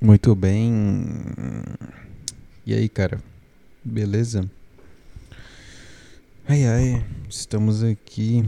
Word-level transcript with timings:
Muito 0.00 0.32
bem. 0.36 1.04
E 2.64 2.72
aí, 2.72 2.88
cara? 2.88 3.20
Beleza? 3.84 4.48
Ai 6.46 6.64
ai, 6.66 7.04
estamos 7.28 7.82
aqui. 7.82 8.44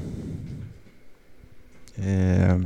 É. 1.99 2.57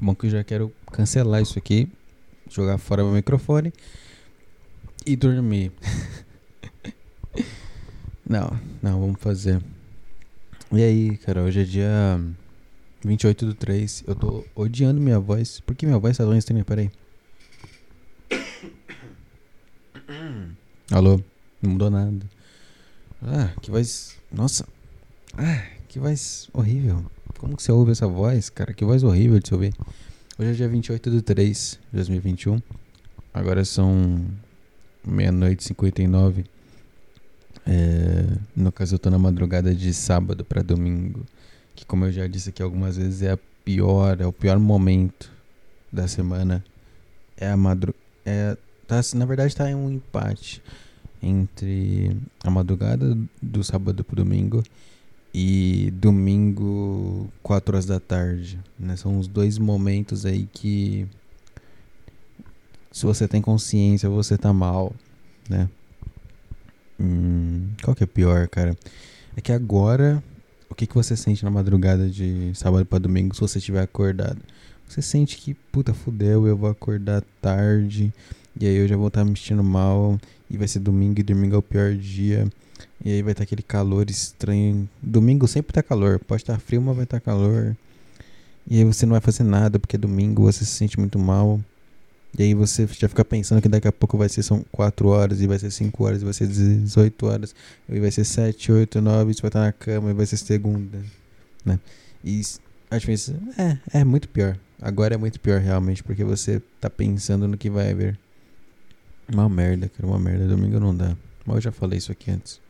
Bom 0.00 0.14
que 0.14 0.28
eu 0.28 0.30
já 0.30 0.42
quero 0.42 0.72
cancelar 0.90 1.42
isso 1.42 1.58
aqui, 1.58 1.86
jogar 2.48 2.78
fora 2.78 3.04
meu 3.04 3.12
microfone 3.12 3.70
e 5.04 5.14
dormir. 5.14 5.72
não, 8.26 8.58
não, 8.82 8.98
vamos 8.98 9.20
fazer. 9.20 9.62
E 10.72 10.82
aí, 10.82 11.18
cara, 11.18 11.42
hoje 11.42 11.60
é 11.60 11.64
dia 11.64 12.18
28 13.04 13.44
do 13.44 13.54
3. 13.54 14.04
Eu 14.06 14.14
tô 14.14 14.42
odiando 14.54 15.02
minha 15.02 15.20
voz. 15.20 15.60
Por 15.60 15.76
que 15.76 15.84
minha 15.84 15.98
voz 15.98 16.16
tá 16.16 16.24
tão 16.24 16.34
estranha? 16.34 16.64
Peraí. 16.64 16.90
Alô? 20.92 21.20
Não 21.60 21.72
mudou 21.72 21.90
nada. 21.90 22.24
Ah, 23.20 23.50
que 23.60 23.72
voz. 23.72 24.16
Nossa. 24.30 24.64
Ah, 25.36 25.66
que 25.88 25.98
voz 25.98 26.48
horrível. 26.52 27.04
Como 27.38 27.56
que 27.56 27.62
você 27.64 27.72
ouve 27.72 27.90
essa 27.90 28.06
voz, 28.06 28.48
cara? 28.48 28.72
Que 28.72 28.84
voz 28.84 29.02
horrível 29.02 29.40
de 29.40 29.48
se 29.48 29.54
ouvir. 29.54 29.74
Hoje 30.38 30.50
é 30.50 30.52
dia 30.52 30.68
28 30.68 31.10
de 31.10 31.22
3 31.22 31.80
de 31.90 31.96
2021. 31.96 32.62
Agora 33.34 33.64
são 33.64 34.24
meia-noite 35.04 35.64
e 35.64 35.66
59. 35.66 36.44
É, 37.66 38.24
no 38.54 38.70
caso, 38.70 38.94
eu 38.94 38.98
tô 39.00 39.10
na 39.10 39.18
madrugada 39.18 39.74
de 39.74 39.92
sábado 39.92 40.44
para 40.44 40.62
domingo. 40.62 41.26
Que, 41.74 41.84
como 41.84 42.04
eu 42.04 42.12
já 42.12 42.28
disse 42.28 42.50
aqui 42.50 42.62
algumas 42.62 42.96
vezes, 42.96 43.22
é 43.22 43.32
a 43.32 43.38
pior, 43.64 44.20
é 44.20 44.26
o 44.26 44.32
pior 44.32 44.56
momento 44.60 45.32
da 45.92 46.06
semana. 46.06 46.64
É 47.36 47.48
a 47.48 47.56
madrugada. 47.56 47.98
É, 48.24 48.56
tá, 48.86 49.00
na 49.14 49.24
verdade, 49.24 49.54
tá 49.54 49.68
em 49.68 49.74
um 49.74 49.90
empate 49.90 50.62
entre 51.26 52.16
a 52.44 52.50
madrugada 52.50 53.16
do 53.42 53.64
sábado 53.64 54.04
pro 54.04 54.16
domingo 54.16 54.62
e 55.34 55.90
domingo 55.94 57.28
4 57.42 57.74
horas 57.74 57.86
da 57.86 58.00
tarde, 58.00 58.58
né? 58.78 58.96
São 58.96 59.18
os 59.18 59.26
dois 59.26 59.58
momentos 59.58 60.24
aí 60.24 60.48
que 60.52 61.06
se 62.90 63.04
você 63.04 63.28
tem 63.28 63.42
consciência, 63.42 64.08
você 64.08 64.38
tá 64.38 64.52
mal, 64.52 64.94
né? 65.50 65.68
Hum, 66.98 67.68
qual 67.82 67.94
que 67.94 68.04
é 68.04 68.06
pior, 68.06 68.48
cara? 68.48 68.74
É 69.36 69.40
que 69.42 69.52
agora, 69.52 70.24
o 70.70 70.74
que, 70.74 70.86
que 70.86 70.94
você 70.94 71.14
sente 71.14 71.44
na 71.44 71.50
madrugada 71.50 72.08
de 72.08 72.52
sábado 72.54 72.86
para 72.86 72.98
domingo 72.98 73.34
se 73.34 73.40
você 73.42 73.58
estiver 73.58 73.82
acordado? 73.82 74.40
Você 74.88 75.02
sente 75.02 75.36
que, 75.36 75.52
puta, 75.52 75.92
fudeu, 75.92 76.46
eu 76.46 76.56
vou 76.56 76.70
acordar 76.70 77.22
tarde, 77.42 78.14
e 78.58 78.66
aí 78.66 78.76
eu 78.76 78.88
já 78.88 78.96
vou 78.96 79.08
estar 79.08 79.20
tá 79.20 79.24
me 79.24 79.36
sentindo 79.36 79.62
mal, 79.62 80.18
e 80.50 80.56
vai 80.56 80.68
ser 80.68 80.80
domingo, 80.80 81.20
e 81.20 81.22
domingo 81.22 81.56
é 81.56 81.58
o 81.58 81.62
pior 81.62 81.94
dia, 81.94 82.46
e 83.04 83.12
aí 83.12 83.22
vai 83.22 83.32
estar 83.32 83.40
tá 83.40 83.44
aquele 83.44 83.62
calor 83.62 84.08
estranho. 84.10 84.88
Domingo 85.02 85.46
sempre 85.46 85.72
tá 85.72 85.82
calor, 85.82 86.18
pode 86.18 86.42
estar 86.42 86.54
tá 86.54 86.58
frio, 86.58 86.80
mas 86.80 86.96
vai 86.96 87.04
estar 87.04 87.20
calor. 87.20 87.76
E 88.68 88.78
aí 88.78 88.84
você 88.84 89.06
não 89.06 89.12
vai 89.12 89.20
fazer 89.20 89.44
nada, 89.44 89.78
porque 89.78 89.96
é 89.96 89.98
domingo, 89.98 90.42
você 90.42 90.64
se 90.64 90.72
sente 90.72 90.98
muito 90.98 91.18
mal. 91.18 91.60
E 92.38 92.42
aí 92.42 92.54
você 92.54 92.86
já 92.86 93.08
fica 93.08 93.24
pensando 93.24 93.62
que 93.62 93.68
daqui 93.68 93.88
a 93.88 93.92
pouco 93.92 94.18
vai 94.18 94.28
ser 94.28 94.42
são 94.42 94.64
4 94.72 95.08
horas, 95.08 95.40
e 95.40 95.46
vai 95.46 95.58
ser 95.58 95.70
5 95.70 96.04
horas, 96.04 96.22
e 96.22 96.24
vai 96.24 96.34
ser 96.34 96.46
18 96.46 97.26
horas, 97.26 97.54
e 97.88 98.00
vai 98.00 98.10
ser 98.10 98.24
7, 98.24 98.72
8, 98.72 99.00
9, 99.00 99.34
você 99.34 99.42
vai 99.42 99.48
estar 99.48 99.60
na 99.60 99.72
cama, 99.72 100.10
e 100.10 100.14
vai 100.14 100.26
ser 100.26 100.36
segunda, 100.36 100.98
né? 101.64 101.78
E 102.24 102.42
às 102.90 103.04
vezes 103.04 103.34
é, 103.58 104.00
é 104.00 104.04
muito 104.04 104.28
pior. 104.28 104.58
Agora 104.80 105.14
é 105.14 105.16
muito 105.16 105.40
pior 105.40 105.60
realmente, 105.60 106.02
porque 106.02 106.24
você 106.24 106.60
tá 106.80 106.90
pensando 106.90 107.48
no 107.48 107.56
que 107.56 107.70
vai 107.70 107.90
haver. 107.90 108.18
Uma 109.32 109.48
merda, 109.48 109.88
cara, 109.88 110.06
uma 110.06 110.18
merda. 110.18 110.46
Domingo 110.46 110.78
não 110.78 110.94
dá. 110.94 111.16
Mas 111.44 111.56
eu 111.56 111.62
já 111.62 111.72
falei 111.72 111.98
isso 111.98 112.12
aqui 112.12 112.30
antes. 112.30 112.60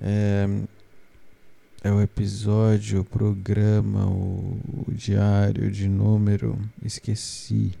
É, 0.00 0.46
é 1.82 1.92
o 1.92 2.00
episódio, 2.00 3.00
o 3.00 3.04
programa, 3.04 4.06
o, 4.06 4.58
o 4.86 4.92
diário 4.92 5.70
de 5.70 5.88
número. 5.88 6.58
Esqueci. 6.82 7.72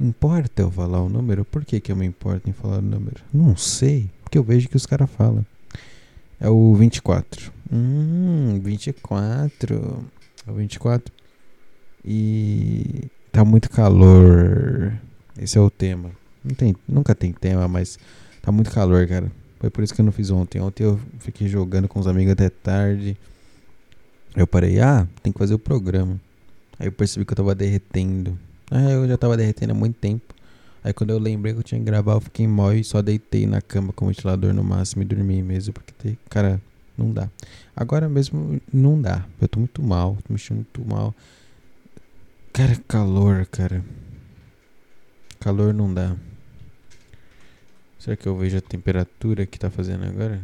Importa 0.00 0.62
eu 0.62 0.70
falar 0.70 1.00
o 1.00 1.08
número? 1.08 1.44
Por 1.44 1.64
que, 1.64 1.80
que 1.80 1.92
eu 1.92 1.96
me 1.96 2.06
importo 2.06 2.50
em 2.50 2.52
falar 2.52 2.78
o 2.78 2.82
número? 2.82 3.22
Não 3.32 3.56
sei. 3.56 4.10
Porque 4.22 4.36
eu 4.36 4.42
vejo 4.42 4.68
que 4.68 4.76
os 4.76 4.86
caras 4.86 5.10
falam. 5.10 5.46
É 6.40 6.48
o 6.48 6.74
24. 6.74 7.52
Hum, 7.72 8.60
24. 8.62 10.04
É 10.46 10.50
o 10.50 10.54
24. 10.54 11.12
E 12.04 13.08
tá 13.32 13.44
muito 13.44 13.70
calor. 13.70 14.92
Esse 15.38 15.58
é 15.58 15.60
o 15.60 15.70
tema. 15.70 16.10
Não 16.44 16.54
tem, 16.54 16.76
nunca 16.86 17.14
tem 17.14 17.32
tema, 17.32 17.66
mas 17.66 17.98
tá 18.42 18.52
muito 18.52 18.70
calor, 18.70 19.06
cara. 19.08 19.32
Foi 19.58 19.70
por 19.70 19.82
isso 19.82 19.94
que 19.94 20.00
eu 20.02 20.04
não 20.04 20.12
fiz 20.12 20.30
ontem. 20.30 20.60
Ontem 20.60 20.84
eu 20.84 21.00
fiquei 21.20 21.48
jogando 21.48 21.88
com 21.88 21.98
os 21.98 22.06
amigos 22.06 22.32
até 22.32 22.50
tarde. 22.50 23.16
Eu 24.36 24.46
parei, 24.46 24.78
ah, 24.78 25.08
tem 25.22 25.32
que 25.32 25.38
fazer 25.38 25.54
o 25.54 25.58
programa. 25.58 26.20
Aí 26.78 26.86
eu 26.86 26.92
percebi 26.92 27.24
que 27.24 27.32
eu 27.32 27.36
tava 27.36 27.54
derretendo. 27.54 28.38
Ah, 28.70 28.90
eu 28.90 29.08
já 29.08 29.16
tava 29.16 29.36
derretendo 29.36 29.72
há 29.72 29.74
muito 29.74 29.96
tempo. 29.96 30.34
Aí 30.82 30.92
quando 30.92 31.10
eu 31.10 31.18
lembrei 31.18 31.54
que 31.54 31.60
eu 31.60 31.62
tinha 31.62 31.78
que 31.78 31.84
gravar, 31.86 32.12
eu 32.12 32.20
fiquei 32.20 32.46
mal 32.46 32.74
e 32.74 32.84
só 32.84 33.00
deitei 33.00 33.46
na 33.46 33.62
cama 33.62 33.90
com 33.92 34.04
o 34.04 34.08
ventilador 34.08 34.52
no 34.52 34.62
máximo 34.62 35.02
e 35.02 35.06
dormi 35.06 35.42
mesmo. 35.42 35.72
Porque, 35.72 36.18
cara, 36.28 36.60
não 36.98 37.10
dá. 37.10 37.30
Agora 37.74 38.06
mesmo 38.06 38.60
não 38.70 39.00
dá. 39.00 39.24
Eu 39.40 39.48
tô 39.48 39.60
muito 39.60 39.82
mal, 39.82 40.18
tô 40.28 40.34
muito 40.54 40.84
mal. 40.84 41.14
Cara, 42.52 42.76
calor, 42.86 43.46
cara. 43.46 43.82
Calor 45.40 45.72
não 45.72 45.92
dá. 45.92 46.14
Será 48.04 48.16
que 48.18 48.26
eu 48.26 48.36
vejo 48.36 48.58
a 48.58 48.60
temperatura 48.60 49.46
que 49.46 49.58
tá 49.58 49.70
fazendo 49.70 50.04
agora? 50.04 50.38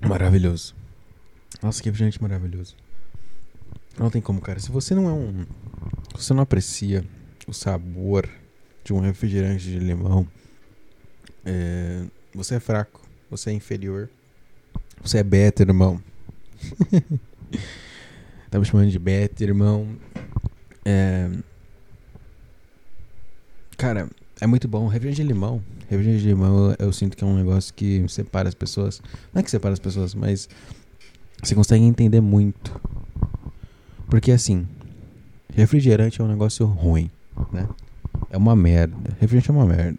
Maravilhoso. 0.07 0.75
Nossa, 1.63 1.83
que 1.83 1.89
refrigerante 1.89 2.21
maravilhoso. 2.21 2.77
Não 3.99 4.11
tem 4.11 4.21
como, 4.21 4.39
cara. 4.39 4.61
Se 4.61 4.71
você 4.71 4.95
não 4.95 5.09
é 5.09 5.13
um 5.13 5.47
você 6.23 6.33
não 6.33 6.43
aprecia 6.43 7.05
o 7.47 7.53
sabor 7.53 8.29
de 8.85 8.93
um 8.93 9.01
refrigerante 9.01 9.65
de 9.65 9.79
limão, 9.79 10.27
é, 11.45 12.05
você 12.35 12.57
é 12.57 12.61
fraco, 12.61 13.03
você 13.31 13.51
é 13.51 13.53
inferior, 13.53 14.09
você 15.03 15.19
é 15.19 15.23
beta, 15.23 15.63
irmão. 15.63 16.01
tá 18.51 18.59
me 18.59 18.65
chamando 18.65 18.91
de 18.91 18.99
beta, 18.99 19.43
irmão. 19.43 19.97
É, 20.85 21.29
cara, 23.77 24.09
é 24.41 24.47
muito 24.47 24.69
bom. 24.69 24.87
Refrigerante 24.87 25.23
de 25.23 25.29
limão. 25.29 25.63
Refrigerante 25.89 26.23
de 26.23 26.29
limão 26.29 26.71
eu, 26.71 26.87
eu 26.87 26.93
sinto 26.93 27.17
que 27.17 27.25
é 27.25 27.27
um 27.27 27.37
negócio 27.37 27.75
que 27.75 28.07
separa 28.09 28.49
as 28.49 28.55
pessoas. 28.55 29.03
Não 29.35 29.41
é 29.41 29.43
que 29.43 29.51
separa 29.51 29.73
as 29.73 29.81
pessoas, 29.81 30.15
mas 30.15 30.49
Você 31.43 31.55
consegue 31.55 31.85
entender 31.85 32.21
muito. 32.21 32.81
Porque 34.09 34.31
assim, 34.31 34.69
refrigerante 35.55 36.21
é 36.21 36.25
um 36.25 36.29
negócio 36.29 36.67
ruim, 36.67 37.11
né? 37.53 37.69
É 38.31 38.37
uma 38.37 38.57
merda. 38.57 38.97
Refrigerante 39.21 39.51
é 39.51 39.55
uma 39.55 39.67
merda. 39.67 39.99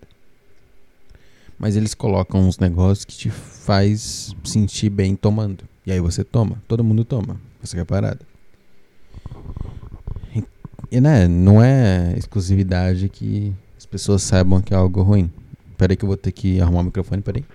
Mas 1.57 1.75
eles 1.75 1.94
colocam 1.94 2.41
uns 2.41 2.57
negócios 2.59 3.05
que 3.05 3.15
te 3.15 3.29
faz 3.29 4.35
sentir 4.44 4.89
bem 4.89 5.15
tomando. 5.15 5.63
E 5.85 5.91
aí 5.91 6.00
você 6.00 6.23
toma. 6.23 6.61
Todo 6.67 6.83
mundo 6.83 7.05
toma. 7.05 7.39
Você 7.61 7.77
quer 7.77 7.85
parada. 7.85 8.19
E, 10.35 10.44
e 10.91 11.01
né, 11.01 11.27
não 11.27 11.63
é 11.63 12.13
exclusividade 12.17 13.07
que 13.09 13.53
as 13.77 13.85
pessoas 13.85 14.23
saibam 14.23 14.61
que 14.61 14.73
é 14.73 14.77
algo 14.77 15.01
ruim. 15.01 15.31
Peraí 15.77 15.95
que 15.95 16.03
eu 16.03 16.07
vou 16.07 16.17
ter 16.17 16.31
que 16.31 16.59
arrumar 16.59 16.81
o 16.81 16.83
microfone, 16.83 17.21
peraí. 17.21 17.45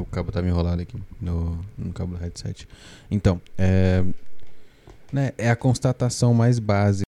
O 0.00 0.06
cabo 0.06 0.32
tá 0.32 0.40
me 0.40 0.48
enrolado 0.48 0.80
aqui 0.80 0.96
no, 1.20 1.58
no 1.76 1.92
cabo 1.92 2.14
do 2.14 2.20
headset. 2.20 2.66
Então, 3.10 3.40
é, 3.58 4.02
né, 5.16 5.32
é 5.38 5.48
a 5.48 5.56
constatação 5.56 6.34
mais 6.34 6.58
básica. 6.58 7.06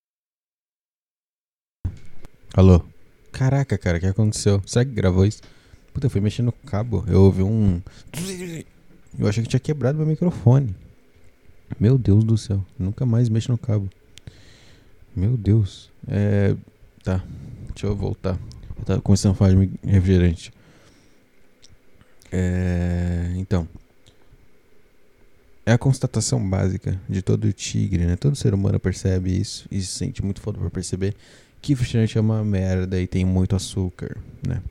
Alô? 2.55 2.83
Caraca, 3.31 3.77
cara, 3.77 3.99
o 3.99 4.01
que 4.01 4.07
aconteceu? 4.07 4.63
Será 4.65 4.83
que 4.83 4.93
gravou 4.93 5.27
isso? 5.27 5.43
Puta, 5.93 6.07
eu 6.07 6.11
fui 6.11 6.21
mexendo 6.21 6.47
no 6.47 6.53
cabo. 6.53 7.05
Eu 7.07 7.23
ouvi 7.25 7.43
um. 7.43 7.83
Eu 9.19 9.29
achei 9.29 9.43
que 9.43 9.49
tinha 9.51 9.61
quebrado 9.61 9.99
meu 9.99 10.07
microfone. 10.07 10.75
Meu 11.79 11.99
Deus 11.99 12.25
do 12.25 12.39
céu. 12.39 12.65
Nunca 12.79 13.05
mais 13.05 13.29
mexo 13.29 13.53
no 13.53 13.59
cabo. 13.59 13.91
Meu 15.15 15.37
Deus. 15.37 15.91
É. 16.09 16.57
Tá. 17.05 17.23
Deixa 17.69 17.87
eu 17.87 17.95
voltar. 17.95 18.39
Eu 18.79 18.85
tava 18.85 19.03
começando 19.03 19.33
a 19.33 19.35
falar 19.35 19.55
de 19.55 19.71
refrigerante. 19.85 20.51
É, 22.33 23.33
então, 23.37 23.69
é 25.69 25.73
a 25.73 25.79
constatação 25.79 26.43
básica 26.49 26.99
de 27.07 27.21
todo 27.21 27.53
tigre, 27.53 28.07
né? 28.07 28.17
Todo 28.17 28.35
ser 28.35 28.55
humano 28.55 28.81
percebe 28.81 29.39
isso 29.39 29.67
e 29.71 29.79
se 29.83 29.89
sente 29.89 30.25
muito 30.25 30.41
foda 30.41 30.59
por 30.59 30.71
perceber 30.71 31.15
que 31.61 31.75
refrigerante 31.75 32.17
é 32.17 32.21
uma 32.23 32.43
merda 32.43 32.99
e 32.99 33.07
tem 33.07 33.23
muito 33.23 33.55
açúcar, 33.55 34.17
né? 34.47 34.63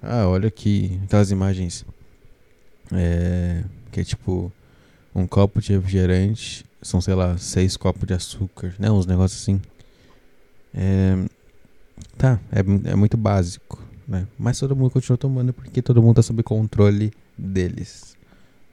Ah, 0.00 0.26
olha 0.26 0.48
aqui, 0.48 0.98
aquelas 1.04 1.30
imagens 1.30 1.84
é, 2.90 3.64
que 3.92 4.00
é 4.00 4.04
tipo 4.04 4.50
um 5.14 5.26
copo 5.26 5.60
de 5.60 5.74
refrigerante, 5.74 6.64
são 6.80 7.02
sei 7.02 7.14
lá, 7.14 7.36
seis 7.36 7.76
copos 7.76 8.06
de 8.06 8.14
açúcar, 8.14 8.74
né? 8.78 8.90
Uns 8.90 9.04
negócios 9.04 9.42
assim. 9.42 9.60
É, 10.72 11.18
tá, 12.16 12.40
é, 12.50 12.60
é 12.92 12.94
muito 12.94 13.18
básico, 13.18 13.82
né? 14.08 14.26
Mas 14.38 14.58
todo 14.58 14.74
mundo 14.74 14.90
continua 14.90 15.18
tomando 15.18 15.52
porque 15.52 15.82
todo 15.82 16.02
mundo 16.02 16.16
tá 16.16 16.22
sob 16.22 16.42
controle 16.42 17.12
deles. 17.36 18.15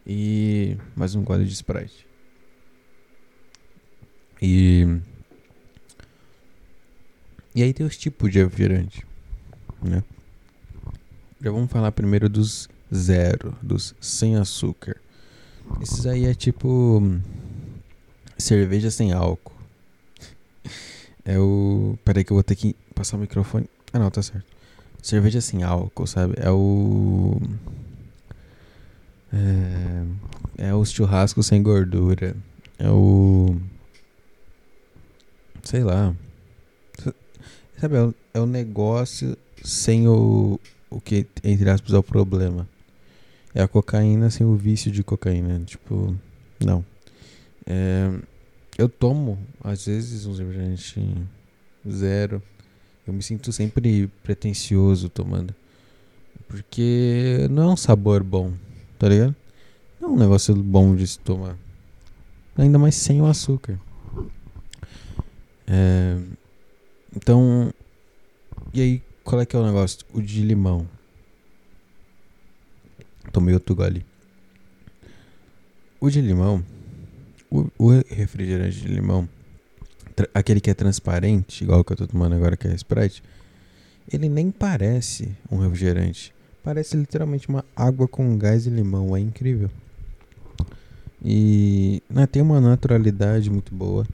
E 0.05 0.77
mais 0.95 1.15
um 1.15 1.23
gole 1.23 1.45
de 1.45 1.53
Sprite. 1.53 2.05
E 4.41 4.99
e 7.55 7.61
aí 7.61 7.71
tem 7.71 7.85
os 7.85 7.95
tipos 7.95 8.31
de 8.31 8.43
refrigerante, 8.43 9.05
né? 9.81 10.03
Já 11.39 11.51
vamos 11.51 11.71
falar 11.71 11.91
primeiro 11.91 12.27
dos 12.27 12.67
zero, 12.93 13.55
dos 13.61 13.93
sem 14.01 14.35
açúcar. 14.37 14.97
Esses 15.81 16.05
aí 16.05 16.25
é 16.25 16.33
tipo 16.33 17.01
cerveja 18.37 18.91
sem 18.91 19.13
álcool. 19.13 19.53
É 21.25 21.39
o. 21.39 21.97
Peraí 22.03 22.25
que 22.25 22.33
eu 22.33 22.35
vou 22.35 22.43
ter 22.43 22.53
que 22.53 22.75
passar 22.93 23.15
o 23.15 23.19
microfone. 23.21 23.65
Ah 23.93 23.99
não, 23.99 24.11
tá 24.11 24.21
certo. 24.21 24.45
Cerveja 25.01 25.39
sem 25.39 25.63
álcool, 25.63 26.05
sabe? 26.05 26.33
É 26.35 26.51
o. 26.51 27.39
É, 29.33 30.67
é 30.69 30.73
o 30.73 30.85
churrasco 30.85 31.41
sem 31.41 31.61
gordura. 31.61 32.35
É 32.77 32.89
o. 32.89 33.57
Sei 35.63 35.83
lá. 35.83 36.15
Sabe, 37.79 37.95
é 37.95 38.01
o, 38.03 38.15
é 38.35 38.39
o 38.39 38.45
negócio 38.45 39.35
sem 39.63 40.07
o. 40.07 40.59
O 40.89 41.01
que, 41.01 41.25
entre 41.43 41.69
aspas, 41.69 41.93
é 41.93 41.97
o 41.97 42.03
problema. 42.03 42.69
É 43.55 43.61
a 43.61 43.67
cocaína 43.67 44.29
sem 44.29 44.45
o 44.45 44.55
vício 44.55 44.91
de 44.91 45.03
cocaína. 45.03 45.59
Tipo, 45.65 46.15
não. 46.63 46.85
É, 47.65 48.11
eu 48.77 48.87
tomo, 48.87 49.39
às 49.63 49.87
vezes, 49.87 50.25
um 50.25 50.35
refrigerante 50.35 51.15
zero 51.89 52.41
eu 53.05 53.13
me 53.13 53.21
sinto 53.21 53.51
sempre 53.51 54.07
pretencioso 54.23 55.09
tomando. 55.09 55.53
Porque 56.47 57.47
não 57.49 57.63
é 57.63 57.73
um 57.73 57.77
sabor 57.77 58.23
bom, 58.23 58.53
tá 59.03 59.09
ligado? 59.09 59.35
É 60.01 60.05
um 60.05 60.15
negócio 60.15 60.55
bom 60.55 60.95
de 60.95 61.05
se 61.05 61.19
tomar. 61.19 61.57
Ainda 62.57 62.79
mais 62.79 62.95
sem 62.95 63.21
o 63.21 63.25
açúcar. 63.25 63.77
É, 65.67 66.17
então, 67.13 67.73
e 68.73 68.79
aí, 68.79 69.03
qual 69.21 69.41
é 69.41 69.45
que 69.45 69.57
é 69.57 69.59
o 69.59 69.65
negócio? 69.65 70.05
O 70.13 70.21
de 70.21 70.41
limão. 70.41 70.87
Tomei 73.33 73.53
outro 73.53 73.75
gole. 73.75 74.05
O 75.99 76.09
de 76.09 76.21
limão, 76.21 76.63
o, 77.51 77.69
o 77.77 77.89
refrigerante 78.07 78.79
de 78.79 78.87
limão, 78.87 79.27
aquele 80.33 80.61
que 80.61 80.69
é 80.69 80.73
transparente, 80.73 81.61
igual 81.61 81.83
que 81.83 81.91
eu 81.91 81.97
tô 81.97 82.07
tomando 82.07 82.35
agora, 82.35 82.55
que 82.55 82.69
é 82.69 82.73
Sprite, 82.73 83.21
ele 84.09 84.29
nem 84.29 84.49
parece 84.49 85.35
um 85.51 85.57
refrigerante. 85.57 86.33
Parece 86.63 86.95
literalmente 86.95 87.49
uma 87.49 87.65
água 87.75 88.07
com 88.07 88.37
gás 88.37 88.65
e 88.65 88.69
limão. 88.69 89.15
É 89.15 89.19
incrível. 89.19 89.69
E 91.23 92.01
né, 92.09 92.25
tem 92.25 92.41
uma 92.41 92.61
naturalidade 92.61 93.49
muito 93.49 93.73
boa. 93.73 94.05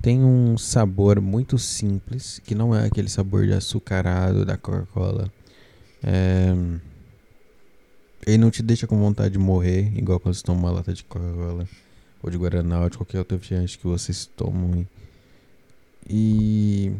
Tem 0.00 0.22
um 0.22 0.56
sabor 0.56 1.20
muito 1.20 1.58
simples, 1.58 2.40
que 2.44 2.54
não 2.54 2.74
é 2.74 2.86
aquele 2.86 3.08
sabor 3.08 3.44
de 3.44 3.52
açucarado 3.52 4.44
da 4.44 4.56
Coca-Cola. 4.56 5.30
É... 6.02 6.54
Ele 8.26 8.38
não 8.38 8.50
te 8.50 8.62
deixa 8.62 8.86
com 8.86 8.98
vontade 8.98 9.32
de 9.32 9.38
morrer, 9.38 9.92
igual 9.96 10.20
quando 10.20 10.34
você 10.34 10.42
toma 10.42 10.60
uma 10.60 10.70
lata 10.70 10.92
de 10.92 11.02
Coca-Cola, 11.02 11.66
ou 12.22 12.30
de 12.30 12.36
Guaraná, 12.36 12.82
ou 12.82 12.90
de 12.90 12.96
qualquer 12.96 13.18
outro 13.18 13.36
refrigerante 13.36 13.78
que 13.78 13.86
vocês 13.86 14.26
tomam. 14.26 14.86
E. 16.08 16.92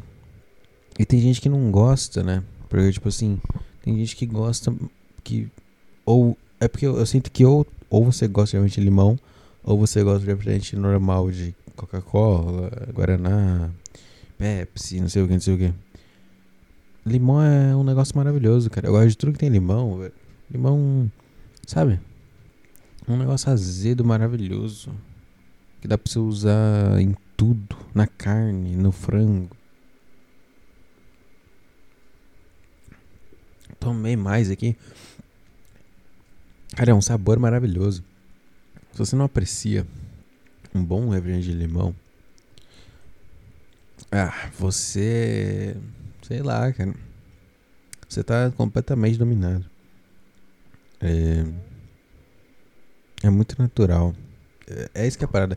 E 0.98 1.04
tem 1.04 1.20
gente 1.20 1.40
que 1.40 1.48
não 1.48 1.70
gosta, 1.70 2.24
né? 2.24 2.42
Porque, 2.68 2.92
tipo 2.92 3.08
assim, 3.08 3.40
tem 3.82 3.96
gente 3.96 4.16
que 4.16 4.26
gosta 4.26 4.74
que. 5.24 5.48
Ou. 6.04 6.36
É 6.60 6.66
porque 6.66 6.86
eu, 6.86 6.98
eu 6.98 7.06
sinto 7.06 7.30
que 7.30 7.44
ou, 7.44 7.66
ou 7.88 8.04
você 8.04 8.26
gosta 8.26 8.56
realmente 8.56 8.80
de 8.80 8.84
limão, 8.84 9.18
ou 9.62 9.78
você 9.78 10.02
gosta 10.02 10.20
de 10.20 10.26
refrigerante 10.26 10.74
normal 10.74 11.30
de 11.30 11.54
Coca-Cola, 11.76 12.70
Guaraná, 12.92 13.70
Pepsi, 14.36 15.00
não 15.00 15.08
sei 15.08 15.22
o 15.22 15.26
que, 15.28 15.34
não 15.34 15.40
sei 15.40 15.54
o 15.54 15.58
que. 15.58 15.74
Limão 17.06 17.42
é 17.42 17.74
um 17.76 17.84
negócio 17.84 18.16
maravilhoso, 18.16 18.68
cara. 18.68 18.88
Eu 18.88 18.92
gosto 18.92 19.08
de 19.08 19.16
tudo 19.16 19.32
que 19.32 19.38
tem 19.38 19.48
limão, 19.48 19.98
velho. 19.98 20.12
Limão, 20.50 21.10
sabe? 21.66 22.00
Um 23.08 23.16
negócio 23.16 23.50
azedo 23.50 24.04
maravilhoso. 24.04 24.90
Que 25.80 25.88
dá 25.88 25.96
pra 25.96 26.10
você 26.10 26.18
usar 26.18 27.00
em 27.00 27.14
tudo, 27.36 27.76
na 27.94 28.06
carne, 28.06 28.76
no 28.76 28.90
frango. 28.90 29.56
Tomei 33.88 34.16
mais 34.16 34.50
aqui. 34.50 34.76
Cara, 36.76 36.90
é 36.90 36.94
um 36.94 37.00
sabor 37.00 37.38
maravilhoso. 37.38 38.04
Se 38.92 38.98
você 38.98 39.16
não 39.16 39.24
aprecia 39.24 39.86
um 40.74 40.84
bom 40.84 41.08
refrigerante 41.08 41.50
de 41.50 41.54
limão, 41.54 41.96
ah, 44.12 44.50
você. 44.58 45.74
Sei 46.20 46.42
lá, 46.42 46.70
cara. 46.70 46.94
Você 48.06 48.22
tá 48.22 48.50
completamente 48.50 49.18
dominado. 49.18 49.64
É. 51.00 51.46
É 53.22 53.30
muito 53.30 53.58
natural. 53.58 54.14
É, 54.66 54.90
é 55.02 55.06
isso 55.06 55.16
que 55.16 55.24
é 55.24 55.26
a 55.26 55.30
parada. 55.30 55.56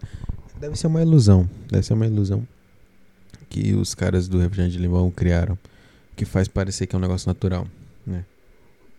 Deve 0.57 0.77
ser 0.77 0.87
uma 0.87 1.01
ilusão. 1.01 1.49
Deve 1.69 1.85
ser 1.85 1.95
uma 1.95 2.07
ilusão 2.07 2.47
que 3.49 3.73
os 3.73 3.93
caras 3.93 4.29
do 4.29 4.39
refrigerante 4.39 4.77
de 4.77 4.81
limão 4.81 5.11
criaram. 5.11 5.59
Que 6.15 6.23
faz 6.23 6.47
parecer 6.47 6.87
que 6.87 6.95
é 6.95 6.97
um 6.97 7.01
negócio 7.01 7.27
natural, 7.27 7.67
né? 8.05 8.25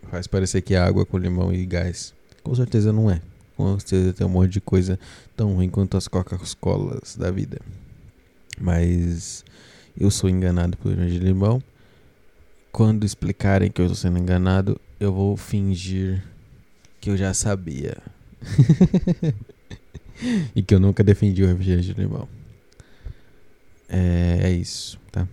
Faz 0.09 0.27
parecer 0.27 0.61
que 0.61 0.75
é 0.75 0.77
água 0.77 1.05
com 1.05 1.17
limão 1.17 1.53
e 1.53 1.65
gás. 1.65 2.13
Com 2.43 2.53
certeza 2.53 2.91
não 2.91 3.09
é. 3.09 3.21
Com 3.55 3.79
certeza 3.79 4.13
tem 4.13 4.27
um 4.27 4.29
monte 4.29 4.51
de 4.51 4.61
coisa 4.61 4.99
tão 5.35 5.53
ruim 5.53 5.69
quanto 5.69 5.95
as 5.95 6.07
Coca-Colas 6.07 7.15
da 7.15 7.31
vida. 7.31 7.59
Mas 8.59 9.45
eu 9.97 10.11
sou 10.11 10.29
enganado 10.29 10.77
por 10.77 10.95
de 10.95 11.19
limão. 11.19 11.61
Quando 12.71 13.05
explicarem 13.05 13.71
que 13.71 13.79
eu 13.79 13.85
estou 13.85 13.95
sendo 13.95 14.17
enganado, 14.17 14.79
eu 14.99 15.13
vou 15.13 15.37
fingir 15.37 16.23
que 16.99 17.09
eu 17.09 17.17
já 17.17 17.33
sabia. 17.33 17.97
e 20.55 20.61
que 20.61 20.73
eu 20.73 20.79
nunca 20.79 21.03
defendi 21.03 21.43
o 21.43 21.47
refrigerante 21.47 21.93
de 21.93 21.93
limão. 21.93 22.27
É, 23.87 24.39
é 24.43 24.51
isso, 24.51 24.99
tá? 25.11 25.27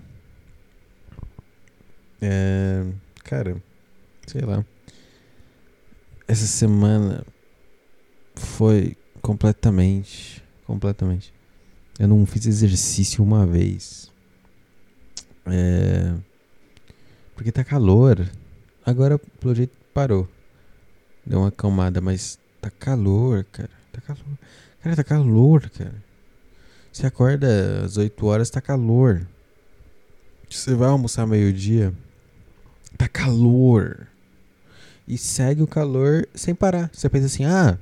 É, 2.21 2.85
cara, 3.31 3.63
sei 4.27 4.41
lá. 4.41 4.65
Essa 6.27 6.47
semana 6.49 7.25
foi 8.35 8.97
completamente, 9.23 10.43
completamente. 10.67 11.33
Eu 11.97 12.09
não 12.09 12.27
fiz 12.27 12.47
exercício 12.47 13.23
uma 13.23 13.47
vez. 13.47 14.11
É, 15.47 16.13
porque 17.37 17.53
tá 17.53 17.63
calor. 17.63 18.29
Agora, 18.85 19.17
pelo 19.17 19.55
jeito, 19.55 19.77
parou. 19.95 20.29
Deu 21.25 21.39
uma 21.39 21.49
acalmada, 21.49 22.01
mas 22.01 22.37
tá 22.61 22.69
calor, 22.69 23.45
cara. 23.53 23.71
Tá 23.93 24.01
calor. 24.01 24.39
Cara, 24.83 24.97
tá 24.97 25.05
calor, 25.05 25.71
cara. 25.71 26.03
Você 26.93 27.07
acorda 27.07 27.85
às 27.85 27.97
8 27.97 28.27
horas, 28.27 28.51
tá 28.51 28.61
calor. 28.61 29.25
Você 30.49 30.75
vai 30.75 30.89
almoçar 30.89 31.27
meio-dia, 31.29 31.95
tá 33.00 33.09
calor. 33.09 34.07
E 35.09 35.16
segue 35.16 35.62
o 35.62 35.66
calor 35.66 36.28
sem 36.35 36.54
parar. 36.54 36.90
Você 36.92 37.09
pensa 37.09 37.26
assim, 37.26 37.45
ah, 37.45 37.78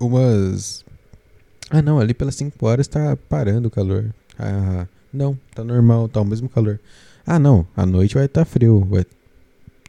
umas. 0.00 0.82
Ah, 1.68 1.82
não, 1.82 2.00
ali 2.00 2.14
pelas 2.14 2.34
5 2.36 2.66
horas 2.66 2.88
tá 2.88 3.16
parando 3.28 3.68
o 3.68 3.70
calor. 3.70 4.14
Ah, 4.38 4.86
não, 5.12 5.38
tá 5.54 5.62
normal, 5.62 6.08
tá 6.08 6.20
o 6.22 6.24
mesmo 6.24 6.48
calor. 6.48 6.80
Ah, 7.26 7.38
não, 7.38 7.66
à 7.76 7.84
noite 7.84 8.14
vai 8.14 8.24
estar 8.24 8.44
tá 8.44 8.50
frio. 8.50 8.80
Vai... 8.84 9.04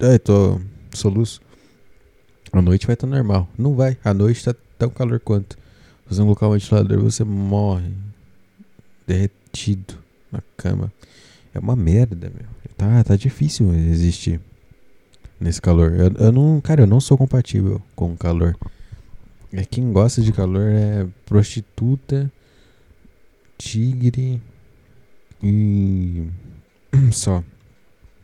É, 0.01 0.17
tô 0.17 0.59
soluço. 0.93 1.41
À 2.51 2.61
noite 2.61 2.85
vai 2.85 2.95
estar 2.95 3.07
tá 3.07 3.15
normal. 3.15 3.47
Não 3.57 3.73
vai, 3.73 3.97
à 4.03 4.13
noite 4.13 4.43
tá 4.43 4.53
tão 4.77 4.89
calor 4.89 5.19
quanto. 5.21 5.57
Colocar 6.09 6.47
um 6.47 6.53
ventilador, 6.53 6.99
você 6.99 7.23
morre. 7.23 7.91
Derretido 9.05 9.93
na 10.29 10.41
cama. 10.57 10.91
É 11.53 11.59
uma 11.59 11.75
merda, 11.75 12.29
meu. 12.29 12.56
Tá, 12.77 13.03
tá 13.03 13.15
difícil 13.15 13.73
existir 13.73 14.39
nesse 15.39 15.61
calor. 15.61 15.93
Eu, 15.93 16.25
eu 16.25 16.31
não, 16.31 16.61
cara, 16.61 16.83
eu 16.83 16.87
não 16.87 16.99
sou 16.99 17.17
compatível 17.17 17.81
com 17.95 18.13
o 18.13 18.17
calor. 18.17 18.55
É 19.51 19.65
quem 19.65 19.91
gosta 19.91 20.21
de 20.21 20.31
calor 20.31 20.69
é 20.69 21.07
prostituta, 21.25 22.31
tigre 23.57 24.41
e 25.41 26.27
só 27.11 27.43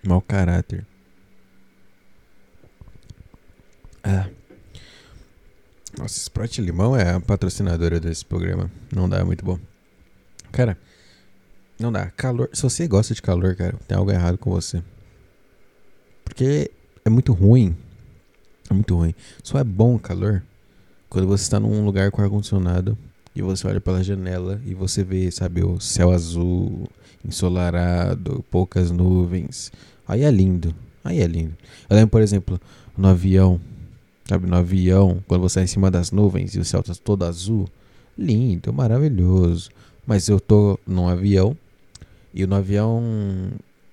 mau 0.05 0.21
caráter. 0.21 0.85
Ah. 4.03 4.27
Nossa, 5.97 6.17
Sprite 6.19 6.59
Limão 6.61 6.95
é 6.95 7.11
a 7.11 7.19
patrocinadora 7.19 7.99
desse 7.99 8.25
programa. 8.25 8.69
Não 8.93 9.07
dá, 9.07 9.19
é 9.19 9.23
muito 9.23 9.45
bom. 9.45 9.59
Cara, 10.51 10.77
não 11.79 11.91
dá. 11.91 12.09
Calor. 12.11 12.49
Se 12.53 12.61
você 12.61 12.87
gosta 12.87 13.13
de 13.13 13.21
calor, 13.21 13.55
cara, 13.55 13.75
tem 13.87 13.97
algo 13.97 14.11
errado 14.11 14.37
com 14.37 14.51
você. 14.51 14.83
Porque 16.23 16.71
é 17.03 17.09
muito 17.09 17.33
ruim. 17.33 17.75
É 18.69 18.73
muito 18.73 18.95
ruim. 18.95 19.13
Só 19.43 19.59
é 19.59 19.63
bom 19.63 19.95
o 19.95 19.99
calor 19.99 20.43
quando 21.09 21.27
você 21.27 21.43
está 21.43 21.59
num 21.59 21.85
lugar 21.85 22.09
com 22.11 22.21
ar-condicionado 22.21 22.97
e 23.35 23.41
você 23.41 23.67
olha 23.67 23.81
pela 23.81 24.03
janela 24.03 24.61
e 24.65 24.73
você 24.73 25.03
vê, 25.03 25.29
sabe, 25.29 25.63
o 25.63 25.79
céu 25.79 26.11
azul, 26.11 26.87
ensolarado, 27.23 28.43
poucas 28.49 28.89
nuvens. 28.89 29.71
Aí 30.07 30.23
é 30.23 30.31
lindo. 30.31 30.73
Aí 31.03 31.21
é 31.21 31.27
lindo. 31.27 31.55
Eu 31.89 31.95
lembro, 31.95 32.11
por 32.11 32.21
exemplo, 32.21 32.59
no 32.97 33.07
avião 33.07 33.59
Sabe, 34.25 34.47
no 34.47 34.55
avião, 34.55 35.21
quando 35.27 35.41
você 35.41 35.59
está 35.59 35.63
em 35.63 35.67
cima 35.67 35.91
das 35.91 36.11
nuvens 36.11 36.55
e 36.55 36.59
o 36.59 36.63
céu 36.65 36.79
está 36.79 36.93
todo 36.95 37.23
azul. 37.23 37.67
Lindo, 38.17 38.71
maravilhoso. 38.71 39.69
Mas 40.07 40.29
eu 40.29 40.39
tô 40.39 40.79
num 40.87 41.07
avião 41.07 41.57
e 42.33 42.45
no 42.45 42.55
avião 42.55 43.03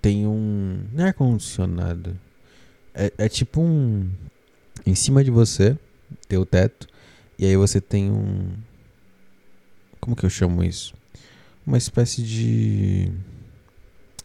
tem 0.00 0.26
um. 0.26 0.80
Não 0.92 1.04
é 1.04 1.08
ar-condicionado. 1.08 2.16
É, 2.94 3.12
é 3.18 3.28
tipo 3.28 3.60
um. 3.60 4.08
Em 4.86 4.94
cima 4.94 5.22
de 5.22 5.30
você, 5.30 5.76
tem 6.28 6.38
o 6.38 6.46
teto. 6.46 6.88
E 7.38 7.44
aí 7.44 7.56
você 7.56 7.80
tem 7.80 8.10
um. 8.10 8.52
Como 10.00 10.16
que 10.16 10.24
eu 10.24 10.30
chamo 10.30 10.64
isso? 10.64 10.94
Uma 11.66 11.76
espécie 11.76 12.22
de 12.22 13.12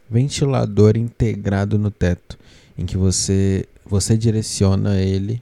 ventilador 0.10 0.96
integrado 0.96 1.78
no 1.78 1.92
teto, 1.92 2.38
em 2.78 2.86
que 2.86 2.96
você 2.96 3.68
você 3.86 4.18
direciona 4.18 5.00
ele 5.00 5.42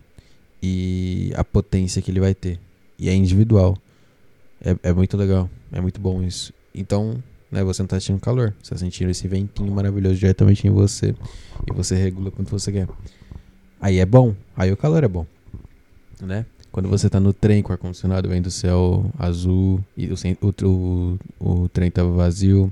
e 0.61 1.31
a 1.35 1.43
potência 1.43 2.01
que 2.01 2.11
ele 2.11 2.19
vai 2.19 2.33
ter. 2.33 2.59
E 2.97 3.09
é 3.09 3.13
individual. 3.13 3.77
É, 4.61 4.89
é 4.89 4.93
muito 4.93 5.15
legal. 5.15 5.49
É 5.71 5.79
muito 5.79 5.99
bom 5.99 6.21
isso. 6.23 6.53
Então, 6.73 7.21
né, 7.53 7.63
você 7.63 7.81
não 7.81 7.85
está 7.85 7.99
sentindo 7.99 8.19
calor. 8.19 8.53
Você 8.61 8.73
está 8.73 8.77
sentindo 8.77 9.11
esse 9.11 9.27
ventinho 9.27 9.71
maravilhoso 9.71 10.15
diretamente 10.15 10.67
em 10.67 10.71
você. 10.71 11.15
E 11.69 11.73
você 11.73 11.95
regula 11.95 12.31
quanto 12.31 12.49
você 12.49 12.71
quer. 12.71 12.87
Aí 13.79 13.99
é 13.99 14.05
bom. 14.05 14.35
Aí 14.55 14.71
o 14.71 14.77
calor 14.77 15.03
é 15.03 15.07
bom. 15.07 15.25
Né? 16.19 16.45
Quando 16.71 16.89
você 16.89 17.07
está 17.07 17.19
no 17.19 17.31
trem 17.31 17.61
com 17.61 17.69
o 17.69 17.73
ar-condicionado 17.73 18.27
vendo 18.27 18.47
o 18.47 18.51
céu 18.51 19.05
azul 19.19 19.83
e 19.95 20.07
o, 20.07 20.15
o, 20.41 21.17
o, 21.39 21.63
o 21.63 21.69
trem 21.69 21.91
tá 21.91 22.03
vazio. 22.03 22.71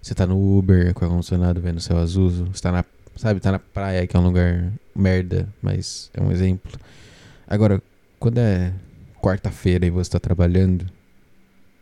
Você 0.00 0.12
está 0.12 0.26
no 0.26 0.58
Uber 0.58 0.94
com 0.94 1.04
o 1.04 1.08
ar-condicionado 1.08 1.60
vendo 1.60 1.76
o 1.76 1.80
céu 1.80 1.98
azul. 1.98 2.30
Você 2.30 2.50
está 2.52 2.72
na 2.72 2.84
Sabe, 3.16 3.40
tá 3.40 3.50
na 3.50 3.58
praia, 3.58 4.06
que 4.06 4.14
é 4.14 4.20
um 4.20 4.22
lugar 4.22 4.70
merda, 4.94 5.48
mas 5.62 6.10
é 6.12 6.20
um 6.20 6.30
exemplo. 6.30 6.78
Agora, 7.48 7.82
quando 8.18 8.36
é 8.36 8.74
quarta-feira 9.22 9.86
e 9.86 9.90
você 9.90 10.10
tá 10.10 10.20
trabalhando 10.20 10.84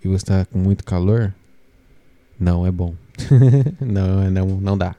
e 0.04 0.06
você 0.06 0.24
tá 0.24 0.44
com 0.44 0.58
muito 0.58 0.84
calor, 0.84 1.34
não 2.38 2.66
é 2.66 2.70
bom. 2.70 2.94
não, 3.80 4.22
é, 4.22 4.30
não, 4.30 4.46
não 4.60 4.78
dá. 4.78 4.94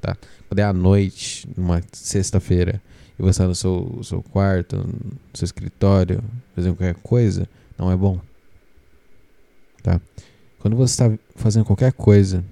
Tá? 0.00 0.16
Quando 0.48 0.58
é 0.58 0.62
à 0.62 0.72
noite, 0.72 1.48
numa 1.56 1.82
sexta-feira, 1.92 2.80
e 3.18 3.22
você 3.22 3.40
tá 3.40 3.48
no 3.48 3.54
seu, 3.54 4.00
seu 4.02 4.22
quarto, 4.22 4.76
no 4.76 5.18
seu 5.32 5.44
escritório, 5.44 6.22
fazendo 6.54 6.76
qualquer 6.76 6.94
coisa, 6.96 7.48
não 7.78 7.90
é 7.90 7.96
bom. 7.96 8.20
Tá? 9.82 10.00
Quando 10.58 10.76
você 10.76 10.92
está 10.92 11.18
fazendo 11.36 11.64
qualquer 11.64 11.92
coisa 11.92 12.44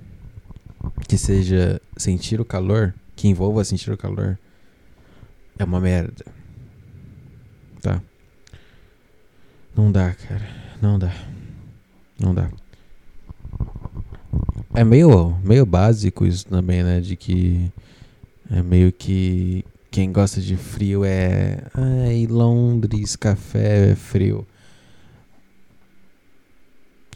que 1.09 1.17
seja 1.17 1.81
sentir 1.97 2.41
o 2.41 2.45
calor, 2.45 2.95
que 3.17 3.29
envolva 3.29 3.65
sentir 3.65 3.91
o 3.91 3.97
calor 3.97 4.39
é 5.59 5.65
uma 5.65 5.81
merda. 5.81 6.25
Tá? 7.81 8.03
Não 9.77 9.91
dá, 9.91 10.13
cara. 10.15 10.49
Não 10.81 10.99
dá. 10.99 11.13
Não 12.19 12.35
dá. 12.35 12.51
É 14.75 14.83
meio, 14.85 15.37
meio 15.45 15.67
básico 15.67 16.25
isso 16.25 16.47
também, 16.47 16.83
né? 16.83 17.01
De 17.01 17.15
que 17.15 17.71
é 18.51 18.63
meio 18.63 18.91
que 18.93 19.65
quem 19.91 20.11
gosta 20.11 20.41
de 20.41 20.57
frio 20.57 21.05
é. 21.05 21.59
Ai, 21.75 22.27
Londres, 22.27 23.15
café 23.15 23.91
é 23.91 23.95
frio. 23.95 24.47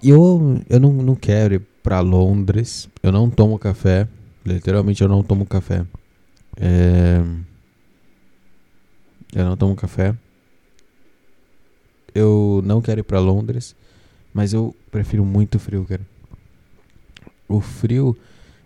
E 0.03 0.11
eu, 0.11 0.63
eu 0.69 0.79
não, 0.79 0.93
não 0.93 1.15
quero 1.15 1.55
ir 1.55 1.63
pra 1.83 2.01
Londres. 2.01 2.89
Eu 3.03 3.11
não 3.11 3.31
tomo 3.31 3.59
café. 3.59 4.07
Literalmente 4.45 5.03
eu 5.03 5.09
não 5.09 5.23
tomo 5.23 5.47
café. 5.47 5.87
É... 6.59 7.23
Eu 9.35 9.45
não 9.47 9.57
tomo 9.57 9.75
café. 9.75 10.15
Eu 12.15 12.63
não 12.65 12.83
quero 12.83 13.01
ir 13.01 13.03
para 13.03 13.19
Londres, 13.19 13.75
mas 14.33 14.53
eu 14.53 14.75
prefiro 14.91 15.25
muito 15.25 15.59
frio, 15.59 15.85
cara. 15.85 16.03
O 17.49 17.61
frio, 17.61 18.17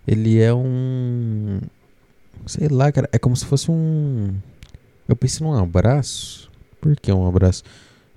ele 0.06 0.40
é 0.40 0.52
um. 0.52 1.60
Sei 2.46 2.68
lá, 2.68 2.90
cara. 2.90 3.08
É 3.12 3.18
como 3.18 3.36
se 3.36 3.44
fosse 3.44 3.70
um. 3.70 4.34
Eu 5.08 5.16
pensei 5.16 5.46
num 5.46 5.56
abraço. 5.56 6.50
Por 6.80 6.96
que 6.96 7.12
um 7.12 7.26
abraço? 7.26 7.62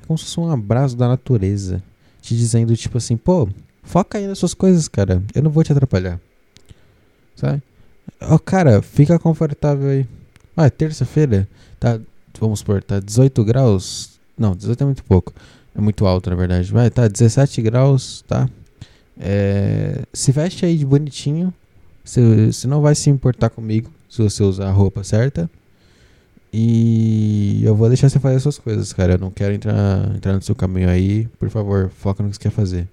É 0.02 0.06
como 0.06 0.18
se 0.18 0.26
fosse 0.26 0.40
um 0.40 0.52
abraço 0.52 0.96
da 0.96 1.08
natureza. 1.08 1.84
Te 2.22 2.36
dizendo, 2.36 2.76
tipo 2.78 2.98
assim, 2.98 3.18
pô, 3.18 3.50
foca 3.84 4.18
aí 4.18 4.28
nas 4.28 4.40
suas 4.40 4.54
coisas, 4.54 4.88
cara. 4.88 5.22
Eu 5.36 5.44
não 5.44 5.52
vou 5.52 5.64
te 5.64 5.72
atrapalhar. 5.72 6.20
Sabe? 7.36 7.62
Oh, 8.22 8.40
cara, 8.40 8.82
fica 8.82 9.20
confortável 9.20 9.90
aí. 9.90 10.08
Ah, 10.56 10.68
é 10.68 10.70
terça-feira. 10.70 11.48
Tá, 11.80 12.00
vamos 12.40 12.60
supor, 12.60 12.82
tá 12.84 13.00
18 13.00 13.44
graus. 13.44 14.20
Não, 14.38 14.56
18 14.56 14.82
é 14.82 14.86
muito 14.86 15.04
pouco. 15.04 15.34
É 15.76 15.82
muito 15.82 16.06
alto, 16.06 16.30
na 16.30 16.36
verdade. 16.36 16.72
Vai, 16.72 16.90
tá 16.90 17.08
17 17.08 17.62
graus, 17.62 18.24
tá? 18.28 18.48
É, 19.20 20.04
se 20.12 20.32
veste 20.32 20.66
aí 20.66 20.78
de 20.78 20.86
bonitinho. 20.86 21.54
Você 22.04 22.68
não 22.68 22.82
vai 22.82 22.96
se 22.96 23.10
importar 23.10 23.50
comigo 23.50 23.90
se 24.10 24.22
você 24.22 24.44
usar 24.44 24.68
a 24.68 24.72
roupa 24.72 25.04
certa. 25.04 25.50
E 26.52 27.62
eu 27.64 27.76
vou 27.76 27.88
deixar 27.88 28.10
você 28.10 28.20
fazer 28.20 28.36
as 28.36 28.44
suas 28.44 28.60
coisas, 28.60 28.92
cara. 28.94 29.14
Eu 29.14 29.20
não 29.20 29.32
quero 29.32 29.54
entrar, 29.54 30.16
entrar 30.16 30.34
no 30.34 30.42
seu 30.42 30.54
caminho 30.54 30.90
aí. 30.90 31.28
Por 31.40 31.50
favor, 31.50 31.90
foca 31.90 32.22
no 32.22 32.30
que 32.30 32.36
você 32.36 32.42
quer 32.42 32.52
fazer 32.52 32.88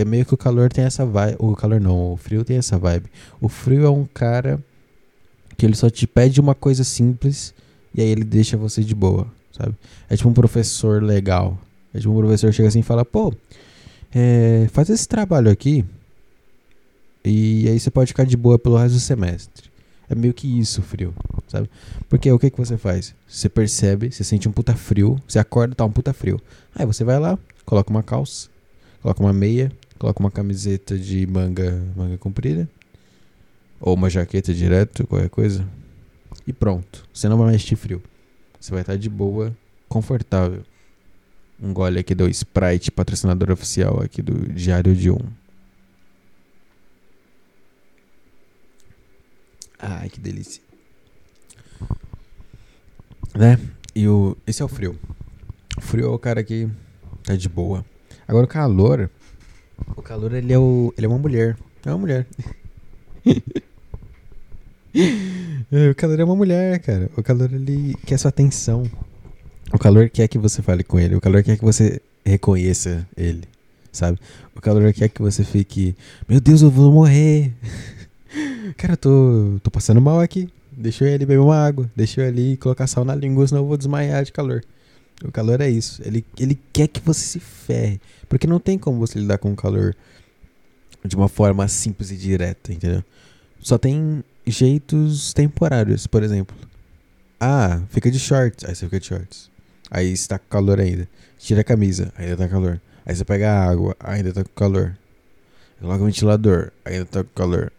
é 0.00 0.04
meio 0.04 0.24
que 0.24 0.34
o 0.34 0.36
calor 0.36 0.72
tem 0.72 0.84
essa 0.84 1.04
vibe. 1.04 1.36
O 1.38 1.54
calor 1.54 1.80
não, 1.80 2.12
o 2.12 2.16
frio 2.16 2.44
tem 2.44 2.56
essa 2.56 2.78
vibe. 2.78 3.06
O 3.40 3.48
frio 3.48 3.84
é 3.84 3.90
um 3.90 4.04
cara 4.04 4.62
que 5.56 5.66
ele 5.66 5.74
só 5.74 5.90
te 5.90 6.06
pede 6.06 6.40
uma 6.40 6.54
coisa 6.54 6.84
simples 6.84 7.52
e 7.94 8.00
aí 8.00 8.08
ele 8.08 8.24
deixa 8.24 8.56
você 8.56 8.82
de 8.82 8.94
boa, 8.94 9.26
sabe? 9.52 9.74
É 10.08 10.16
tipo 10.16 10.28
um 10.28 10.34
professor 10.34 11.02
legal. 11.02 11.58
É 11.92 11.98
tipo 11.98 12.12
um 12.12 12.16
professor 12.16 12.52
chega 12.52 12.68
assim 12.68 12.80
e 12.80 12.84
fala, 12.84 13.04
pô, 13.04 13.34
é, 14.14 14.68
faz 14.72 14.88
esse 14.88 15.06
trabalho 15.06 15.50
aqui 15.50 15.84
e 17.24 17.68
aí 17.68 17.78
você 17.78 17.90
pode 17.90 18.08
ficar 18.08 18.24
de 18.24 18.36
boa 18.36 18.58
pelo 18.58 18.76
resto 18.76 18.94
do 18.94 19.00
semestre. 19.00 19.70
É 20.08 20.14
meio 20.14 20.32
que 20.32 20.58
isso, 20.58 20.80
frio. 20.80 21.14
sabe? 21.48 21.68
Porque 22.08 22.30
o 22.32 22.38
que, 22.38 22.50
que 22.50 22.56
você 22.56 22.78
faz? 22.78 23.14
Você 23.26 23.48
percebe, 23.48 24.10
você 24.10 24.24
sente 24.24 24.48
um 24.48 24.52
puta 24.52 24.74
frio, 24.74 25.20
você 25.28 25.38
acorda, 25.38 25.74
tá 25.74 25.84
um 25.84 25.92
puta 25.92 26.12
frio. 26.14 26.40
Aí 26.74 26.86
você 26.86 27.04
vai 27.04 27.18
lá, 27.18 27.38
coloca 27.66 27.90
uma 27.90 28.02
calça, 28.02 28.48
coloca 29.02 29.22
uma 29.22 29.32
meia, 29.32 29.70
coloca 29.98 30.20
uma 30.20 30.30
camiseta 30.30 30.96
de 30.96 31.26
manga, 31.26 31.84
manga 31.94 32.16
comprida, 32.16 32.66
ou 33.78 33.94
uma 33.94 34.08
jaqueta 34.08 34.54
direto, 34.54 35.06
qualquer 35.06 35.28
coisa, 35.28 35.68
e 36.46 36.52
pronto. 36.52 37.06
Você 37.12 37.28
não 37.28 37.36
vai 37.36 37.48
mais 37.48 37.60
sentir 37.60 37.76
frio. 37.76 38.02
Você 38.58 38.72
vai 38.72 38.80
estar 38.80 38.96
de 38.96 39.10
boa, 39.10 39.54
confortável. 39.88 40.62
Um 41.60 41.72
gole 41.72 41.98
aqui 41.98 42.14
do 42.14 42.28
Sprite, 42.28 42.90
patrocinador 42.90 43.50
oficial 43.50 44.00
aqui 44.00 44.22
do 44.22 44.52
Diário 44.52 44.94
de 44.94 45.10
Um. 45.10 45.18
Ai, 49.78 50.08
que 50.08 50.20
delícia. 50.20 50.62
Né? 53.34 53.58
E 53.94 54.08
o, 54.08 54.36
esse 54.46 54.62
é 54.62 54.64
o 54.64 54.68
frio. 54.68 54.98
O 55.76 55.80
frio 55.80 56.06
é 56.06 56.08
o 56.08 56.18
cara 56.18 56.42
que 56.42 56.68
tá 57.24 57.34
de 57.34 57.48
boa. 57.48 57.84
Agora 58.26 58.44
o 58.44 58.48
calor. 58.48 59.10
O 59.96 60.02
calor 60.02 60.34
ele 60.34 60.52
é, 60.52 60.58
o, 60.58 60.92
ele 60.96 61.06
é 61.06 61.08
uma 61.08 61.18
mulher. 61.18 61.56
É 61.84 61.90
uma 61.90 61.98
mulher. 61.98 62.26
o 65.90 65.94
calor 65.96 66.18
é 66.18 66.24
uma 66.24 66.36
mulher, 66.36 66.80
cara. 66.80 67.10
O 67.16 67.22
calor 67.22 67.52
ele 67.52 67.94
quer 68.06 68.18
sua 68.18 68.28
atenção. 68.30 68.84
O 69.72 69.78
calor 69.78 70.08
quer 70.08 70.28
que 70.28 70.38
você 70.38 70.62
fale 70.62 70.82
com 70.82 70.98
ele. 70.98 71.14
O 71.14 71.20
calor 71.20 71.42
quer 71.42 71.56
que 71.56 71.64
você 71.64 72.00
reconheça 72.24 73.06
ele. 73.16 73.44
Sabe? 73.92 74.18
O 74.54 74.60
calor 74.60 74.92
quer 74.92 75.08
que 75.08 75.20
você 75.20 75.44
fique. 75.44 75.94
Meu 76.28 76.40
Deus, 76.40 76.62
eu 76.62 76.70
vou 76.70 76.92
morrer. 76.92 77.52
Cara, 78.76 78.94
eu 78.94 78.96
tô, 78.96 79.60
tô 79.62 79.70
passando 79.70 80.00
mal 80.00 80.20
aqui. 80.20 80.48
Deixa 80.72 81.04
eu 81.04 81.08
ir 81.08 81.14
ali 81.14 81.26
beber 81.26 81.40
uma 81.40 81.56
água. 81.56 81.90
Deixa 81.94 82.20
eu 82.20 82.24
ir 82.24 82.28
ali 82.28 82.56
colocar 82.56 82.86
sal 82.86 83.04
na 83.04 83.14
língua, 83.14 83.46
senão 83.46 83.62
eu 83.62 83.66
vou 83.66 83.76
desmaiar 83.76 84.24
de 84.24 84.32
calor. 84.32 84.62
O 85.24 85.32
calor 85.32 85.60
é 85.60 85.68
isso. 85.68 86.00
Ele, 86.04 86.24
ele 86.38 86.58
quer 86.72 86.86
que 86.88 87.00
você 87.00 87.20
se 87.20 87.40
ferre. 87.40 88.00
Porque 88.28 88.46
não 88.46 88.60
tem 88.60 88.78
como 88.78 88.98
você 88.98 89.18
lidar 89.18 89.38
com 89.38 89.52
o 89.52 89.56
calor 89.56 89.94
de 91.04 91.16
uma 91.16 91.28
forma 91.28 91.66
simples 91.68 92.10
e 92.10 92.16
direta, 92.16 92.72
entendeu? 92.72 93.02
Só 93.60 93.76
tem 93.76 94.22
jeitos 94.46 95.32
temporários, 95.32 96.06
por 96.06 96.22
exemplo. 96.22 96.56
Ah, 97.40 97.80
fica 97.90 98.10
de 98.10 98.18
shorts. 98.18 98.64
Aí 98.64 98.74
você 98.74 98.84
fica 98.86 99.00
de 99.00 99.06
shorts. 99.06 99.50
Aí 99.90 100.12
está 100.12 100.38
com 100.38 100.48
calor 100.48 100.80
ainda. 100.80 101.08
Tira 101.38 101.60
a 101.60 101.64
camisa, 101.64 102.12
ainda 102.16 102.36
tá 102.36 102.48
calor. 102.48 102.80
Aí 103.06 103.14
você 103.14 103.24
pega 103.24 103.50
a 103.50 103.64
água, 103.70 103.96
ainda 104.00 104.32
tá 104.32 104.44
com 104.44 104.50
calor. 104.54 104.96
Coloca 105.80 106.02
o 106.02 106.06
ventilador, 106.06 106.72
ainda 106.84 107.04
tá 107.06 107.24
com 107.24 107.30
calor. 107.34 107.72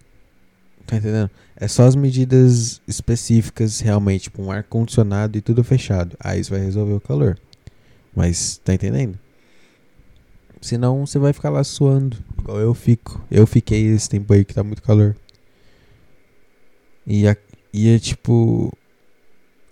Tá 0.88 0.96
entendendo? 0.96 1.30
É 1.56 1.68
só 1.68 1.84
as 1.84 1.96
medidas 1.96 2.82
específicas, 2.88 3.80
realmente, 3.80 4.24
tipo 4.24 4.42
um 4.42 4.52
ar-condicionado 4.52 5.38
e 5.38 5.42
tudo 5.42 5.64
fechado. 5.64 6.16
Aí 6.20 6.40
isso 6.40 6.50
vai 6.50 6.62
resolver 6.62 6.94
o 6.94 7.02
calor. 7.02 7.38
Mas, 8.16 8.58
tá 8.64 8.74
entendendo? 8.74 9.20
Senão 10.62 11.06
você 11.06 11.20
vai 11.20 11.32
ficar 11.32 11.50
lá 11.50 11.64
suando, 11.64 12.18
igual 12.40 12.60
eu 12.60 12.74
fico. 12.74 13.24
Eu 13.30 13.46
fiquei 13.46 13.86
esse 13.88 14.10
tempo 14.10 14.34
aí 14.34 14.44
que 14.44 14.54
tá 14.54 14.64
muito 14.64 14.82
calor. 14.82 15.16
E, 17.06 17.28
a, 17.28 17.36
e 17.74 17.90
é 17.90 18.00
tipo. 18.00 18.72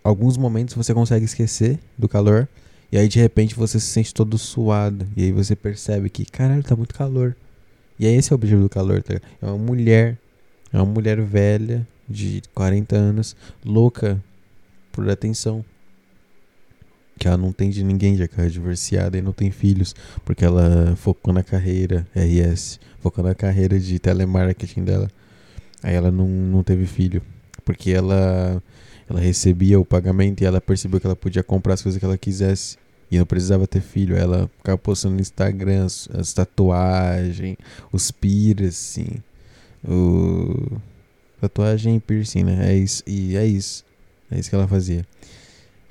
Alguns 0.07 0.37
momentos 0.37 0.75
você 0.75 0.93
consegue 0.93 1.25
esquecer 1.25 1.79
do 1.97 2.07
calor. 2.07 2.47
E 2.91 2.97
aí 2.97 3.07
de 3.07 3.19
repente 3.19 3.55
você 3.55 3.79
se 3.79 3.87
sente 3.87 4.13
todo 4.13 4.37
suado. 4.37 5.05
E 5.15 5.23
aí 5.23 5.31
você 5.31 5.55
percebe 5.55 6.09
que, 6.09 6.25
caralho, 6.25 6.63
tá 6.63 6.75
muito 6.75 6.95
calor. 6.95 7.35
E 7.99 8.05
aí 8.05 8.15
esse 8.15 8.31
é 8.31 8.33
o 8.33 8.35
objetivo 8.35 8.63
do 8.63 8.69
calor, 8.69 9.03
tá? 9.03 9.15
É 9.41 9.45
uma 9.45 9.57
mulher 9.57 10.17
é 10.71 10.77
uma 10.77 10.85
mulher 10.85 11.21
velha, 11.21 11.87
de 12.09 12.41
40 12.53 12.95
anos, 12.95 13.35
louca 13.63 14.21
por 14.91 15.09
atenção. 15.09 15.63
Que 17.19 17.27
ela 17.27 17.37
não 17.37 17.51
tem 17.51 17.69
de 17.69 17.83
ninguém, 17.83 18.15
já 18.15 18.27
que 18.27 18.35
ela 18.35 18.47
é 18.47 18.51
divorciada 18.51 19.17
e 19.17 19.21
não 19.21 19.33
tem 19.33 19.49
filhos. 19.49 19.95
Porque 20.23 20.45
ela 20.45 20.95
focou 20.95 21.33
na 21.33 21.43
carreira 21.43 22.07
RS, 22.15 22.79
focou 22.99 23.23
na 23.23 23.33
carreira 23.33 23.79
de 23.79 23.97
telemarketing 23.97 24.83
dela. 24.83 25.09
Aí 25.81 25.95
ela 25.95 26.11
não, 26.11 26.27
não 26.27 26.63
teve 26.63 26.85
filho. 26.85 27.21
Porque 27.65 27.91
ela, 27.91 28.61
ela 29.09 29.19
recebia 29.19 29.79
o 29.79 29.85
pagamento 29.85 30.41
e 30.41 30.45
ela 30.45 30.59
percebeu 30.59 30.99
que 30.99 31.05
ela 31.05 31.15
podia 31.15 31.43
comprar 31.43 31.75
as 31.75 31.81
coisas 31.81 31.97
que 31.97 32.05
ela 32.05 32.17
quisesse. 32.17 32.77
E 33.09 33.17
não 33.17 33.25
precisava 33.25 33.65
ter 33.65 33.81
filho. 33.81 34.17
Ela 34.17 34.49
ficava 34.57 34.77
postando 34.77 35.15
no 35.15 35.21
Instagram 35.21 35.85
as, 35.85 36.09
as 36.13 36.33
tatuagens, 36.33 37.55
os 37.91 38.11
piercing. 38.11 39.23
O 39.87 40.77
tatuagem 41.39 41.99
piercing, 41.99 42.43
né? 42.43 42.71
É 42.71 42.75
isso, 42.75 43.01
e 43.07 43.37
é 43.37 43.45
isso. 43.45 43.85
É 44.29 44.37
isso 44.37 44.49
que 44.49 44.55
ela 44.55 44.67
fazia. 44.67 45.05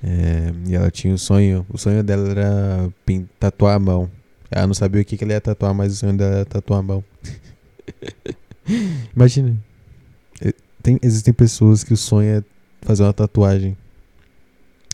É, 0.03 0.53
e 0.69 0.75
ela 0.75 0.91
tinha 0.91 1.15
o 1.15 1.19
sonho, 1.19 1.65
o 1.71 1.79
sonho 1.79 2.05
dela 2.05 2.29
era 2.29 2.93
tatuar 3.41 3.77
a 3.77 3.79
mão. 3.79 4.11
Ela 4.51 4.67
não 4.67 4.75
sabia 4.75 5.01
o 5.01 5.05
que, 5.05 5.17
que 5.17 5.25
ela 5.25 5.33
ia 5.33 5.41
tatuar, 5.41 5.73
mas 5.73 5.95
o 5.95 5.97
sonho 5.97 6.17
dela 6.17 6.37
era 6.37 6.45
tatuar 6.45 6.81
a 6.81 6.83
mão. 6.83 7.05
Imagina. 9.17 9.57
É, 10.41 10.53
tem, 10.83 10.99
existem 11.03 11.33
pessoas 11.33 11.83
que 11.83 11.95
o 11.95 11.97
sonho 11.97 12.29
é 12.29 12.56
fazer 12.87 13.03
uma 13.03 13.13
tatuagem. 13.13 13.77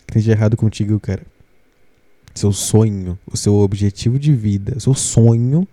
Que 0.06 0.14
tem 0.14 0.22
de 0.22 0.30
errado 0.30 0.56
contigo, 0.56 0.98
cara? 0.98 1.22
Seu 2.34 2.50
sonho, 2.50 3.18
o 3.26 3.36
seu 3.36 3.54
objetivo 3.56 4.18
de 4.18 4.34
vida, 4.34 4.72
o 4.76 4.80
seu 4.80 4.94
sonho 4.94 5.68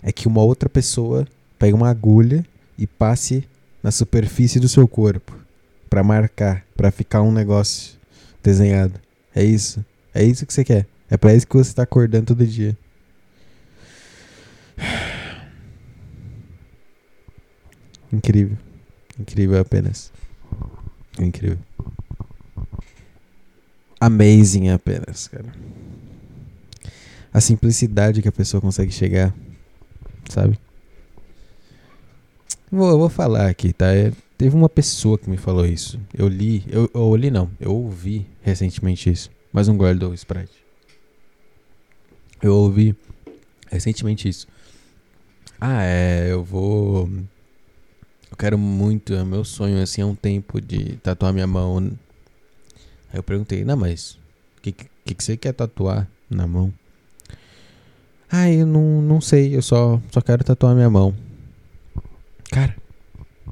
é 0.00 0.12
que 0.12 0.28
uma 0.28 0.42
outra 0.42 0.68
pessoa 0.68 1.26
pegue 1.58 1.74
uma 1.74 1.90
agulha 1.90 2.46
e 2.78 2.86
passe 2.86 3.42
na 3.82 3.90
superfície 3.90 4.60
do 4.60 4.68
seu 4.68 4.86
corpo 4.86 5.36
para 5.90 6.04
marcar, 6.04 6.64
para 6.76 6.92
ficar 6.92 7.22
um 7.22 7.32
negócio 7.32 7.96
desenhado. 8.42 9.00
É 9.34 9.42
isso. 9.42 9.84
É 10.14 10.22
isso 10.22 10.46
que 10.46 10.54
você 10.54 10.64
quer. 10.64 10.86
É 11.10 11.16
para 11.16 11.34
isso 11.34 11.46
que 11.46 11.56
você 11.56 11.70
está 11.70 11.82
acordando 11.82 12.26
todo 12.26 12.46
dia. 12.46 12.76
Incrível. 18.12 18.56
Incrível 19.18 19.60
apenas. 19.60 20.12
Incrível. 21.18 21.58
Amazing 24.00 24.70
apenas, 24.70 25.28
cara. 25.28 25.52
A 27.32 27.40
simplicidade 27.40 28.22
que 28.22 28.28
a 28.28 28.32
pessoa 28.32 28.60
consegue 28.60 28.92
chegar, 28.92 29.34
sabe? 30.28 30.58
Vou, 32.70 32.98
vou 32.98 33.08
falar 33.08 33.48
aqui, 33.48 33.72
tá? 33.72 33.86
É, 33.94 34.12
teve 34.36 34.54
uma 34.54 34.68
pessoa 34.68 35.18
que 35.18 35.30
me 35.30 35.36
falou 35.36 35.66
isso. 35.66 36.00
Eu 36.12 36.28
li, 36.28 36.64
eu, 36.68 36.90
eu 36.92 37.16
li 37.16 37.30
não, 37.30 37.50
eu 37.60 37.74
ouvi 37.74 38.26
recentemente 38.42 39.10
isso. 39.10 39.30
Mais 39.52 39.68
um 39.68 39.76
gole 39.76 39.98
do 39.98 40.12
Sprite. 40.14 40.64
Eu 42.42 42.54
ouvi 42.54 42.94
recentemente 43.70 44.28
isso. 44.28 44.46
Ah, 45.60 45.82
é, 45.82 46.30
eu 46.30 46.44
vou. 46.44 47.08
Eu 48.30 48.36
quero 48.36 48.58
muito, 48.58 49.14
é 49.14 49.24
meu 49.24 49.44
sonho 49.44 49.82
assim 49.82 50.02
há 50.02 50.06
um 50.06 50.14
tempo 50.14 50.60
de 50.60 50.96
tatuar 50.96 51.32
minha 51.32 51.46
mão. 51.46 51.78
Aí 53.12 53.18
eu 53.18 53.22
perguntei, 53.22 53.64
não, 53.64 53.76
mas 53.76 54.18
o 54.58 54.62
que, 54.62 54.72
que, 54.72 55.14
que 55.14 55.24
você 55.24 55.36
quer 55.36 55.52
tatuar 55.52 56.08
na 56.28 56.46
mão? 56.46 56.72
Ah, 58.30 58.50
eu 58.50 58.66
não, 58.66 59.00
não 59.00 59.20
sei, 59.20 59.54
eu 59.56 59.62
só, 59.62 60.00
só 60.10 60.20
quero 60.20 60.42
tatuar 60.42 60.74
minha 60.74 60.90
mão. 60.90 61.14
Cara, 62.50 62.76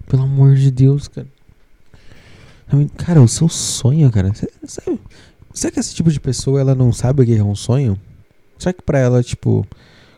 pelo 0.07 0.25
amor 0.25 0.57
de 0.57 0.71
Deus, 0.71 1.09
cara. 1.09 1.29
Cara, 2.97 3.23
o 3.23 3.29
seu 3.29 3.49
sonho, 3.49 4.11
cara. 4.11 4.33
Será 5.53 5.71
que 5.71 5.79
esse 5.79 5.95
tipo 5.95 6.11
de 6.11 6.19
pessoa 6.19 6.61
ela 6.61 6.75
não 6.75 6.93
sabe 6.93 7.23
o 7.23 7.25
que 7.25 7.37
é 7.37 7.45
um 7.45 7.55
sonho? 7.55 7.99
Será 8.59 8.73
que 8.73 8.83
pra 8.83 8.99
ela, 8.99 9.23
tipo, 9.23 9.65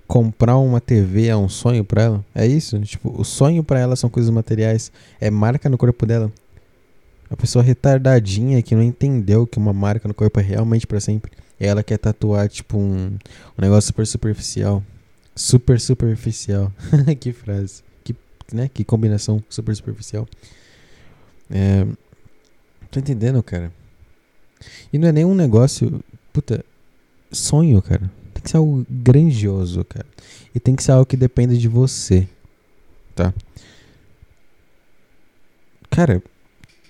comprar 0.06 0.56
uma 0.56 0.80
TV 0.80 1.26
é 1.26 1.36
um 1.36 1.48
sonho 1.48 1.84
pra 1.84 2.02
ela? 2.02 2.24
É 2.34 2.46
isso? 2.46 2.78
Tipo, 2.80 3.14
o 3.20 3.24
sonho 3.24 3.62
pra 3.62 3.78
ela 3.78 3.96
são 3.96 4.08
coisas 4.08 4.30
materiais. 4.30 4.92
É 5.20 5.30
marca 5.30 5.68
no 5.68 5.78
corpo 5.78 6.06
dela. 6.06 6.32
A 7.28 7.36
pessoa 7.36 7.62
retardadinha 7.62 8.62
que 8.62 8.74
não 8.74 8.82
entendeu 8.82 9.46
que 9.46 9.58
uma 9.58 9.72
marca 9.72 10.06
no 10.06 10.14
corpo 10.14 10.38
é 10.38 10.42
realmente 10.42 10.86
para 10.86 11.00
sempre. 11.00 11.32
E 11.58 11.66
ela 11.66 11.82
quer 11.82 11.98
tatuar, 11.98 12.48
tipo, 12.48 12.78
um, 12.78 13.16
um 13.58 13.62
negócio 13.62 13.88
super 13.88 14.06
superficial. 14.06 14.82
Super 15.34 15.80
superficial. 15.80 16.72
que 17.18 17.32
frase 17.32 17.82
né? 18.52 18.68
Que 18.72 18.84
combinação 18.84 19.42
super 19.48 19.74
superficial. 19.74 20.28
É, 21.50 21.86
tô 22.90 22.98
entendendo, 22.98 23.42
cara. 23.42 23.72
E 24.92 24.98
não 24.98 25.08
é 25.08 25.12
nenhum 25.12 25.34
negócio. 25.34 26.02
Puta, 26.32 26.64
sonho, 27.30 27.80
cara. 27.82 28.10
Que 28.46 28.52
ser 28.52 28.58
algo 28.58 28.86
grandioso, 28.88 29.84
cara. 29.84 30.06
E 30.54 30.60
tem 30.60 30.76
que 30.76 30.82
ser 30.84 30.92
algo 30.92 31.04
que 31.04 31.16
dependa 31.16 31.56
de 31.56 31.66
você. 31.66 32.28
Tá? 33.12 33.34
Cara, 35.90 36.22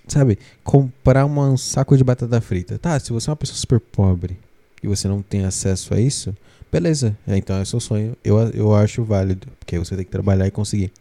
sabe? 0.07 0.38
Comprar 0.62 1.25
um 1.25 1.57
saco 1.57 1.97
de 1.97 2.05
batata 2.05 2.42
frita. 2.42 2.79
Tá, 2.79 3.01
se 3.01 3.11
você 3.11 3.31
é 3.31 3.33
uma 3.33 3.37
pessoa 3.37 3.57
super 3.57 3.81
pobre 3.81 4.38
e 4.83 4.87
você 4.87 5.09
não 5.09 5.23
tem 5.23 5.47
acesso 5.47 5.95
a 5.95 5.99
isso, 5.99 6.37
beleza. 6.71 7.16
É, 7.27 7.38
então 7.38 7.57
é 7.57 7.64
seu 7.64 7.81
sonho. 7.81 8.14
Eu, 8.23 8.37
eu 8.51 8.75
acho 8.75 9.03
válido. 9.03 9.49
Porque 9.59 9.79
você 9.79 9.97
tem 9.97 10.05
que 10.05 10.11
trabalhar 10.11 10.47
e 10.47 10.51
conseguir. 10.51 10.92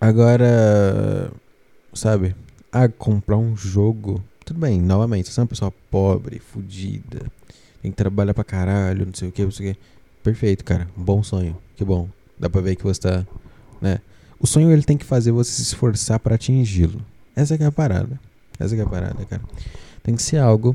Agora, 0.00 1.30
sabe? 1.94 2.34
Ah, 2.72 2.88
comprar 2.88 3.36
um 3.36 3.56
jogo. 3.56 4.20
Tudo 4.48 4.60
bem, 4.60 4.80
novamente, 4.80 5.28
você 5.28 5.40
é 5.40 5.42
uma 5.42 5.46
pessoa 5.46 5.70
pobre, 5.90 6.38
fodida, 6.38 7.20
tem 7.82 7.90
que 7.90 7.96
trabalhar 7.98 8.32
pra 8.32 8.42
caralho, 8.42 9.04
não 9.04 9.12
sei 9.12 9.28
o 9.28 9.30
que, 9.30 9.42
não 9.42 9.50
sei 9.50 9.72
o 9.72 9.74
que. 9.74 9.80
Perfeito, 10.22 10.64
cara. 10.64 10.88
Bom 10.96 11.22
sonho. 11.22 11.54
Que 11.76 11.84
bom. 11.84 12.08
Dá 12.38 12.48
pra 12.48 12.62
ver 12.62 12.74
que 12.74 12.82
você 12.82 12.98
tá, 12.98 13.26
né? 13.78 14.00
O 14.40 14.46
sonho 14.46 14.72
ele 14.72 14.82
tem 14.82 14.96
que 14.96 15.04
fazer 15.04 15.32
você 15.32 15.52
se 15.52 15.60
esforçar 15.60 16.18
para 16.18 16.36
atingi-lo. 16.36 16.98
Essa 17.36 17.56
é, 17.56 17.62
a 17.66 17.70
parada. 17.70 18.18
Essa 18.58 18.74
é, 18.74 18.78
é 18.78 18.82
a 18.82 18.86
parada, 18.86 19.22
cara. 19.26 19.42
Tem 20.02 20.16
que 20.16 20.22
ser 20.22 20.38
algo 20.38 20.74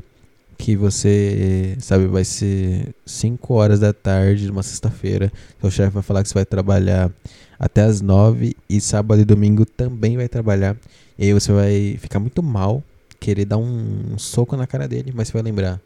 que 0.56 0.76
você, 0.76 1.76
sabe, 1.80 2.06
vai 2.06 2.22
ser 2.22 2.94
5 3.04 3.54
horas 3.54 3.80
da 3.80 3.92
tarde, 3.92 4.48
uma 4.52 4.62
sexta-feira. 4.62 5.32
Seu 5.60 5.68
chefe 5.72 5.90
vai 5.90 6.02
falar 6.04 6.22
que 6.22 6.28
você 6.28 6.34
vai 6.34 6.46
trabalhar 6.46 7.10
até 7.58 7.82
as 7.82 8.00
9 8.00 8.54
e 8.70 8.80
sábado 8.80 9.20
e 9.20 9.24
domingo 9.24 9.66
também 9.66 10.16
vai 10.16 10.28
trabalhar. 10.28 10.76
E 11.18 11.24
aí 11.24 11.32
você 11.32 11.50
vai 11.50 11.96
ficar 11.98 12.20
muito 12.20 12.40
mal, 12.40 12.80
querer 13.24 13.46
dar 13.46 13.56
um, 13.56 14.18
soco 14.18 14.54
na 14.54 14.66
cara 14.66 14.86
dele, 14.86 15.10
mas 15.14 15.28
você 15.28 15.32
vai 15.32 15.42
lembrar: 15.42 15.80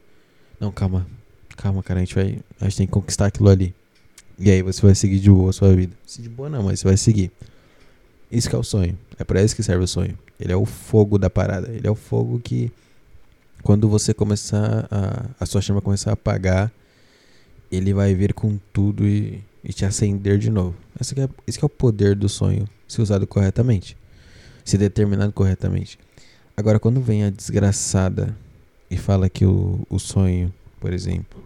Não, 0.58 0.72
calma, 0.72 1.06
calma, 1.56 1.82
cara, 1.84 2.00
a 2.00 2.04
gente 2.04 2.14
vai, 2.14 2.40
a 2.60 2.64
gente 2.64 2.76
tem 2.78 2.86
que 2.86 2.92
conquistar 2.92 3.26
aquilo 3.26 3.48
ali. 3.48 3.72
E 4.36 4.50
aí 4.50 4.60
você 4.60 4.82
vai 4.82 4.94
seguir 4.94 5.20
de 5.20 5.30
boa 5.30 5.50
a 5.50 5.52
sua 5.52 5.74
vida. 5.74 5.94
Se 6.04 6.20
de 6.20 6.28
boa 6.28 6.48
não, 6.48 6.64
mas 6.64 6.80
você 6.80 6.88
vai 6.88 6.96
seguir. 6.96 7.30
Isso 8.30 8.48
que 8.48 8.56
é 8.56 8.58
o 8.58 8.64
sonho. 8.64 8.98
É 9.18 9.24
para 9.24 9.42
isso 9.42 9.54
que 9.54 9.62
serve 9.62 9.84
o 9.84 9.88
sonho. 9.88 10.18
Ele 10.38 10.52
é 10.52 10.56
o 10.56 10.64
fogo 10.64 11.16
da 11.16 11.30
parada. 11.30 11.68
Ele 11.68 11.86
é 11.86 11.90
o 11.90 11.94
fogo 11.94 12.38
que 12.38 12.70
quando 13.62 13.88
você 13.88 14.12
começar 14.12 14.86
a, 14.90 15.30
a 15.40 15.46
sua 15.46 15.60
chama 15.60 15.80
começar 15.80 16.10
a 16.10 16.14
apagar, 16.14 16.70
ele 17.70 17.92
vai 17.92 18.14
vir 18.14 18.32
com 18.32 18.58
tudo 18.72 19.06
e, 19.06 19.42
e 19.64 19.72
te 19.72 19.84
acender 19.84 20.38
de 20.38 20.50
novo. 20.50 20.76
Esse, 21.00 21.18
é, 21.20 21.28
esse 21.46 21.58
é 21.58 21.66
o 21.66 21.68
poder 21.68 22.14
do 22.14 22.28
sonho, 22.28 22.68
se 22.86 23.02
usado 23.02 23.26
corretamente, 23.26 23.96
se 24.64 24.78
determinado 24.78 25.32
corretamente. 25.32 25.98
Agora, 26.58 26.80
quando 26.80 27.00
vem 27.00 27.22
a 27.22 27.30
desgraçada 27.30 28.36
e 28.90 28.96
fala 28.96 29.30
que 29.30 29.46
o, 29.46 29.86
o 29.88 29.96
sonho, 29.96 30.52
por 30.80 30.92
exemplo, 30.92 31.40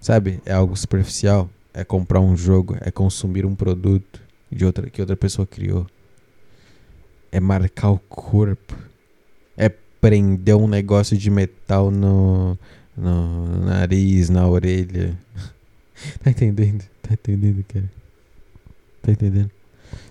sabe, 0.00 0.40
é 0.46 0.54
algo 0.54 0.74
superficial, 0.74 1.50
é 1.74 1.84
comprar 1.84 2.20
um 2.20 2.34
jogo, 2.34 2.74
é 2.80 2.90
consumir 2.90 3.44
um 3.44 3.54
produto 3.54 4.18
de 4.50 4.64
outra 4.64 4.88
que 4.88 4.98
outra 4.98 5.14
pessoa 5.14 5.46
criou, 5.46 5.86
é 7.30 7.38
marcar 7.38 7.90
o 7.90 7.98
corpo, 7.98 8.74
é 9.58 9.68
prender 9.68 10.56
um 10.56 10.66
negócio 10.66 11.14
de 11.14 11.30
metal 11.30 11.90
no, 11.90 12.56
no 12.96 13.66
nariz, 13.66 14.30
na 14.30 14.48
orelha. 14.48 15.14
tá 16.24 16.30
entendendo? 16.30 16.82
Tá 17.02 17.12
entendendo, 17.12 17.62
cara? 17.68 17.92
Tá 19.02 19.12
entendendo? 19.12 19.50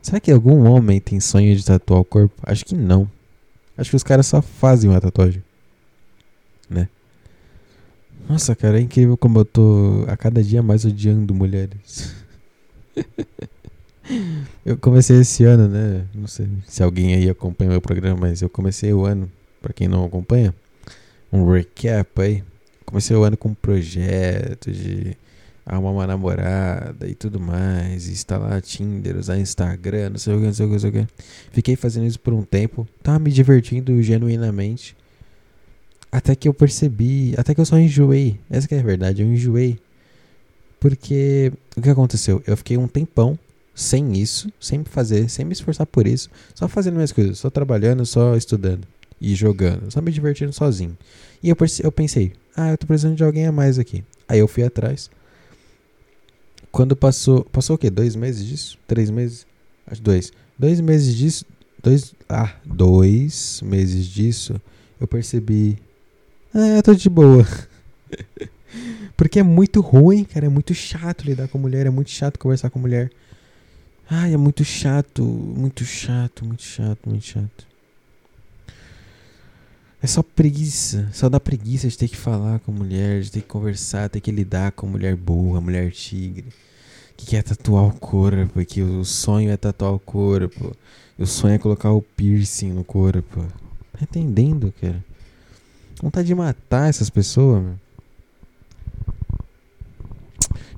Será 0.04 0.20
que 0.20 0.32
algum 0.32 0.70
homem 0.70 1.02
tem 1.02 1.20
sonho 1.20 1.56
de 1.56 1.66
tatuar 1.66 2.02
o 2.02 2.06
corpo? 2.06 2.36
Acho 2.44 2.64
que 2.64 2.76
não. 2.76 3.10
Acho 3.78 3.90
que 3.90 3.96
os 3.96 4.04
caras 4.04 4.26
só 4.26 4.42
fazem 4.42 4.90
uma 4.90 5.02
tatuagem. 5.02 5.44
Né? 6.70 6.88
Nossa, 8.28 8.56
cara, 8.56 8.80
é 8.80 8.82
incrível 8.82 9.16
como 9.18 9.40
eu 9.40 9.46
tô 9.46 10.06
a 10.08 10.18
cada 10.18 10.44
dia 10.44 10.64
mais 10.64 10.86
odiando 10.86 11.34
mulheres. 11.34 12.16
eu 14.66 14.78
comecei 14.78 15.20
esse 15.20 15.44
ano, 15.44 15.68
né? 15.68 16.06
Não 16.14 16.28
sei 16.28 16.48
se 16.66 16.82
alguém 16.82 17.14
aí 17.14 17.30
acompanha 17.30 17.72
meu 17.72 17.82
programa, 17.82 18.22
mas 18.22 18.42
eu 18.42 18.50
comecei 18.50 18.94
o 18.94 19.06
ano 19.06 19.30
para 19.62 19.74
quem 19.74 19.88
não 19.88 20.06
acompanha, 20.06 20.54
um 21.32 21.50
recap 21.52 22.22
aí. 22.22 22.44
Comecei 22.86 23.16
o 23.16 23.24
ano 23.24 23.36
com 23.36 23.50
um 23.50 23.54
projeto 23.54 24.72
de 24.72 25.18
arrumar 25.66 25.92
uma 25.92 26.08
namorada 26.08 27.08
e 27.08 27.16
tudo 27.16 27.40
mais, 27.40 28.08
instalar 28.08 28.62
Tinder, 28.62 29.18
usar 29.18 29.40
Instagram, 29.40 30.12
não 30.12 30.18
sei 30.18 30.36
o 30.36 30.40
que, 30.40 30.46
não 30.46 30.54
sei 30.54 30.66
o 30.66 30.70
que, 30.70 30.74
não 30.74 30.80
sei 30.80 30.90
o 30.90 30.94
que. 30.94 31.08
Fiquei 31.52 31.76
fazendo 31.76 32.06
isso 32.06 32.20
por 32.20 32.34
um 32.34 32.44
tempo, 32.44 32.88
tava 33.02 33.18
me 33.18 33.32
divertindo 33.32 34.02
genuinamente. 34.02 34.96
Até 36.12 36.36
que 36.36 36.48
eu 36.48 36.54
percebi, 36.54 37.34
até 37.38 37.54
que 37.54 37.60
eu 37.60 37.66
só 37.66 37.78
enjoei. 37.78 38.40
Essa 38.50 38.68
que 38.68 38.76
é 38.76 38.80
a 38.80 38.84
verdade, 38.84 39.22
eu 39.22 39.28
enjoei. 39.28 39.80
Porque 40.80 41.52
o 41.76 41.82
que 41.82 41.90
aconteceu? 41.90 42.44
Eu 42.46 42.56
fiquei 42.56 42.78
um 42.78 42.88
tempão 42.88 43.38
sem 43.74 44.14
isso, 44.14 44.50
sem 44.60 44.84
fazer, 44.84 45.30
sem 45.30 45.44
me 45.44 45.52
esforçar 45.52 45.86
por 45.86 46.08
isso, 46.08 46.30
só 46.54 46.68
fazendo 46.68 46.96
minhas 46.96 47.12
coisas, 47.12 47.40
só 47.40 47.50
trabalhando, 47.50 48.06
só 48.06 48.38
estudando 48.38 48.88
e 49.20 49.36
jogando, 49.36 49.92
só 49.92 50.02
me 50.02 50.12
divertindo 50.12 50.54
sozinho. 50.54 50.98
E 51.44 51.50
eu, 51.50 51.58
eu 51.84 51.92
pensei, 51.92 52.34
ah, 52.56 52.72
eu 52.72 52.78
tô 52.78 52.88
precisando 52.88 53.16
de 53.16 53.24
alguém 53.24 53.46
a 53.46 53.52
mais 53.52 53.78
aqui. 53.78 54.04
Aí 54.28 54.40
eu 54.40 54.48
fui 54.48 54.64
atrás. 54.64 55.10
Quando 56.76 56.94
passou. 56.94 57.46
Passou 57.46 57.78
o 57.78 57.80
quê? 57.80 57.90
Dois 57.90 58.18
meses 58.18 58.46
disso? 58.46 58.78
Três 58.86 59.10
meses? 59.10 59.48
Acho 59.88 60.02
dois. 60.02 60.34
Dois 60.60 60.82
meses 60.82 61.16
disso. 61.16 61.46
Dois. 61.82 62.14
Ah, 62.28 62.54
dois 62.66 63.62
meses 63.64 64.06
disso. 64.06 64.60
Eu 65.00 65.08
percebi. 65.08 65.80
Ah, 66.54 66.76
eu 66.76 66.84
tô 66.84 66.94
de 66.94 67.10
boa. 67.10 67.48
Porque 69.16 69.40
é 69.40 69.44
muito 69.44 69.80
ruim, 69.80 70.26
cara. 70.26 70.48
É 70.48 70.50
muito 70.50 70.74
chato 70.74 71.24
lidar 71.24 71.48
com 71.48 71.58
mulher. 71.58 71.86
É 71.86 71.90
muito 71.90 72.10
chato 72.10 72.38
conversar 72.38 72.70
com 72.70 72.78
mulher. 72.78 73.10
Ai, 74.10 74.34
é 74.34 74.38
muito 74.38 74.66
chato. 74.66 75.24
Muito 75.24 75.86
chato, 75.86 76.44
muito 76.44 76.64
chato, 76.64 77.10
muito 77.10 77.24
chato. 77.24 77.66
É 80.02 80.08
só 80.08 80.22
preguiça. 80.22 81.10
Só 81.14 81.30
dá 81.30 81.40
preguiça 81.40 81.88
de 81.88 81.98
ter 81.98 82.08
que 82.08 82.18
falar 82.18 82.60
com 82.60 82.72
mulher, 82.72 83.22
de 83.22 83.32
ter 83.32 83.42
que 83.42 83.48
conversar, 83.48 84.10
ter 84.10 84.20
que 84.20 84.32
lidar 84.32 84.72
com 84.72 84.88
mulher 84.88 85.16
burra, 85.16 85.62
mulher 85.62 85.92
tigre. 85.92 86.46
Que 87.18 87.26
quer 87.28 87.44
tatuar 87.44 87.86
o 87.86 87.94
corpo, 87.94 88.64
que 88.66 88.82
o 88.82 89.06
sonho 89.06 89.50
é 89.50 89.58
tatuar 89.58 89.94
o 89.94 90.00
corpo. 90.00 90.76
E 91.18 91.24
o 91.24 91.28
sonho 91.28 91.56
é 91.56 91.58
colocar 91.58 91.92
o 91.92 92.02
piercing 92.02 92.74
no 92.74 92.84
corpo. 92.84 93.46
Tá 93.94 94.00
entendendo, 94.02 94.74
cara? 94.82 95.04
Vontade 96.02 96.28
de 96.28 96.36
matar 96.36 96.90
essas 96.90 97.10
pessoas, 97.10 97.64
meu. 97.64 97.86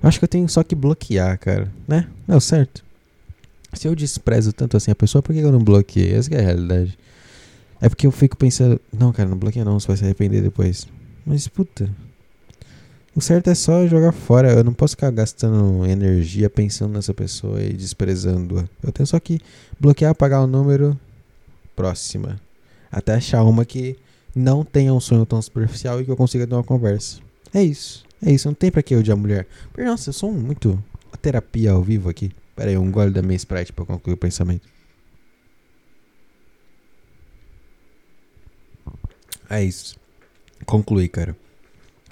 Eu 0.01 0.07
acho 0.07 0.19
que 0.19 0.25
eu 0.25 0.29
tenho 0.29 0.47
só 0.47 0.63
que 0.63 0.75
bloquear, 0.75 1.37
cara. 1.39 1.71
Né? 1.87 2.07
Não, 2.27 2.39
certo. 2.39 2.85
Se 3.73 3.87
eu 3.87 3.95
desprezo 3.95 4.53
tanto 4.53 4.77
assim 4.77 4.91
a 4.91 4.95
pessoa, 4.95 5.21
por 5.21 5.33
que 5.33 5.39
eu 5.39 5.51
não 5.51 5.63
bloqueei? 5.63 6.13
Essa 6.13 6.33
é 6.35 6.39
a 6.39 6.43
realidade. 6.43 6.97
É 7.79 7.89
porque 7.89 8.07
eu 8.07 8.11
fico 8.11 8.35
pensando, 8.35 8.79
não, 8.91 9.11
cara, 9.11 9.29
não 9.29 9.37
bloqueia 9.37 9.63
não, 9.63 9.79
você 9.79 9.87
vai 9.87 9.97
se 9.97 10.03
arrepender 10.03 10.41
depois. 10.41 10.87
Mas, 11.25 11.47
puta. 11.47 11.89
O 13.15 13.21
certo 13.21 13.49
é 13.49 13.55
só 13.55 13.87
jogar 13.87 14.11
fora. 14.11 14.51
Eu 14.51 14.63
não 14.63 14.73
posso 14.73 14.95
ficar 14.95 15.09
gastando 15.11 15.85
energia 15.85 16.49
pensando 16.49 16.93
nessa 16.93 17.13
pessoa 17.13 17.61
e 17.61 17.73
desprezando-a. 17.73 18.65
Eu 18.83 18.91
tenho 18.91 19.07
só 19.07 19.19
que 19.19 19.39
bloquear, 19.79 20.11
apagar 20.11 20.43
o 20.43 20.47
número. 20.47 20.97
Próxima. 21.75 22.39
Até 22.91 23.15
achar 23.15 23.43
uma 23.43 23.65
que 23.65 23.97
não 24.35 24.63
tenha 24.63 24.93
um 24.93 24.99
sonho 24.99 25.25
tão 25.25 25.41
superficial 25.41 25.99
e 25.99 26.05
que 26.05 26.11
eu 26.11 26.15
consiga 26.15 26.45
ter 26.45 26.53
uma 26.53 26.63
conversa. 26.63 27.19
É 27.53 27.63
isso. 27.63 28.05
É 28.23 28.31
isso. 28.31 28.47
Não 28.47 28.53
tem 28.53 28.71
pra 28.71 28.83
que 28.83 28.95
odiar 28.95 29.17
a 29.17 29.19
mulher. 29.19 29.47
Nossa, 29.77 30.09
eu 30.09 30.13
sou 30.13 30.31
muito. 30.31 30.81
A 31.11 31.17
terapia 31.17 31.71
ao 31.71 31.81
vivo 31.81 32.09
aqui. 32.09 32.31
Pera 32.55 32.69
aí, 32.69 32.77
um 32.77 32.91
gole 32.91 33.11
da 33.11 33.21
minha 33.21 33.35
Sprite 33.35 33.73
pra 33.73 33.85
concluir 33.85 34.13
o 34.13 34.17
pensamento. 34.17 34.67
É 39.49 39.63
isso. 39.63 39.95
Concluí, 40.65 41.07
cara. 41.07 41.35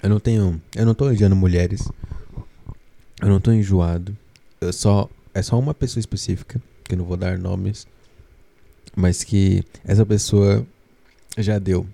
Eu 0.02 0.08
não 0.08 0.20
tenho. 0.20 0.60
Eu 0.74 0.86
não 0.86 0.94
tô 0.94 1.06
odiando 1.06 1.36
mulheres. 1.36 1.88
Eu 3.20 3.28
não 3.28 3.40
tô 3.40 3.52
enjoado. 3.52 4.16
Eu 4.60 4.72
só. 4.72 5.08
É 5.34 5.42
só 5.42 5.58
uma 5.58 5.74
pessoa 5.74 6.00
específica, 6.00 6.60
que 6.82 6.94
eu 6.94 6.98
não 6.98 7.04
vou 7.04 7.16
dar 7.16 7.38
nomes. 7.38 7.86
Mas 8.94 9.22
que 9.22 9.62
essa 9.84 10.06
pessoa 10.06 10.66
já 11.36 11.58
deu. 11.58 11.86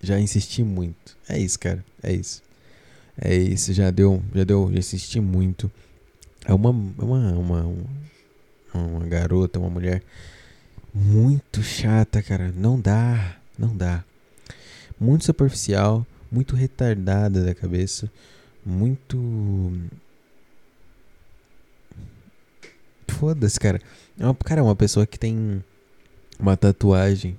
Já 0.00 0.20
insisti 0.20 0.62
muito. 0.62 1.16
É 1.28 1.38
isso, 1.38 1.58
cara. 1.58 1.84
É 2.02 2.12
isso. 2.12 2.42
É 3.20 3.34
isso. 3.34 3.72
Já 3.72 3.90
deu. 3.90 4.22
Já 4.34 4.44
deu. 4.44 4.70
Já 4.72 4.78
insisti 4.78 5.20
muito. 5.20 5.70
É 6.44 6.54
uma. 6.54 6.70
Uma. 6.70 7.32
Uma, 7.32 7.62
uma, 7.64 7.86
uma 8.74 9.06
garota, 9.06 9.58
uma 9.58 9.70
mulher. 9.70 10.02
Muito 10.94 11.62
chata, 11.62 12.22
cara. 12.22 12.52
Não 12.54 12.80
dá. 12.80 13.36
Não 13.58 13.76
dá 13.76 14.04
muito 14.98 15.24
superficial, 15.24 16.06
muito 16.30 16.56
retardada 16.56 17.44
da 17.44 17.54
cabeça, 17.54 18.10
muito. 18.64 19.72
Foda-se, 23.08 23.58
cara. 23.58 23.80
É 24.18 24.24
uma, 24.24 24.34
cara, 24.34 24.60
é 24.60 24.64
uma 24.64 24.76
pessoa 24.76 25.06
que 25.06 25.18
tem 25.18 25.62
uma 26.38 26.56
tatuagem 26.56 27.36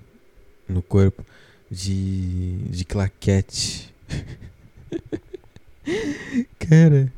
no 0.67 0.81
corpo 0.81 1.23
de, 1.69 2.57
de 2.69 2.85
claquete. 2.85 3.93
cara, 6.59 7.11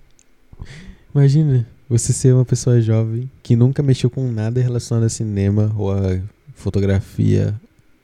imagina 1.14 1.68
você 1.88 2.14
ser 2.14 2.34
uma 2.34 2.46
pessoa 2.46 2.82
jovem 2.82 3.30
que 3.42 3.56
nunca 3.56 3.82
mexeu 3.82 4.10
com 4.10 4.30
nada 4.32 4.62
relacionado 4.62 5.06
a 5.06 5.10
cinema 5.10 5.74
ou 5.78 5.92
a 5.92 6.20
fotografia 6.54 7.60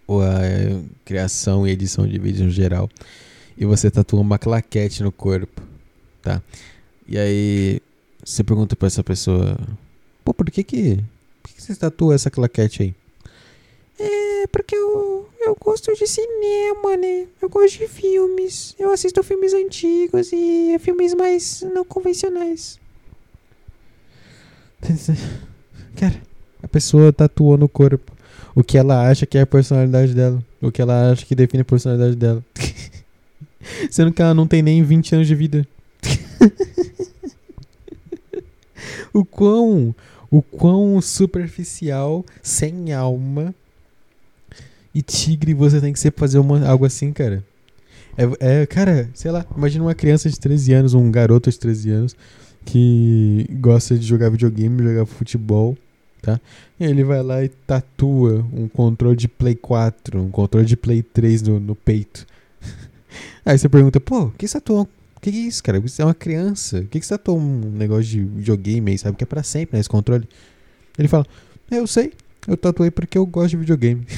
a 0.08 0.82
criação 1.04 1.68
e 1.68 1.72
edição 1.72 2.08
de 2.08 2.18
vídeos 2.20 2.46
no 2.46 2.52
geral, 2.52 2.90
e 3.58 3.66
você 3.66 3.90
tatua 3.90 4.20
uma 4.20 4.38
claquete 4.38 5.04
no 5.04 5.12
corpo, 5.12 5.62
tá? 6.22 6.42
E 7.08 7.18
aí 7.18 7.82
você 8.24 8.44
pergunta 8.44 8.76
para 8.76 8.88
essa 8.88 9.04
pessoa, 9.04 9.58
pô, 10.24 10.34
por 10.34 10.50
que 10.50 10.64
que, 10.64 10.96
por 11.42 11.50
que, 11.50 11.56
que 11.56 11.62
você 11.62 11.76
tatua 11.76 12.16
essa 12.16 12.32
claquete 12.32 12.84
aí? 12.84 12.96
É, 13.98 14.48
porque 14.48 14.76
eu, 14.76 15.30
eu 15.40 15.56
gosto 15.60 15.94
de 15.94 16.06
cinema, 16.08 16.98
né? 16.98 17.28
Eu 17.42 17.50
gosto 17.50 17.78
de 17.78 17.88
filmes. 17.88 18.76
Eu 18.78 18.92
assisto 18.92 19.24
filmes 19.24 19.54
antigos 19.54 20.34
e 20.34 20.78
filmes 20.80 21.14
mais 21.14 21.62
não 21.74 21.86
convencionais. 21.86 22.80
Cara, 25.96 26.22
a 26.62 26.68
pessoa 26.68 27.14
tatuou 27.14 27.58
no 27.58 27.70
corpo 27.70 28.15
o 28.56 28.64
que 28.64 28.78
ela 28.78 29.08
acha 29.08 29.26
que 29.26 29.38
é 29.38 29.42
a 29.42 29.48
personalidade 29.48 30.14
dela. 30.14 30.42
O 30.62 30.72
que 30.72 30.82
ela 30.82 31.12
acha 31.12 31.26
que 31.26 31.36
define 31.36 31.62
a 31.62 31.66
personalidade 31.66 32.16
dela. 32.16 32.44
Sendo 33.92 34.14
que 34.14 34.22
ela 34.22 34.34
não 34.34 34.48
tem 34.48 34.62
nem 34.62 34.82
20 34.82 35.16
anos 35.16 35.28
de 35.28 35.36
vida. 35.36 35.68
o 39.14 39.26
quão 39.26 39.94
o 40.32 40.42
quão 40.42 41.00
superficial, 41.02 42.26
sem 42.42 42.92
alma 42.92 43.54
e 44.94 45.02
tigre 45.02 45.54
você 45.54 45.80
tem 45.80 45.94
que 45.94 46.00
ser 46.00 46.14
fazer 46.16 46.40
uma, 46.40 46.66
algo 46.68 46.86
assim, 46.86 47.12
cara. 47.12 47.44
É, 48.18 48.62
é, 48.62 48.66
cara, 48.66 49.10
sei 49.14 49.32
lá, 49.32 49.46
imagina 49.56 49.84
uma 49.84 49.96
criança 49.96 50.30
de 50.30 50.40
13 50.40 50.74
anos, 50.74 50.94
um 50.94 51.12
garoto 51.12 51.50
de 51.50 51.60
13 51.60 51.92
anos 51.92 52.16
que 52.64 53.46
gosta 53.60 53.98
de 53.98 54.06
jogar 54.06 54.30
videogame, 54.30 54.82
jogar 54.82 55.06
futebol, 55.06 55.78
tá? 56.26 56.42
Ele 56.80 57.04
vai 57.04 57.22
lá 57.22 57.44
e 57.44 57.50
tatua 57.50 58.46
um 58.52 58.68
controle 58.68 59.16
de 59.16 59.28
Play 59.28 59.56
4, 59.56 60.20
um 60.20 60.32
controle 60.32 60.66
de 60.66 60.76
Play 60.76 61.04
3 61.04 61.44
no, 61.44 61.60
no 61.60 61.76
peito. 61.76 62.26
Aí 63.46 63.58
você 63.58 63.70
pergunta, 63.70 64.00
pô, 64.00 64.32
que 64.32 64.48
você 64.48 64.60
tatuou? 64.60 64.90
O 65.16 65.20
que, 65.22 65.32
que 65.32 65.38
é 65.38 65.42
isso, 65.42 65.64
cara? 65.64 65.80
Você 65.80 66.02
é 66.02 66.06
uma 66.06 66.14
criança. 66.14 66.80
O 66.80 66.88
que, 66.88 67.00
que 67.00 67.06
você 67.06 67.18
tatuou 67.18 67.40
um 67.40 67.72
negócio 67.72 68.06
de 68.06 68.24
videogame 68.24 68.92
aí, 68.92 68.98
sabe? 68.98 69.18
Que 69.18 69.24
é 69.24 69.28
pra 69.28 69.44
sempre, 69.44 69.76
né? 69.76 69.80
Esse 69.80 69.90
controle. 69.90 70.28
Ele 70.98 71.08
fala, 71.08 71.26
eu 71.70 71.88
sei, 71.88 72.14
eu 72.48 72.58
tatuei 72.58 72.92
porque 72.92 73.18
eu 73.18 73.26
gosto 73.26 73.52
de 73.52 73.58
videogame. 73.58 74.06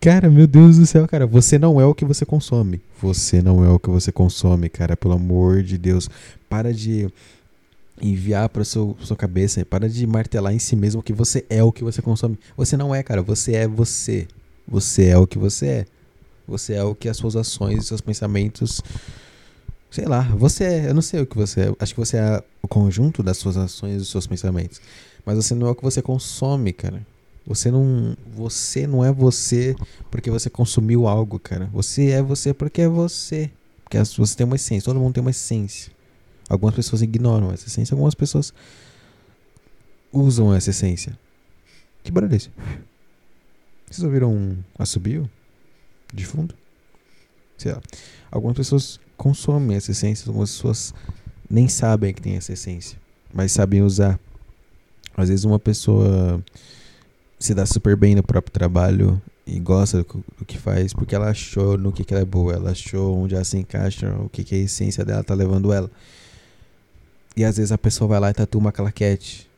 Cara, 0.00 0.28
meu 0.28 0.46
Deus 0.46 0.76
do 0.76 0.84
céu, 0.84 1.08
cara, 1.08 1.26
você 1.26 1.58
não 1.58 1.80
é 1.80 1.86
o 1.86 1.94
que 1.94 2.04
você 2.04 2.26
consome. 2.26 2.78
Você 3.00 3.40
não 3.40 3.64
é 3.64 3.70
o 3.70 3.78
que 3.78 3.88
você 3.88 4.12
consome, 4.12 4.68
cara, 4.68 4.98
pelo 4.98 5.14
amor 5.14 5.62
de 5.62 5.78
Deus. 5.78 6.10
Para 6.46 6.74
de 6.74 7.08
enviar 8.00 8.48
para 8.48 8.64
sua 8.64 9.16
cabeça, 9.16 9.64
para 9.64 9.88
de 9.88 10.06
martelar 10.06 10.52
em 10.52 10.58
si 10.58 10.74
mesmo 10.76 11.02
que 11.02 11.12
você 11.12 11.44
é 11.48 11.62
o 11.62 11.72
que 11.72 11.84
você 11.84 12.02
consome. 12.02 12.38
Você 12.56 12.76
não 12.76 12.94
é, 12.94 13.02
cara, 13.02 13.22
você 13.22 13.54
é 13.54 13.68
você. 13.68 14.26
Você 14.66 15.06
é 15.06 15.18
o 15.18 15.26
que 15.26 15.38
você 15.38 15.66
é. 15.66 15.86
Você 16.46 16.74
é 16.74 16.82
o 16.82 16.94
que 16.94 17.08
as 17.08 17.16
suas 17.16 17.36
ações, 17.36 17.86
seus 17.86 18.00
pensamentos, 18.00 18.82
sei 19.90 20.06
lá, 20.06 20.22
você 20.22 20.64
é, 20.64 20.88
eu 20.88 20.94
não 20.94 21.00
sei 21.00 21.20
o 21.20 21.26
que 21.26 21.36
você 21.36 21.62
é. 21.62 21.72
Acho 21.78 21.94
que 21.94 22.00
você 22.00 22.16
é 22.16 22.42
o 22.60 22.68
conjunto 22.68 23.22
das 23.22 23.38
suas 23.38 23.56
ações 23.56 23.94
e 23.94 23.98
dos 23.98 24.10
seus 24.10 24.26
pensamentos. 24.26 24.80
Mas 25.24 25.36
você 25.36 25.54
não 25.54 25.68
é 25.68 25.70
o 25.70 25.74
que 25.74 25.82
você 25.82 26.02
consome, 26.02 26.72
cara. 26.72 27.00
Você 27.46 27.70
não, 27.70 28.16
você 28.34 28.86
não 28.86 29.04
é 29.04 29.12
você 29.12 29.76
porque 30.10 30.30
você 30.30 30.50
consumiu 30.50 31.06
algo, 31.06 31.38
cara. 31.38 31.70
Você 31.72 32.10
é 32.10 32.22
você 32.22 32.52
porque 32.52 32.82
é 32.82 32.88
você. 32.88 33.50
Porque 33.84 33.98
você 33.98 34.36
tem 34.36 34.44
uma 34.44 34.56
essência, 34.56 34.84
todo 34.84 34.98
mundo 34.98 35.14
tem 35.14 35.20
uma 35.20 35.30
essência. 35.30 35.92
Algumas 36.48 36.74
pessoas 36.74 37.02
ignoram 37.02 37.50
essa 37.52 37.66
essência, 37.66 37.94
algumas 37.94 38.14
pessoas 38.14 38.52
usam 40.12 40.54
essa 40.54 40.70
essência. 40.70 41.18
Que 42.02 42.12
barulho 42.12 42.32
é 42.32 42.36
esse? 42.36 42.50
Vocês 43.90 44.04
ouviram 44.04 44.32
um 44.32 44.58
assobio 44.78 45.28
de 46.12 46.24
fundo? 46.24 46.54
Sei 47.56 47.72
lá. 47.72 47.80
Algumas 48.30 48.56
pessoas 48.56 49.00
consomem 49.16 49.76
essa 49.76 49.90
essência, 49.90 50.28
algumas 50.28 50.50
pessoas 50.50 50.94
nem 51.48 51.68
sabem 51.68 52.12
que 52.12 52.20
tem 52.20 52.36
essa 52.36 52.52
essência, 52.52 52.98
mas 53.32 53.52
sabem 53.52 53.82
usar. 53.82 54.18
Às 55.16 55.28
vezes 55.28 55.44
uma 55.44 55.58
pessoa 55.58 56.42
se 57.38 57.54
dá 57.54 57.64
super 57.64 57.96
bem 57.96 58.14
no 58.14 58.22
próprio 58.22 58.52
trabalho 58.52 59.20
e 59.46 59.60
gosta 59.60 59.98
do, 60.02 60.24
que 60.46 60.58
faz 60.58 60.92
porque 60.92 61.14
ela 61.14 61.28
achou 61.28 61.76
no 61.76 61.92
que, 61.92 62.02
que 62.04 62.12
ela 62.12 62.22
é 62.22 62.26
boa, 62.26 62.54
ela 62.54 62.70
achou 62.70 63.16
onde 63.18 63.34
ela 63.34 63.44
se 63.44 63.58
encaixa, 63.58 64.10
o 64.18 64.28
que, 64.28 64.42
que 64.42 64.54
a 64.54 64.58
essência 64.58 65.04
dela 65.04 65.22
tá 65.22 65.34
levando 65.34 65.72
ela. 65.72 65.90
E 67.36 67.44
às 67.44 67.56
vezes 67.56 67.72
a 67.72 67.78
pessoa 67.78 68.08
vai 68.08 68.20
lá 68.20 68.30
e 68.30 68.34
tatua 68.34 68.60
uma 68.60 68.72
claquete, 68.72 69.48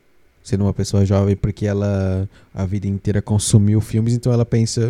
sendo 0.43 0.65
uma 0.65 0.73
pessoa 0.73 1.05
jovem 1.05 1.37
porque 1.37 1.67
ela 1.67 2.29
a 2.55 2.65
vida 2.65 2.87
inteira 2.87 3.21
consumiu 3.21 3.81
filmes, 3.81 4.15
então 4.15 4.33
ela 4.33 4.47
pensa, 4.47 4.81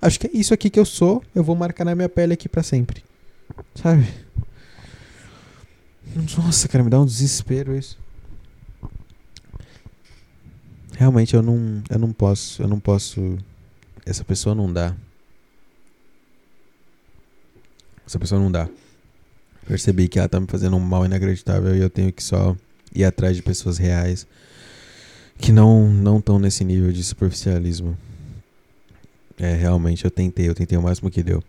ah, 0.00 0.06
acho 0.06 0.18
que 0.18 0.26
é 0.26 0.30
isso 0.32 0.54
aqui 0.54 0.70
que 0.70 0.80
eu 0.80 0.84
sou, 0.84 1.22
eu 1.34 1.44
vou 1.44 1.54
marcar 1.54 1.84
na 1.84 1.94
minha 1.94 2.08
pele 2.08 2.32
aqui 2.32 2.48
para 2.48 2.62
sempre. 2.62 3.04
Sabe? 3.74 4.06
Nossa, 6.38 6.68
cara, 6.68 6.84
me 6.84 6.90
dá 6.90 7.00
um 7.00 7.06
desespero 7.06 7.76
isso 7.76 8.02
realmente 11.02 11.34
eu 11.34 11.42
não, 11.42 11.82
eu 11.90 11.98
não 11.98 12.12
posso, 12.12 12.62
eu 12.62 12.68
não 12.68 12.78
posso. 12.78 13.36
Essa 14.06 14.24
pessoa 14.24 14.54
não 14.54 14.72
dá. 14.72 14.94
Essa 18.06 18.18
pessoa 18.18 18.40
não 18.40 18.50
dá. 18.50 18.68
Percebi 19.66 20.08
que 20.08 20.18
ela 20.18 20.28
tá 20.28 20.40
me 20.40 20.46
fazendo 20.46 20.76
um 20.76 20.80
mal 20.80 21.04
inacreditável 21.04 21.74
e 21.76 21.80
eu 21.80 21.90
tenho 21.90 22.12
que 22.12 22.22
só 22.22 22.56
ir 22.94 23.04
atrás 23.04 23.36
de 23.36 23.42
pessoas 23.42 23.78
reais 23.78 24.26
que 25.38 25.50
não 25.50 25.88
não 25.88 26.18
estão 26.18 26.38
nesse 26.38 26.64
nível 26.64 26.92
de 26.92 27.02
superficialismo. 27.02 27.96
É, 29.38 29.54
realmente 29.54 30.04
eu 30.04 30.10
tentei, 30.10 30.48
eu 30.48 30.54
tentei 30.54 30.78
o 30.78 30.82
máximo 30.82 31.10
que 31.10 31.22
deu. 31.22 31.42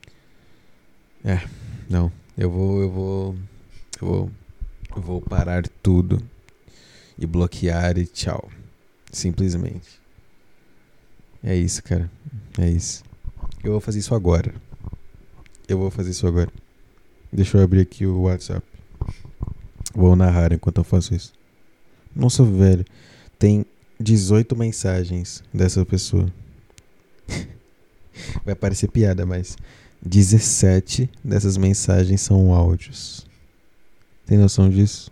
É, 1.23 1.41
não, 1.89 2.11
eu 2.37 2.49
vou, 2.49 2.81
eu 2.81 2.89
vou, 2.89 3.35
eu 4.01 4.07
vou, 4.07 4.31
eu 4.95 5.01
vou 5.01 5.21
parar 5.21 5.67
tudo 5.81 6.21
e 7.17 7.25
bloquear 7.25 7.97
e 7.97 8.05
tchau. 8.05 8.49
Simplesmente. 9.11 10.01
É 11.43 11.55
isso, 11.55 11.83
cara. 11.83 12.09
É 12.57 12.69
isso. 12.69 13.03
Eu 13.63 13.71
vou 13.73 13.79
fazer 13.79 13.99
isso 13.99 14.15
agora. 14.15 14.53
Eu 15.67 15.77
vou 15.77 15.91
fazer 15.91 16.11
isso 16.11 16.25
agora. 16.25 16.49
Deixa 17.33 17.57
eu 17.57 17.63
abrir 17.63 17.81
aqui 17.81 18.05
o 18.05 18.21
WhatsApp. 18.21 18.63
Vou 19.95 20.15
narrar 20.15 20.53
enquanto 20.53 20.77
eu 20.77 20.83
faço 20.83 21.15
isso. 21.15 21.33
Nossa, 22.15 22.43
velho. 22.43 22.85
Tem 23.39 23.65
18 23.99 24.55
mensagens 24.55 25.43
dessa 25.51 25.83
pessoa. 25.83 26.31
Vai 28.45 28.53
parecer 28.53 28.87
piada, 28.87 29.25
mas 29.25 29.57
17 30.05 31.09
dessas 31.23 31.57
mensagens 31.57 32.21
são 32.21 32.53
áudios. 32.53 33.25
Tem 34.27 34.37
noção 34.37 34.69
disso? 34.69 35.11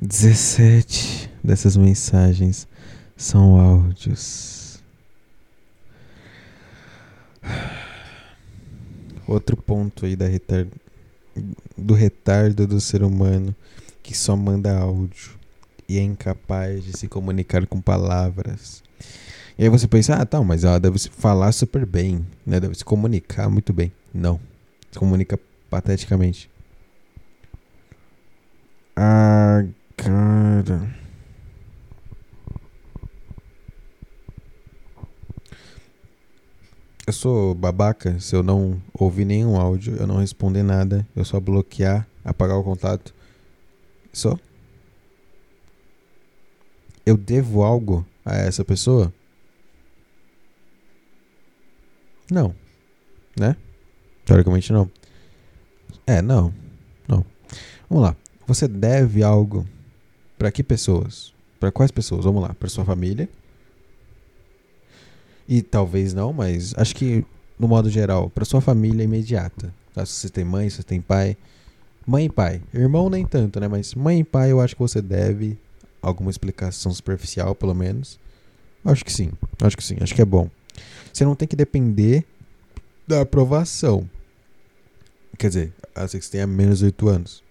17 0.00 1.28
dessas 1.42 1.76
mensagens 1.76 2.68
são 3.16 3.58
áudios. 3.58 4.80
Outro 9.28 9.56
ponto 9.56 10.06
aí 10.06 10.16
da 10.16 10.26
do 11.76 11.94
retardo 11.94 12.66
do 12.66 12.80
ser 12.80 13.04
humano 13.04 13.54
que 14.02 14.16
só 14.16 14.34
manda 14.34 14.76
áudio 14.76 15.38
e 15.88 15.98
é 15.98 16.02
incapaz 16.02 16.82
de 16.82 16.96
se 16.96 17.06
comunicar 17.06 17.64
com 17.66 17.80
palavras. 17.80 18.82
E 19.56 19.62
aí 19.62 19.68
você 19.68 19.86
pensa, 19.86 20.14
ah, 20.14 20.26
tá, 20.26 20.42
mas 20.42 20.64
ela 20.64 20.80
deve 20.80 20.98
falar 20.98 21.52
super 21.52 21.86
bem, 21.86 22.26
né? 22.44 22.58
Deve 22.58 22.74
se 22.74 22.84
comunicar 22.84 23.48
muito 23.48 23.72
bem. 23.72 23.92
Não. 24.12 24.40
Se 24.90 24.98
comunica 24.98 25.38
pateticamente. 25.70 26.50
Ah, 28.96 29.64
Cara. 29.98 30.97
Sou 37.18 37.52
babaca 37.52 38.20
se 38.20 38.36
eu 38.36 38.44
não 38.44 38.80
ouvir 38.94 39.24
nenhum 39.24 39.56
áudio, 39.56 39.96
eu 39.96 40.06
não 40.06 40.18
responder 40.18 40.62
nada, 40.62 41.06
eu 41.16 41.24
só 41.24 41.40
bloquear, 41.40 42.06
apagar 42.24 42.56
o 42.56 42.62
contato. 42.62 43.12
Só. 44.12 44.38
Eu 47.04 47.16
devo 47.16 47.64
algo 47.64 48.06
a 48.24 48.36
essa 48.36 48.64
pessoa? 48.64 49.12
Não. 52.30 52.54
Né? 53.38 53.56
Teoricamente 54.24 54.72
não. 54.72 54.88
É, 56.06 56.22
não. 56.22 56.54
Não. 57.08 57.24
Vamos 57.90 58.04
lá. 58.04 58.16
Você 58.46 58.68
deve 58.68 59.24
algo 59.24 59.66
para 60.38 60.52
que 60.52 60.62
pessoas? 60.62 61.34
Para 61.58 61.72
quais 61.72 61.90
pessoas? 61.90 62.24
Vamos 62.24 62.42
lá, 62.42 62.54
para 62.54 62.68
sua 62.68 62.84
família. 62.84 63.28
E 65.48 65.62
talvez 65.62 66.12
não, 66.12 66.32
mas 66.32 66.74
acho 66.76 66.94
que 66.94 67.24
no 67.58 67.66
modo 67.66 67.90
geral, 67.90 68.30
para 68.30 68.44
sua 68.44 68.60
família 68.60 69.02
imediata. 69.02 69.74
Tá? 69.94 70.06
Se 70.06 70.12
você 70.12 70.28
tem 70.28 70.44
mãe, 70.44 70.70
se 70.70 70.76
você 70.76 70.82
tem 70.82 71.00
pai. 71.00 71.36
Mãe 72.06 72.26
e 72.26 72.28
pai. 72.30 72.62
Irmão 72.72 73.10
nem 73.10 73.26
tanto, 73.26 73.58
né? 73.58 73.66
Mas 73.66 73.94
mãe 73.94 74.20
e 74.20 74.24
pai 74.24 74.52
eu 74.52 74.60
acho 74.60 74.76
que 74.76 74.80
você 74.80 75.02
deve 75.02 75.58
alguma 76.00 76.30
explicação 76.30 76.92
superficial, 76.92 77.54
pelo 77.54 77.74
menos. 77.74 78.18
Acho 78.84 79.04
que 79.04 79.12
sim. 79.12 79.30
Acho 79.60 79.76
que 79.76 79.82
sim. 79.82 79.96
Acho 80.00 80.14
que 80.14 80.22
é 80.22 80.24
bom. 80.24 80.48
Você 81.12 81.24
não 81.24 81.34
tem 81.34 81.48
que 81.48 81.56
depender 81.56 82.24
da 83.06 83.22
aprovação. 83.22 84.08
Quer 85.36 85.48
dizer, 85.48 85.72
a 85.94 86.06
que 86.06 86.20
você 86.20 86.30
tenha 86.30 86.46
menos 86.46 86.78
de 86.78 86.86
8 86.86 87.08
anos. 87.08 87.42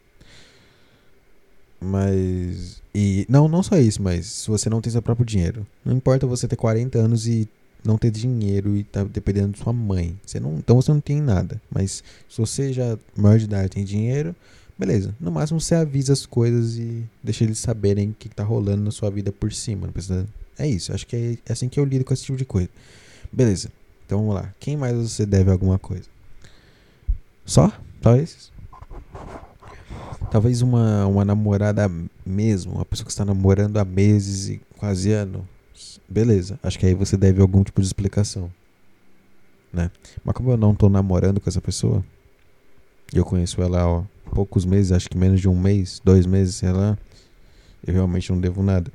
Mas 1.80 2.82
E 2.94 3.26
não, 3.30 3.48
não 3.48 3.62
só 3.62 3.78
isso, 3.78 4.02
mas 4.02 4.26
se 4.26 4.48
você 4.48 4.70
não 4.70 4.82
tem 4.82 4.92
seu 4.92 5.02
próprio 5.02 5.26
dinheiro. 5.26 5.68
Não 5.86 5.96
importa 5.96 6.26
você 6.26 6.48
ter 6.48 6.56
40 6.56 6.98
anos 6.98 7.28
e 7.28 7.48
não 7.88 7.98
ter 7.98 8.12
dinheiro 8.12 8.76
e 8.76 8.84
tá 8.84 9.04
dependendo 9.04 9.54
de 9.54 9.60
sua 9.60 9.72
mãe. 9.72 10.20
Você 10.26 10.40
não, 10.40 10.58
então 10.58 10.76
você 10.76 10.92
não 10.92 11.00
tem 11.00 11.22
nada. 11.22 11.62
Mas 11.72 12.04
se 12.28 12.38
você 12.38 12.74
já 12.74 12.98
maior 13.16 13.40
de 13.40 13.46
idade 13.46 13.70
tem 13.70 13.86
dinheiro, 13.86 14.36
beleza. 14.78 15.16
No 15.20 15.32
máximo 15.32 15.60
você 15.60 15.74
avisa 15.74 16.12
as 16.14 16.26
coisas 16.26 16.78
e 16.78 17.04
deixa 17.24 17.46
eles 17.46 17.60
saberem 17.60 18.10
o 18.10 18.14
que, 18.14 18.28
tá 18.28 18.44
rolando 18.44 18.84
na 18.84 18.92
sua 18.92 19.10
vida 19.10 19.32
por 19.32 19.54
cima. 19.54 19.88
Precisa... 19.88 20.28
É 20.60 20.68
isso. 20.68 20.94
Acho 20.94 21.08
que 21.08 21.16
é, 21.16 21.38
é 21.46 21.54
assim 21.54 21.70
que 21.70 21.80
eu 21.80 21.86
lido 21.86 22.04
com 22.04 22.14
esse 22.14 22.24
tipo 22.24 22.38
de 22.38 22.46
coisa. 22.46 22.70
Beleza. 23.32 23.70
Então 24.06 24.20
vamos 24.20 24.36
lá. 24.36 24.54
Quem 24.60 24.76
mais 24.76 24.96
você 24.96 25.26
deve 25.26 25.50
alguma 25.50 25.80
coisa? 25.80 26.06
Só? 27.46 27.72
Esses? 28.22 28.52
Talvez 30.32 30.62
uma, 30.62 31.06
uma 31.06 31.26
namorada 31.26 31.92
mesmo, 32.26 32.74
uma 32.74 32.86
pessoa 32.86 33.06
que 33.06 33.12
está 33.12 33.26
namorando 33.26 33.78
há 33.78 33.86
meses 33.86 34.50
e 34.50 34.62
quase 34.78 35.12
anos. 35.12 35.42
Beleza, 36.08 36.60
acho 36.64 36.80
que 36.80 36.86
aí 36.86 36.94
você 36.94 37.18
deve 37.18 37.42
algum 37.42 37.64
tipo 37.64 37.82
de 37.82 37.88
explicação. 37.88 38.52
Né? 39.72 39.92
Mas 40.24 40.36
como 40.36 40.52
eu 40.52 40.58
não 40.58 40.72
estou 40.72 40.90
namorando 40.90 41.40
com 41.40 41.50
essa 41.50 41.62
pessoa, 41.62 42.04
eu 43.14 43.26
conheço 43.26 43.62
ela 43.62 43.82
há 43.82 44.30
poucos 44.34 44.66
meses, 44.66 44.92
acho 44.92 45.10
que 45.10 45.18
menos 45.18 45.42
de 45.42 45.48
um 45.48 45.60
mês, 45.60 46.02
dois 46.04 46.26
meses, 46.26 46.56
sei 46.56 46.72
lá, 46.72 46.98
eu 47.86 47.94
realmente 47.94 48.32
não 48.32 48.40
devo 48.40 48.64
nada. 48.64 48.92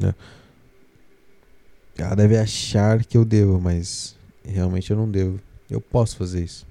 Né? 0.00 0.14
Ela 1.96 2.14
deve 2.14 2.38
achar 2.38 3.04
que 3.04 3.16
eu 3.16 3.24
devo, 3.24 3.60
mas 3.60 4.16
realmente 4.44 4.90
eu 4.90 4.96
não 4.96 5.10
devo. 5.10 5.40
Eu 5.68 5.80
posso 5.80 6.16
fazer 6.16 6.44
isso. 6.44 6.66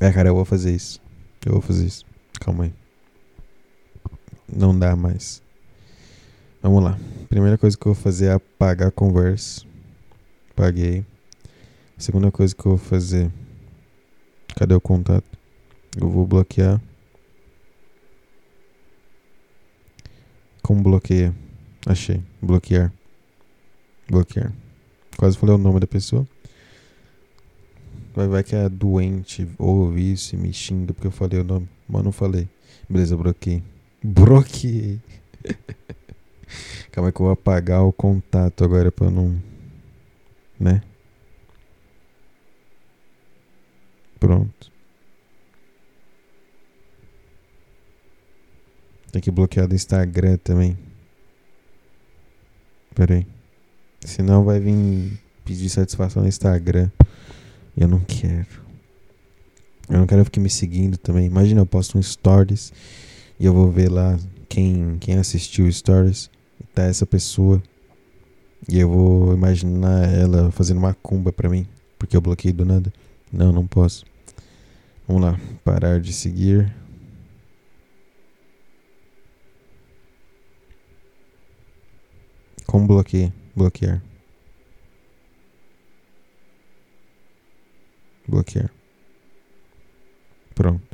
É, 0.00 0.12
cara, 0.12 0.28
eu 0.28 0.34
vou 0.34 0.44
fazer 0.44 0.74
isso. 0.74 1.00
Eu 1.44 1.52
vou 1.52 1.62
fazer 1.62 1.86
isso. 1.86 2.04
Calma 2.40 2.64
aí. 2.64 2.74
Não 4.52 4.78
dá 4.78 4.94
mais. 4.94 5.42
Vamos 6.62 6.84
lá. 6.84 6.98
Primeira 7.30 7.56
coisa 7.56 7.76
que 7.76 7.86
eu 7.86 7.94
vou 7.94 8.02
fazer 8.02 8.26
é 8.26 8.32
apagar 8.32 8.88
a 8.88 8.90
conversa. 8.90 9.64
Paguei. 10.54 11.06
Segunda 11.96 12.30
coisa 12.30 12.54
que 12.54 12.60
eu 12.60 12.76
vou 12.76 12.78
fazer. 12.78 13.30
Cadê 14.56 14.74
o 14.74 14.80
contato? 14.80 15.24
Eu 15.98 16.10
vou 16.10 16.26
bloquear. 16.26 16.78
Como 20.62 20.82
bloqueia? 20.82 21.34
Achei. 21.86 22.22
Bloquear. 22.42 22.92
Bloquear. 24.08 24.52
Quase 25.16 25.38
falei 25.38 25.54
o 25.54 25.58
nome 25.58 25.80
da 25.80 25.86
pessoa. 25.86 26.28
Vai, 28.14 28.28
vai 28.28 28.44
que 28.44 28.54
é 28.54 28.68
doente 28.68 29.48
ouve 29.56 30.12
isso 30.12 30.34
e 30.34 30.38
me 30.38 30.52
xinga 30.52 30.92
porque 30.92 31.06
eu 31.06 31.10
falei 31.10 31.40
o 31.40 31.44
nome. 31.44 31.68
Mas 31.88 32.04
não 32.04 32.12
falei. 32.12 32.48
Beleza, 32.86 33.16
bloqueei. 33.16 33.62
Bloqueei. 34.04 35.00
Calma 36.90 37.08
aí 37.08 37.12
que 37.12 37.20
eu 37.20 37.26
vou 37.26 37.32
apagar 37.32 37.82
o 37.84 37.92
contato 37.92 38.64
agora 38.64 38.90
pra 38.90 39.10
não. 39.10 39.40
Né? 40.58 40.82
Pronto. 44.18 44.70
Tem 49.10 49.20
que 49.20 49.30
bloquear 49.30 49.66
do 49.66 49.74
Instagram 49.74 50.36
também. 50.36 50.78
Pera 52.94 53.14
aí. 53.14 53.26
Senão 54.00 54.44
vai 54.44 54.60
vir 54.60 55.18
pedir 55.44 55.68
satisfação 55.68 56.22
no 56.22 56.28
Instagram. 56.28 56.90
Eu 57.76 57.88
não 57.88 58.00
quero. 58.00 58.60
Eu 59.88 59.98
não 59.98 60.06
quero 60.06 60.24
ficar 60.24 60.40
me 60.40 60.50
seguindo 60.50 60.96
também. 60.96 61.26
Imagina, 61.26 61.60
eu 61.60 61.66
posto 61.66 61.98
um 61.98 62.02
stories 62.02 62.72
e 63.38 63.46
eu 63.46 63.52
vou 63.52 63.70
ver 63.70 63.90
lá 63.90 64.18
quem, 64.48 64.96
quem 65.00 65.16
assistiu 65.16 65.70
stories. 65.72 66.30
Tá 66.74 66.84
essa 66.84 67.06
pessoa. 67.06 67.62
E 68.68 68.78
eu 68.78 68.88
vou 68.88 69.34
imaginar 69.34 70.08
ela 70.12 70.50
fazendo 70.50 70.78
uma 70.78 70.94
cumba 70.94 71.32
pra 71.32 71.48
mim. 71.48 71.66
Porque 71.98 72.16
eu 72.16 72.20
bloqueei 72.20 72.52
do 72.52 72.64
nada. 72.64 72.92
Não, 73.32 73.52
não 73.52 73.66
posso. 73.66 74.04
Vamos 75.06 75.22
lá. 75.22 75.40
Parar 75.64 76.00
de 76.00 76.12
seguir. 76.12 76.72
Como 82.66 82.86
bloquear? 82.86 83.32
Bloquear. 83.56 84.00
Bloquear. 88.28 88.70
Pronto. 90.54 90.89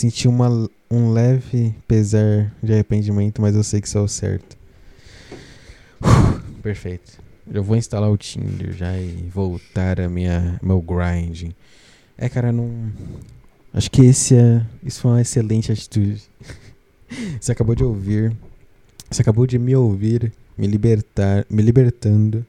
Senti 0.00 0.26
uma, 0.26 0.48
um 0.90 1.12
leve 1.12 1.74
pesar 1.86 2.50
de 2.62 2.72
arrependimento, 2.72 3.42
mas 3.42 3.54
eu 3.54 3.62
sei 3.62 3.82
que 3.82 3.86
isso 3.86 3.98
é 3.98 4.00
o 4.00 4.08
certo. 4.08 4.56
Uf, 6.00 6.40
perfeito. 6.62 7.18
Eu 7.52 7.62
vou 7.62 7.76
instalar 7.76 8.10
o 8.10 8.16
Tinder 8.16 8.72
já 8.72 8.96
e 8.96 9.28
voltar 9.30 10.00
a 10.00 10.08
minha 10.08 10.58
meu 10.62 10.80
grinding. 10.80 11.52
É, 12.16 12.30
cara, 12.30 12.50
não. 12.50 12.90
Acho 13.74 13.90
que 13.90 14.00
esse 14.00 14.36
é. 14.36 14.64
Isso 14.82 15.02
foi 15.02 15.10
uma 15.10 15.20
excelente 15.20 15.70
atitude. 15.70 16.22
Você 17.38 17.52
acabou 17.52 17.74
de 17.74 17.84
ouvir. 17.84 18.34
Você 19.10 19.20
acabou 19.20 19.46
de 19.46 19.58
me 19.58 19.76
ouvir 19.76 20.32
me 20.56 20.66
libertar, 20.66 21.44
me 21.50 21.60
libertando. 21.60 22.46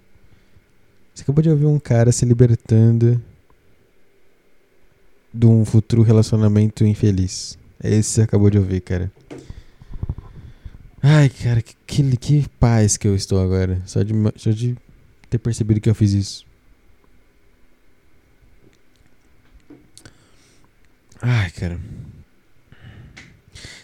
Você 1.13 1.23
acabou 1.23 1.43
de 1.43 1.49
ouvir 1.49 1.65
um 1.65 1.79
cara 1.79 2.13
se 2.13 2.23
libertando 2.23 3.21
de 5.33 5.45
um 5.45 5.63
futuro 5.65 6.01
relacionamento 6.01 6.83
infeliz. 6.83 7.57
É 7.83 7.89
esse 7.89 8.09
que 8.09 8.15
você 8.15 8.21
acabou 8.21 8.49
de 8.49 8.57
ouvir, 8.57 8.81
cara. 8.81 9.11
Ai, 11.01 11.29
cara, 11.29 11.61
que, 11.61 11.75
que, 11.85 12.17
que 12.17 12.49
paz 12.59 12.97
que 12.97 13.07
eu 13.07 13.15
estou 13.15 13.41
agora. 13.41 13.81
Só 13.85 14.03
de, 14.03 14.13
só 14.35 14.51
de 14.51 14.77
ter 15.29 15.39
percebido 15.39 15.81
que 15.81 15.89
eu 15.89 15.95
fiz 15.95 16.13
isso. 16.13 16.45
Ai, 21.21 21.49
cara. 21.51 21.79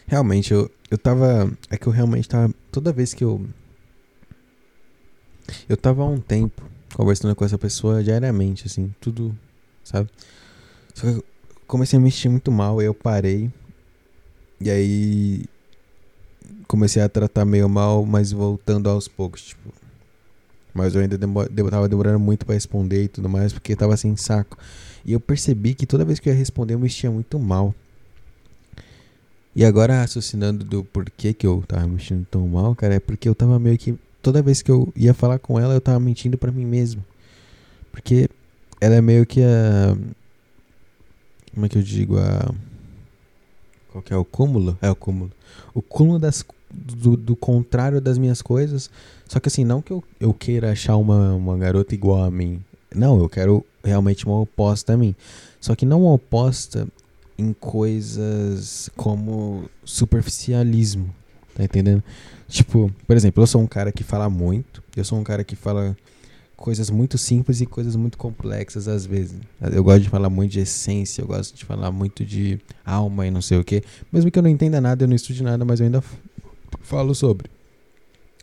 Realmente, 0.05 0.53
eu, 0.53 0.71
eu 0.89 0.97
tava. 0.97 1.51
É 1.69 1.77
que 1.77 1.87
eu 1.87 1.91
realmente 1.91 2.29
tava. 2.29 2.53
Toda 2.71 2.93
vez 2.93 3.13
que 3.13 3.23
eu 3.23 3.47
eu 5.67 5.77
tava 5.77 6.03
há 6.03 6.05
um 6.05 6.19
tempo 6.19 6.61
conversando 6.93 7.35
com 7.35 7.45
essa 7.45 7.57
pessoa 7.57 8.03
diariamente, 8.03 8.65
assim, 8.65 8.93
tudo, 8.99 9.37
sabe? 9.83 10.09
Só 10.93 11.13
que 11.13 11.23
comecei 11.67 11.97
a 11.97 12.01
me 12.01 12.11
sentir 12.11 12.29
muito 12.29 12.51
mal, 12.51 12.81
eu 12.81 12.93
parei. 12.93 13.51
E 14.59 14.69
aí 14.69 15.45
comecei 16.67 17.01
a 17.01 17.09
tratar 17.09 17.45
meio 17.45 17.69
mal, 17.69 18.05
mas 18.05 18.31
voltando 18.31 18.89
aos 18.89 19.07
poucos, 19.07 19.47
tipo. 19.47 19.73
Mas 20.73 20.93
eu 20.93 21.01
ainda 21.01 21.17
demor 21.17 21.49
tava 21.71 21.89
demorando 21.89 22.19
muito 22.19 22.45
para 22.45 22.53
responder 22.53 23.03
e 23.03 23.07
tudo 23.07 23.27
mais, 23.27 23.51
porque 23.51 23.75
tava 23.75 23.97
sem 23.97 24.15
saco. 24.15 24.57
E 25.03 25.13
eu 25.13 25.19
percebi 25.19 25.73
que 25.73 25.85
toda 25.85 26.05
vez 26.05 26.19
que 26.19 26.29
eu 26.29 26.33
ia 26.33 26.39
responder 26.39 26.75
eu 26.75 26.79
me 26.79 26.89
sentia 26.89 27.09
muito 27.09 27.39
mal. 27.39 27.73
E 29.55 29.65
agora, 29.65 30.01
raciocinando 30.01 30.63
do 30.63 30.83
porquê 30.83 31.33
que 31.33 31.47
eu 31.47 31.63
tava 31.67 31.87
me 31.87 31.99
sentindo 31.99 32.27
tão 32.29 32.47
mal, 32.47 32.75
cara, 32.75 32.95
é 32.95 32.99
porque 32.99 33.27
eu 33.27 33.33
tava 33.33 33.57
meio 33.57 33.75
que 33.75 33.97
toda 34.21 34.41
vez 34.41 34.61
que 34.61 34.69
eu 34.69 34.91
ia 34.95 35.15
falar 35.15 35.39
com 35.39 35.59
ela, 35.59 35.73
eu 35.73 35.81
tava 35.81 35.99
mentindo 35.99 36.37
para 36.37 36.51
mim 36.51 36.65
mesmo. 36.65 37.03
Porque 37.91 38.29
ela 38.79 38.95
é 38.95 39.01
meio 39.01 39.25
que 39.25 39.41
a. 39.41 39.97
Como 41.57 41.65
é 41.65 41.69
que 41.69 41.77
eu 41.79 41.81
digo? 41.81 42.19
A. 42.19 42.53
Qual 43.91 44.03
que 44.03 44.13
é 44.13 44.15
o 44.15 44.23
cúmulo? 44.23 44.77
É 44.79 44.91
o 44.91 44.95
cúmulo. 44.95 45.31
O 45.73 45.81
cúmulo 45.81 46.19
das, 46.19 46.45
do, 46.71 47.17
do 47.17 47.35
contrário 47.35 47.99
das 47.99 48.19
minhas 48.19 48.43
coisas. 48.43 48.91
Só 49.27 49.39
que 49.39 49.47
assim, 49.47 49.65
não 49.65 49.81
que 49.81 49.89
eu, 49.89 50.03
eu 50.19 50.31
queira 50.35 50.71
achar 50.71 50.97
uma, 50.97 51.33
uma 51.33 51.57
garota 51.57 51.95
igual 51.95 52.23
a 52.23 52.29
mim. 52.29 52.63
Não, 52.93 53.19
eu 53.19 53.27
quero 53.27 53.65
realmente 53.83 54.27
uma 54.27 54.39
oposta 54.39 54.93
a 54.93 54.97
mim. 54.97 55.15
Só 55.59 55.73
que 55.73 55.83
não 55.83 56.03
uma 56.03 56.13
oposta 56.13 56.87
em 57.39 57.51
coisas 57.53 58.91
como 58.95 59.67
superficialismo. 59.83 61.09
Tá 61.55 61.63
entendendo? 61.63 62.03
Tipo, 62.47 62.93
por 63.07 63.15
exemplo, 63.15 63.41
eu 63.41 63.47
sou 63.47 63.63
um 63.63 63.67
cara 63.67 63.91
que 63.91 64.03
fala 64.03 64.29
muito, 64.29 64.83
eu 64.95 65.03
sou 65.03 65.17
um 65.17 65.23
cara 65.23 65.43
que 65.43 65.55
fala 65.55 65.97
coisas 66.57 66.89
muito 66.89 67.19
simples 67.19 67.61
e 67.61 67.65
coisas 67.67 67.95
muito 67.95 68.17
complexas 68.17 68.87
às 68.87 69.05
vezes. 69.05 69.39
Eu 69.71 69.83
gosto 69.83 70.01
de 70.01 70.09
falar 70.09 70.29
muito 70.29 70.51
de 70.51 70.59
essência, 70.59 71.21
eu 71.21 71.27
gosto 71.27 71.55
de 71.55 71.63
falar 71.63 71.91
muito 71.91 72.25
de 72.25 72.59
alma 72.83 73.27
e 73.27 73.31
não 73.31 73.41
sei 73.41 73.59
o 73.59 73.63
que. 73.63 73.83
Mesmo 74.11 74.31
que 74.31 74.39
eu 74.39 74.43
não 74.43 74.49
entenda 74.49 74.81
nada, 74.81 75.03
eu 75.03 75.07
não 75.07 75.15
estude 75.15 75.43
nada, 75.43 75.63
mas 75.63 75.79
eu 75.79 75.85
ainda 75.85 76.03
falo 76.81 77.13
sobre. 77.13 77.49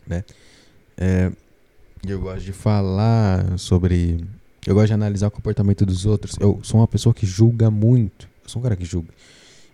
Né? 0.07 0.25
É, 0.97 1.33
eu 2.07 2.21
gosto 2.21 2.45
de 2.45 2.53
falar 2.53 3.59
sobre. 3.59 4.25
Eu 4.65 4.75
gosto 4.75 4.89
de 4.89 4.95
analisar 4.95 5.27
o 5.27 5.31
comportamento 5.31 5.85
dos 5.85 6.07
outros. 6.07 6.37
Eu 6.39 6.61
sou 6.63 6.81
uma 6.81 6.89
pessoa 6.89 7.13
que 7.13 7.27
julga 7.27 7.71
muito. 7.71 8.29
Eu 8.45 8.49
sou 8.49 8.61
um 8.61 8.63
cara 8.63 8.77
que 8.77 8.85
julga. 8.85 9.09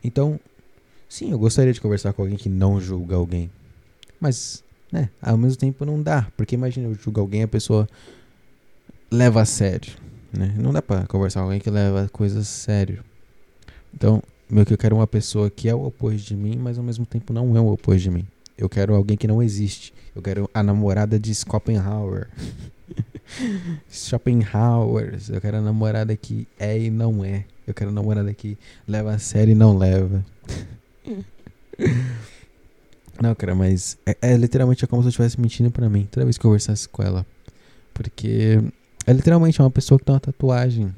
Então, 0.02 0.40
sim, 1.08 1.30
eu 1.30 1.38
gostaria 1.38 1.72
de 1.72 1.80
conversar 1.80 2.12
com 2.14 2.22
alguém 2.22 2.38
que 2.38 2.48
não 2.48 2.80
julga 2.80 3.16
alguém. 3.16 3.50
Mas, 4.18 4.64
né, 4.90 5.10
ao 5.20 5.36
mesmo 5.36 5.58
tempo 5.58 5.84
não 5.84 6.02
dá. 6.02 6.26
Porque 6.36 6.54
imagina 6.54 6.88
eu 6.88 6.94
julgar 6.94 7.20
alguém 7.20 7.42
a 7.42 7.48
pessoa 7.48 7.86
leva 9.10 9.42
a 9.42 9.44
sério. 9.44 9.92
Né? 10.32 10.54
Não 10.56 10.72
dá 10.72 10.80
pra 10.80 11.06
conversar 11.06 11.40
com 11.40 11.46
alguém 11.46 11.60
que 11.60 11.70
leva 11.70 12.08
coisas 12.12 12.46
sério. 12.46 13.02
Então, 13.92 14.22
meio 14.48 14.64
que 14.64 14.72
eu 14.72 14.78
quero 14.78 14.96
uma 14.96 15.06
pessoa 15.06 15.50
que 15.50 15.68
é 15.68 15.74
o 15.74 15.84
oposto 15.84 16.28
de 16.28 16.36
mim, 16.36 16.56
mas 16.56 16.78
ao 16.78 16.84
mesmo 16.84 17.04
tempo 17.04 17.32
não 17.32 17.56
é 17.56 17.60
o 17.60 17.72
oposto 17.72 18.02
de 18.02 18.10
mim. 18.10 18.26
Eu 18.56 18.68
quero 18.68 18.94
alguém 18.94 19.16
que 19.16 19.26
não 19.26 19.42
existe. 19.42 19.92
Eu 20.14 20.22
quero 20.22 20.48
a 20.52 20.62
namorada 20.62 21.18
de 21.18 21.34
Schopenhauer. 21.34 22.28
Schopenhauer. 23.88 25.18
Eu 25.28 25.40
quero 25.40 25.56
a 25.56 25.60
namorada 25.60 26.14
que 26.16 26.46
é 26.58 26.78
e 26.78 26.90
não 26.90 27.24
é. 27.24 27.44
Eu 27.66 27.74
quero 27.74 27.90
a 27.90 27.92
namorada 27.92 28.32
que 28.34 28.58
leva 28.86 29.12
a 29.12 29.18
sério 29.18 29.52
e 29.52 29.54
não 29.54 29.76
leva. 29.76 30.24
não, 33.20 33.34
cara, 33.34 33.54
mas 33.54 33.96
é, 34.04 34.16
é, 34.20 34.36
literalmente 34.36 34.84
é 34.84 34.86
como 34.86 35.02
se 35.02 35.06
eu 35.06 35.10
estivesse 35.10 35.40
mentindo 35.40 35.70
pra 35.70 35.88
mim 35.88 36.06
toda 36.10 36.26
vez 36.26 36.36
que 36.36 36.44
eu 36.44 36.50
conversasse 36.50 36.88
com 36.88 37.02
ela. 37.02 37.24
Porque 37.94 38.60
é 39.06 39.12
literalmente 39.12 39.60
uma 39.60 39.70
pessoa 39.70 39.98
que 39.98 40.04
tem 40.04 40.14
uma 40.14 40.20
tatuagem 40.20 40.94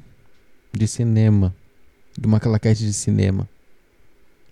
de 0.71 0.87
cinema. 0.87 1.53
De 2.17 2.27
uma 2.27 2.39
claquete 2.39 2.85
de 2.85 2.93
cinema. 2.93 3.49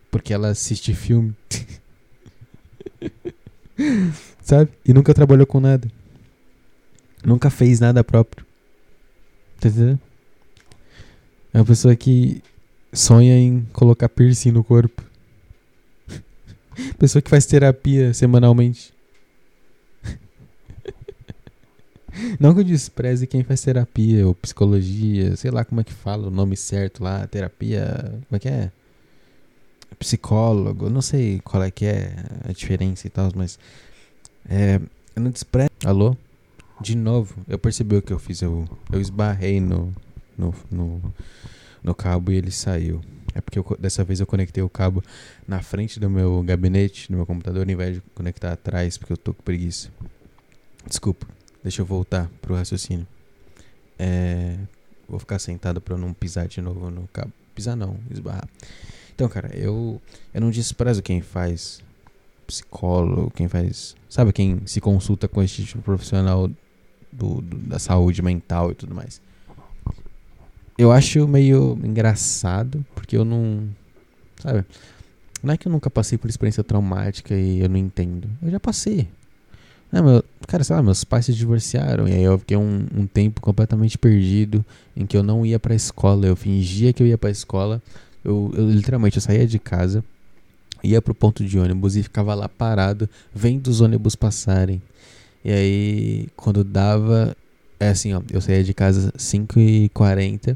Porque 0.10 0.34
ela 0.34 0.50
assiste 0.50 0.94
filme. 0.94 1.36
Sabe? 4.42 4.72
E 4.86 4.94
nunca 4.94 5.14
trabalhou 5.14 5.46
com 5.46 5.60
nada. 5.60 5.88
Nunca 7.24 7.50
fez 7.50 7.80
nada 7.80 8.04
próprio. 8.04 8.46
Tá 9.60 9.70
entendendo? 9.70 10.00
É 11.54 11.60
uma 11.60 11.66
pessoa 11.66 11.96
que 11.96 12.42
sonha 12.94 13.38
em 13.38 13.62
colocar 13.74 14.10
piercing 14.10 14.52
no 14.52 14.64
corpo. 14.64 15.04
Pessoa 16.98 17.22
que 17.22 17.30
faz 17.30 17.46
terapia 17.46 18.14
semanalmente. 18.14 18.94
Não 22.40 22.54
que 22.54 22.60
eu 22.62 22.64
despreze 22.64 23.26
quem 23.26 23.44
faz 23.44 23.62
terapia 23.62 24.28
ou 24.28 24.36
psicologia, 24.36 25.36
sei 25.36 25.52
lá 25.52 25.64
como 25.64 25.82
é 25.82 25.84
que 25.84 25.94
fala 25.94 26.28
o 26.28 26.32
nome 26.32 26.58
certo 26.58 27.04
lá, 27.04 27.26
terapia, 27.28 28.22
como 28.28 28.36
é 28.36 28.40
que 28.40 28.50
é? 28.50 28.72
Psicólogo, 30.00 30.90
não 30.90 31.02
sei 31.02 31.40
qual 31.44 31.64
é 31.64 31.72
que 31.72 31.86
é 31.86 32.14
a 32.48 32.52
diferença 32.52 33.08
e 33.08 33.10
tal, 33.10 33.32
mas 33.36 33.60
é, 34.50 34.80
eu 35.16 35.22
não 35.22 35.32
desprezo. 35.32 35.70
Alô? 35.86 36.16
De 36.82 36.96
novo, 36.96 37.36
eu 37.48 37.60
percebi 37.60 37.96
o 37.96 38.02
que 38.02 38.12
eu 38.12 38.20
fiz, 38.20 38.42
eu, 38.42 38.68
eu 38.92 39.00
esbarrei 39.00 39.60
no, 39.60 39.94
no, 40.38 40.54
no, 40.72 41.14
no 41.84 41.96
cabo 41.96 42.32
e 42.32 42.36
ele 42.36 42.52
saiu. 42.52 43.02
É 43.34 43.40
porque 43.40 43.60
eu, 43.60 43.78
dessa 43.80 44.04
vez 44.04 44.20
eu 44.20 44.26
conectei 44.26 44.62
o 44.64 44.70
cabo 44.70 45.04
na 45.48 45.62
frente 45.62 46.00
do 46.00 46.10
meu 46.10 46.42
gabinete, 46.44 47.10
do 47.10 47.18
meu 47.18 47.26
computador, 47.26 47.66
ao 47.66 47.72
invés 47.72 47.96
de 47.96 48.02
conectar 48.16 48.52
atrás, 48.52 48.98
porque 48.98 49.14
eu 49.14 49.18
tô 49.18 49.34
com 49.34 49.44
preguiça. 49.44 49.90
Desculpa. 50.88 51.28
Deixa 51.64 51.82
eu 51.82 51.86
voltar 51.86 52.30
pro 52.42 52.56
raciocínio. 52.56 53.08
É, 53.98 54.58
vou 55.08 55.20
ficar 55.20 55.40
sentado 55.40 55.80
para 55.80 55.98
não 55.98 56.14
pisar 56.14 56.48
de 56.48 56.62
novo 56.62 56.90
no 56.90 57.08
cabo. 57.08 57.32
Pisar 57.54 57.76
não, 57.76 57.98
esbarrar. 58.10 58.48
Então, 59.14 59.28
cara, 59.30 59.56
eu, 59.56 60.02
eu 60.34 60.42
não 60.42 60.50
desprezo 60.50 61.02
quem 61.04 61.22
faz 61.22 61.84
psicólogo, 62.48 63.32
quem 63.32 63.48
faz. 63.48 63.96
Sabe, 64.10 64.34
quem 64.34 64.62
se 64.66 64.82
consulta 64.82 65.28
com 65.28 65.42
esse 65.44 65.64
tipo 65.64 65.82
profissional 65.82 66.50
do, 67.12 67.42
do, 67.42 67.58
da 67.58 67.78
saúde 67.78 68.22
mental 68.22 68.72
e 68.72 68.76
tudo 68.76 68.96
mais. 68.96 69.22
Eu 70.78 70.92
acho 70.92 71.28
meio 71.28 71.78
engraçado, 71.84 72.84
porque 72.96 73.16
eu 73.16 73.24
não. 73.24 73.70
Sabe? 74.42 74.66
Não 75.44 75.54
é 75.54 75.58
que 75.58 75.68
eu 75.68 75.72
nunca 75.72 75.90
passei 75.90 76.18
por 76.18 76.30
experiência 76.30 76.64
traumática 76.64 77.36
e 77.36 77.60
eu 77.60 77.70
não 77.70 77.78
entendo. 77.78 78.30
Eu 78.42 78.50
já 78.50 78.60
passei. 78.60 79.08
Não, 79.92 80.04
meu, 80.04 80.24
cara, 80.48 80.64
sei 80.64 80.76
lá, 80.76 80.82
meus 80.82 81.04
pais 81.04 81.26
se 81.26 81.34
divorciaram 81.34 82.08
e 82.08 82.14
aí 82.14 82.24
eu 82.24 82.38
fiquei 82.40 82.56
um, 82.56 82.88
um 82.96 83.06
tempo 83.06 83.42
completamente 83.42 83.98
perdido 83.98 84.64
em 84.96 85.06
que 85.06 85.18
eu 85.18 85.24
não 85.24 85.46
ia 85.46 85.60
pra 85.60 85.76
escola. 85.76 86.28
Eu 86.28 86.36
fingia 86.36 86.94
que 86.94 87.04
eu 87.04 87.08
ia 87.08 87.18
pra 87.18 87.30
escola. 87.30 87.82
Eu, 88.24 88.52
eu 88.56 88.70
literalmente 88.70 89.18
eu 89.18 89.22
saía 89.22 89.46
de 89.46 89.60
casa, 89.60 90.04
ia 90.84 91.02
pro 91.02 91.14
ponto 91.14 91.44
de 91.44 91.60
ônibus 91.60 91.96
e 91.96 92.04
ficava 92.04 92.34
lá 92.34 92.48
parado, 92.48 93.10
vendo 93.34 93.68
os 93.68 93.82
ônibus 93.82 94.16
passarem. 94.16 94.82
E 95.44 95.52
aí, 95.52 96.28
quando 96.36 96.64
dava. 96.64 97.36
É 97.80 97.90
assim, 97.90 98.14
ó, 98.14 98.22
eu 98.32 98.40
saía 98.40 98.64
de 98.64 98.74
casa 98.76 99.12
5h40 99.18 100.56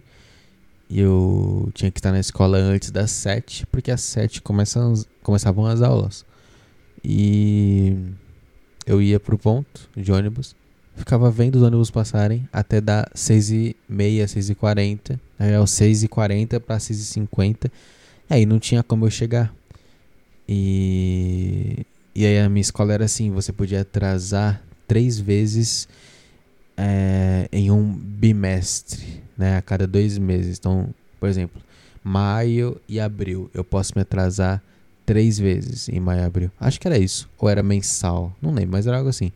e 0.89 0.99
eu 0.99 1.69
tinha 1.73 1.89
que 1.89 1.99
estar 1.99 2.11
na 2.11 2.19
escola 2.19 2.57
antes 2.57 2.91
das 2.91 3.09
7, 3.11 3.65
porque 3.67 3.89
às 3.89 4.01
7 4.01 4.41
começam, 4.41 4.93
começavam 5.23 5.65
as 5.65 5.81
aulas. 5.81 6.23
E 7.03 7.97
eu 8.85 9.01
ia 9.01 9.19
pro 9.19 9.37
ponto 9.37 9.89
de 9.95 10.11
ônibus, 10.11 10.55
ficava 10.95 11.29
vendo 11.29 11.55
os 11.55 11.61
ônibus 11.61 11.91
passarem 11.91 12.47
até 12.51 12.79
dar 12.79 13.09
6 13.13 13.51
e 13.51 13.75
meia, 13.87 14.27
6 14.27 14.49
e 14.49 14.55
40, 14.55 15.19
aí 15.39 15.51
é 15.51 15.65
6 15.65 16.03
e 16.03 16.07
40 16.07 16.59
para 16.59 16.79
6 16.79 16.99
e 16.99 17.05
50, 17.05 17.71
aí 18.29 18.45
não 18.45 18.59
tinha 18.59 18.83
como 18.83 19.05
eu 19.05 19.11
chegar. 19.11 19.53
E, 20.47 21.85
e 22.13 22.25
aí 22.25 22.39
a 22.39 22.47
minha 22.47 22.61
escola 22.61 22.93
era 22.93 23.05
assim, 23.05 23.31
você 23.31 23.51
podia 23.51 23.81
atrasar 23.81 24.61
três 24.87 25.19
vezes 25.19 25.87
é, 26.77 27.47
em 27.51 27.71
um 27.71 27.91
bimestre, 27.91 29.23
né, 29.37 29.57
a 29.57 29.61
cada 29.61 29.87
dois 29.87 30.17
meses. 30.17 30.57
Então, 30.59 30.89
por 31.19 31.27
exemplo, 31.27 31.61
maio 32.03 32.79
e 32.87 32.99
abril, 32.99 33.49
eu 33.53 33.63
posso 33.63 33.93
me 33.95 34.01
atrasar 34.01 34.61
três 35.05 35.37
vezes 35.37 35.87
em 35.89 35.99
maio 35.99 36.21
e 36.21 36.25
abril. 36.25 36.51
Acho 36.59 36.79
que 36.79 36.87
era 36.87 36.97
isso. 36.97 37.29
Ou 37.37 37.49
era 37.49 37.61
mensal. 37.61 38.35
Não 38.41 38.53
lembro, 38.53 38.71
mas 38.71 38.87
era 38.87 38.97
algo 38.97 39.09
assim. 39.09 39.31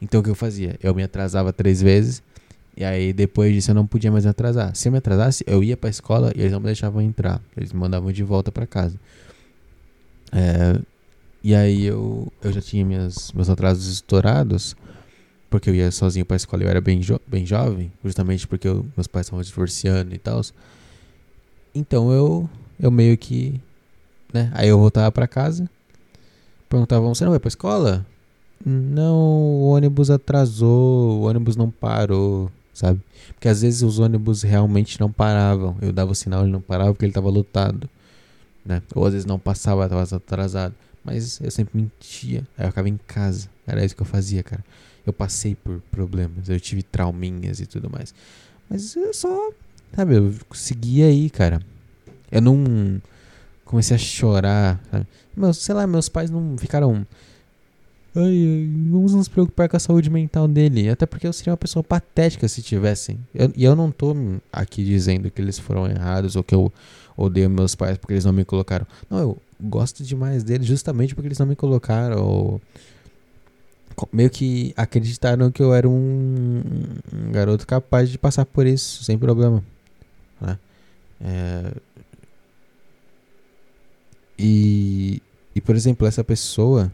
Então 0.00 0.20
o 0.20 0.24
que 0.24 0.30
eu 0.30 0.34
fazia? 0.34 0.76
Eu 0.82 0.94
me 0.94 1.02
atrasava 1.02 1.52
três 1.52 1.80
vezes. 1.80 2.22
E 2.76 2.84
aí 2.84 3.12
depois 3.12 3.52
disso 3.54 3.70
eu 3.70 3.74
não 3.74 3.86
podia 3.86 4.10
mais 4.10 4.24
me 4.24 4.30
atrasar. 4.30 4.74
Se 4.74 4.88
eu 4.88 4.92
me 4.92 4.98
atrasasse, 4.98 5.44
eu 5.46 5.62
ia 5.62 5.76
pra 5.76 5.88
escola 5.88 6.32
e 6.34 6.40
eles 6.40 6.52
não 6.52 6.60
me 6.60 6.66
deixavam 6.66 7.00
entrar. 7.00 7.40
Eles 7.56 7.72
me 7.72 7.78
mandavam 7.78 8.10
de 8.10 8.22
volta 8.22 8.50
para 8.50 8.66
casa. 8.66 8.98
É, 10.32 10.80
e 11.44 11.54
aí 11.54 11.84
eu, 11.84 12.32
eu 12.42 12.52
já 12.52 12.60
tinha 12.60 12.84
minhas, 12.84 13.32
meus 13.32 13.48
atrasos 13.48 13.86
estourados. 13.86 14.74
Porque 15.50 15.68
eu 15.68 15.74
ia 15.74 15.90
sozinho 15.90 16.24
pra 16.24 16.36
escola. 16.36 16.62
Eu 16.62 16.68
era 16.68 16.80
bem, 16.80 17.02
jo 17.02 17.20
bem 17.26 17.44
jovem. 17.44 17.92
Justamente 18.02 18.48
porque 18.48 18.66
eu, 18.66 18.86
meus 18.96 19.06
pais 19.06 19.26
estavam 19.26 19.42
divorciando 19.42 20.14
e 20.14 20.18
tal. 20.18 20.40
Então 21.74 22.10
eu, 22.10 22.48
eu 22.80 22.90
meio 22.90 23.16
que 23.18 23.60
né? 24.32 24.50
Aí 24.54 24.68
eu 24.68 24.78
voltava 24.78 25.10
para 25.12 25.26
casa, 25.26 25.68
perguntava, 26.68 27.06
você 27.06 27.24
não 27.24 27.30
vai 27.30 27.40
pra 27.40 27.48
escola? 27.48 28.06
Não, 28.64 29.14
o 29.14 29.70
ônibus 29.70 30.10
atrasou, 30.10 31.20
o 31.20 31.22
ônibus 31.22 31.56
não 31.56 31.70
parou, 31.70 32.50
sabe? 32.72 33.00
Porque 33.34 33.48
às 33.48 33.62
vezes 33.62 33.82
os 33.82 33.98
ônibus 33.98 34.42
realmente 34.42 35.00
não 35.00 35.10
paravam. 35.10 35.76
Eu 35.82 35.92
dava 35.92 36.12
o 36.12 36.14
sinal, 36.14 36.42
ele 36.42 36.52
não 36.52 36.60
parava 36.60 36.92
porque 36.92 37.04
ele 37.04 37.10
estava 37.10 37.28
lotado, 37.28 37.88
né? 38.64 38.80
Ou 38.94 39.04
às 39.04 39.12
vezes 39.12 39.26
não 39.26 39.38
passava, 39.38 39.84
estava 39.84 40.16
atrasado. 40.16 40.74
Mas 41.04 41.40
eu 41.40 41.50
sempre 41.50 41.76
mentia. 41.76 42.46
Aí 42.56 42.64
eu 42.64 42.68
ficava 42.68 42.88
em 42.88 42.98
casa. 43.06 43.48
Era 43.66 43.84
isso 43.84 43.96
que 43.96 44.02
eu 44.02 44.06
fazia, 44.06 44.42
cara. 44.44 44.64
Eu 45.04 45.12
passei 45.12 45.56
por 45.56 45.80
problemas, 45.90 46.48
eu 46.48 46.60
tive 46.60 46.84
trauminhas 46.84 47.58
e 47.58 47.66
tudo 47.66 47.90
mais. 47.90 48.14
Mas 48.70 48.94
eu 48.94 49.12
só, 49.12 49.50
sabe, 49.94 50.14
eu 50.14 50.32
seguia 50.52 51.06
aí, 51.06 51.28
cara. 51.28 51.60
Eu 52.30 52.40
não 52.40 53.02
comecei 53.72 53.96
a 53.96 53.98
chorar. 53.98 54.80
Sabe? 54.90 55.06
Sei 55.54 55.74
lá, 55.74 55.86
meus 55.86 56.08
pais 56.08 56.30
não 56.30 56.56
ficaram. 56.58 57.06
Ai, 58.14 58.68
vamos 58.90 59.14
nos 59.14 59.26
preocupar 59.26 59.70
com 59.70 59.76
a 59.76 59.80
saúde 59.80 60.10
mental 60.10 60.46
dele. 60.46 60.90
Até 60.90 61.06
porque 61.06 61.26
eu 61.26 61.32
seria 61.32 61.52
uma 61.52 61.56
pessoa 61.56 61.82
patética 61.82 62.46
se 62.46 62.62
tivessem. 62.62 63.18
Eu, 63.34 63.50
e 63.56 63.64
eu 63.64 63.74
não 63.74 63.90
tô 63.90 64.14
aqui 64.52 64.84
dizendo 64.84 65.30
que 65.30 65.40
eles 65.40 65.58
foram 65.58 65.86
errados 65.86 66.36
ou 66.36 66.44
que 66.44 66.54
eu 66.54 66.70
odeio 67.16 67.48
meus 67.48 67.74
pais 67.74 67.96
porque 67.96 68.12
eles 68.12 68.26
não 68.26 68.32
me 68.32 68.44
colocaram. 68.44 68.86
Não, 69.08 69.18
eu 69.18 69.38
gosto 69.58 70.04
demais 70.04 70.44
deles 70.44 70.66
justamente 70.66 71.14
porque 71.14 71.28
eles 71.28 71.38
não 71.38 71.46
me 71.46 71.56
colocaram. 71.56 72.22
Ou 72.22 72.60
meio 74.12 74.28
que 74.28 74.74
acreditaram 74.76 75.50
que 75.50 75.62
eu 75.62 75.72
era 75.72 75.88
um, 75.88 76.62
um 77.10 77.32
garoto 77.32 77.66
capaz 77.66 78.10
de 78.10 78.18
passar 78.18 78.44
por 78.44 78.66
isso 78.66 79.02
sem 79.02 79.16
problema. 79.16 79.64
Né? 80.38 80.58
É, 81.18 81.72
e, 84.42 85.22
e 85.54 85.60
por 85.60 85.76
exemplo, 85.76 86.06
essa 86.06 86.24
pessoa 86.24 86.90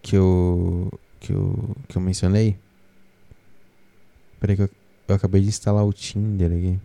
que 0.00 0.16
eu, 0.16 0.90
que 1.18 1.32
eu, 1.32 1.76
que 1.88 1.96
eu 1.96 2.02
mencionei. 2.02 2.56
Peraí 4.38 4.54
que 4.54 4.62
eu, 4.62 4.70
eu 5.08 5.14
acabei 5.14 5.42
de 5.42 5.48
instalar 5.48 5.84
o 5.84 5.92
Tinder 5.92 6.52
aqui. 6.52 6.78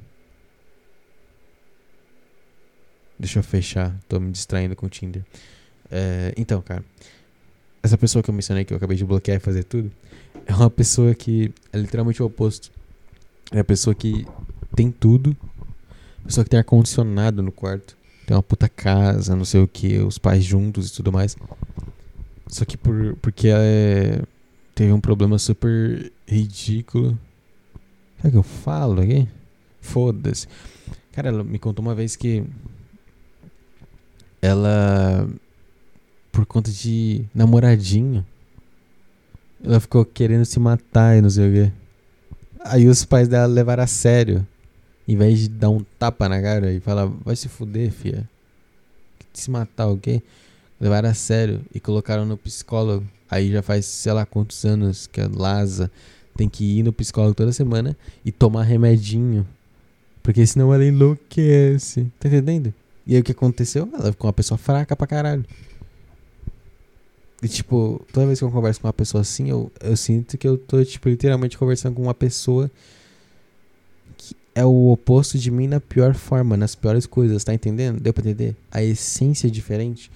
Deixa 3.20 3.40
eu 3.40 3.44
fechar, 3.44 3.96
tô 4.10 4.20
me 4.20 4.32
distraindo 4.32 4.76
com 4.76 4.88
o 4.88 4.90
Tinder. 4.90 5.24
É, 5.92 6.34
então, 6.36 6.60
cara, 6.62 6.84
essa 7.84 7.98
pessoa 7.98 8.24
que 8.24 8.30
eu 8.32 8.34
mencionei, 8.34 8.66
que 8.66 8.74
eu 8.74 8.78
acabei 8.78 8.98
de 8.98 9.06
bloquear 9.06 9.38
e 9.38 9.40
fazer 9.40 9.64
tudo, 9.64 9.92
é 10.46 10.54
uma 10.54 10.72
pessoa 10.72 11.14
que 11.14 11.54
é 11.72 11.78
literalmente 11.78 12.22
o 12.24 12.26
oposto. 12.26 12.72
É 13.52 13.60
a 13.60 13.64
pessoa 13.64 13.94
que 13.94 14.26
tem 14.76 14.92
tudo, 14.92 15.38
pessoa 16.26 16.44
que 16.44 16.50
tem 16.50 16.58
ar-condicionado 16.58 17.44
no 17.44 17.52
quarto, 17.52 17.96
tem 18.26 18.36
uma 18.36 18.44
puta 18.44 18.70
casa, 18.70 19.36
não 19.36 19.46
sei 19.46 19.62
o 19.62 19.68
que, 19.68 20.00
os 20.00 20.18
pais 20.18 20.44
juntos 20.44 20.90
e 20.90 20.94
tudo 20.94 21.12
mais. 21.12 21.36
Só 22.48 22.66
que 22.66 22.78
por, 22.78 23.16
porque 23.22 23.50
é, 23.50 24.22
teve 24.76 24.92
um 24.92 25.02
problema 25.02 25.38
super 25.38 26.12
ridículo. 26.28 27.18
Será 28.18 28.32
que 28.32 28.38
eu 28.38 28.44
falo 28.44 29.02
aqui? 29.02 29.28
Foda-se. 29.82 30.48
Cara, 31.12 31.30
ela 31.30 31.44
me 31.44 31.60
contou 31.60 31.84
uma 31.84 31.94
vez 31.94 32.16
que 32.16 32.44
ela, 34.42 35.28
por 36.32 36.46
conta 36.46 36.72
de 36.72 37.26
namoradinho, 37.34 38.26
ela 39.64 39.80
ficou 39.80 40.04
querendo 40.04 40.46
se 40.46 40.60
matar 40.60 41.18
e 41.18 41.22
não 41.22 41.30
sei 41.30 41.50
o 41.50 41.54
quê. 41.54 41.72
Aí 42.66 42.88
os 42.88 43.06
pais 43.06 43.28
dela 43.28 43.46
levaram 43.46 43.84
a 43.84 43.88
sério. 43.88 44.46
Em 45.08 45.18
vez 45.18 45.40
de 45.40 45.50
dar 45.50 45.70
um 45.70 45.84
tapa 46.00 46.30
na 46.30 46.42
cara 46.42 46.72
e 46.72 46.80
falar, 46.80 47.06
vai 47.06 47.36
se 47.36 47.50
fuder, 47.50 47.92
filha. 47.92 48.28
Se 49.34 49.52
matar, 49.52 49.88
ok? 49.88 50.22
Levaram 50.80 51.10
a 51.10 51.14
sério 51.14 51.62
e 51.74 51.80
colocaram 51.80 52.26
no 52.26 52.38
psicólogo. 52.38 53.06
Aí 53.30 53.52
já 53.52 53.62
faz, 53.62 53.86
sei 53.86 54.14
lá 54.14 54.26
quantos 54.26 54.64
anos 54.64 55.08
que 55.08 55.20
a 55.20 55.28
Laza 55.28 55.92
tem 56.38 56.48
que 56.48 56.80
ir 56.80 56.84
no 56.84 56.94
psicólogo 56.94 57.34
toda 57.34 57.52
semana 57.52 57.98
e 58.24 58.32
tomar 58.32 58.64
remedinho. 58.64 59.48
Porque 60.22 60.46
senão 60.46 60.74
ela 60.74 60.86
enlouquece. 60.86 62.08
Tá 62.20 62.28
entendendo? 62.28 62.74
E 63.06 63.16
aí 63.16 63.22
o 63.22 63.24
que 63.24 63.32
aconteceu? 63.32 63.90
Ela 63.94 64.12
ficou 64.12 64.28
uma 64.28 64.34
pessoa 64.34 64.58
fraca 64.58 64.96
pra 64.96 65.06
caralho. 65.06 65.46
E 67.42 67.48
tipo, 67.50 68.02
toda 68.14 68.26
vez 68.26 68.40
que 68.40 68.46
eu 68.46 68.52
converso 68.52 68.80
com 68.80 68.88
uma 68.88 68.94
pessoa 68.94 69.22
assim, 69.22 69.50
eu, 69.50 69.70
eu 69.82 69.98
sinto 69.98 70.38
que 70.38 70.48
eu 70.48 70.58
tô, 70.58 70.84
tipo, 70.86 71.10
literalmente 71.10 71.58
conversando 71.58 71.96
com 71.96 72.02
uma 72.02 72.14
pessoa 72.14 72.72
é 74.56 74.66
o 74.66 74.92
oposto 74.92 75.38
de 75.38 75.50
mim 75.50 75.68
na 75.68 75.80
pior 75.80 76.14
forma, 76.14 76.56
nas 76.56 76.76
piores 76.76 77.06
coisas, 77.06 77.44
tá 77.44 77.54
entendendo? 77.54 78.00
Deu 78.00 78.14
pra 78.14 78.22
entender? 78.22 78.56
A 78.72 78.84
essência 78.84 79.48
é 79.48 79.50
diferente. 79.50 80.12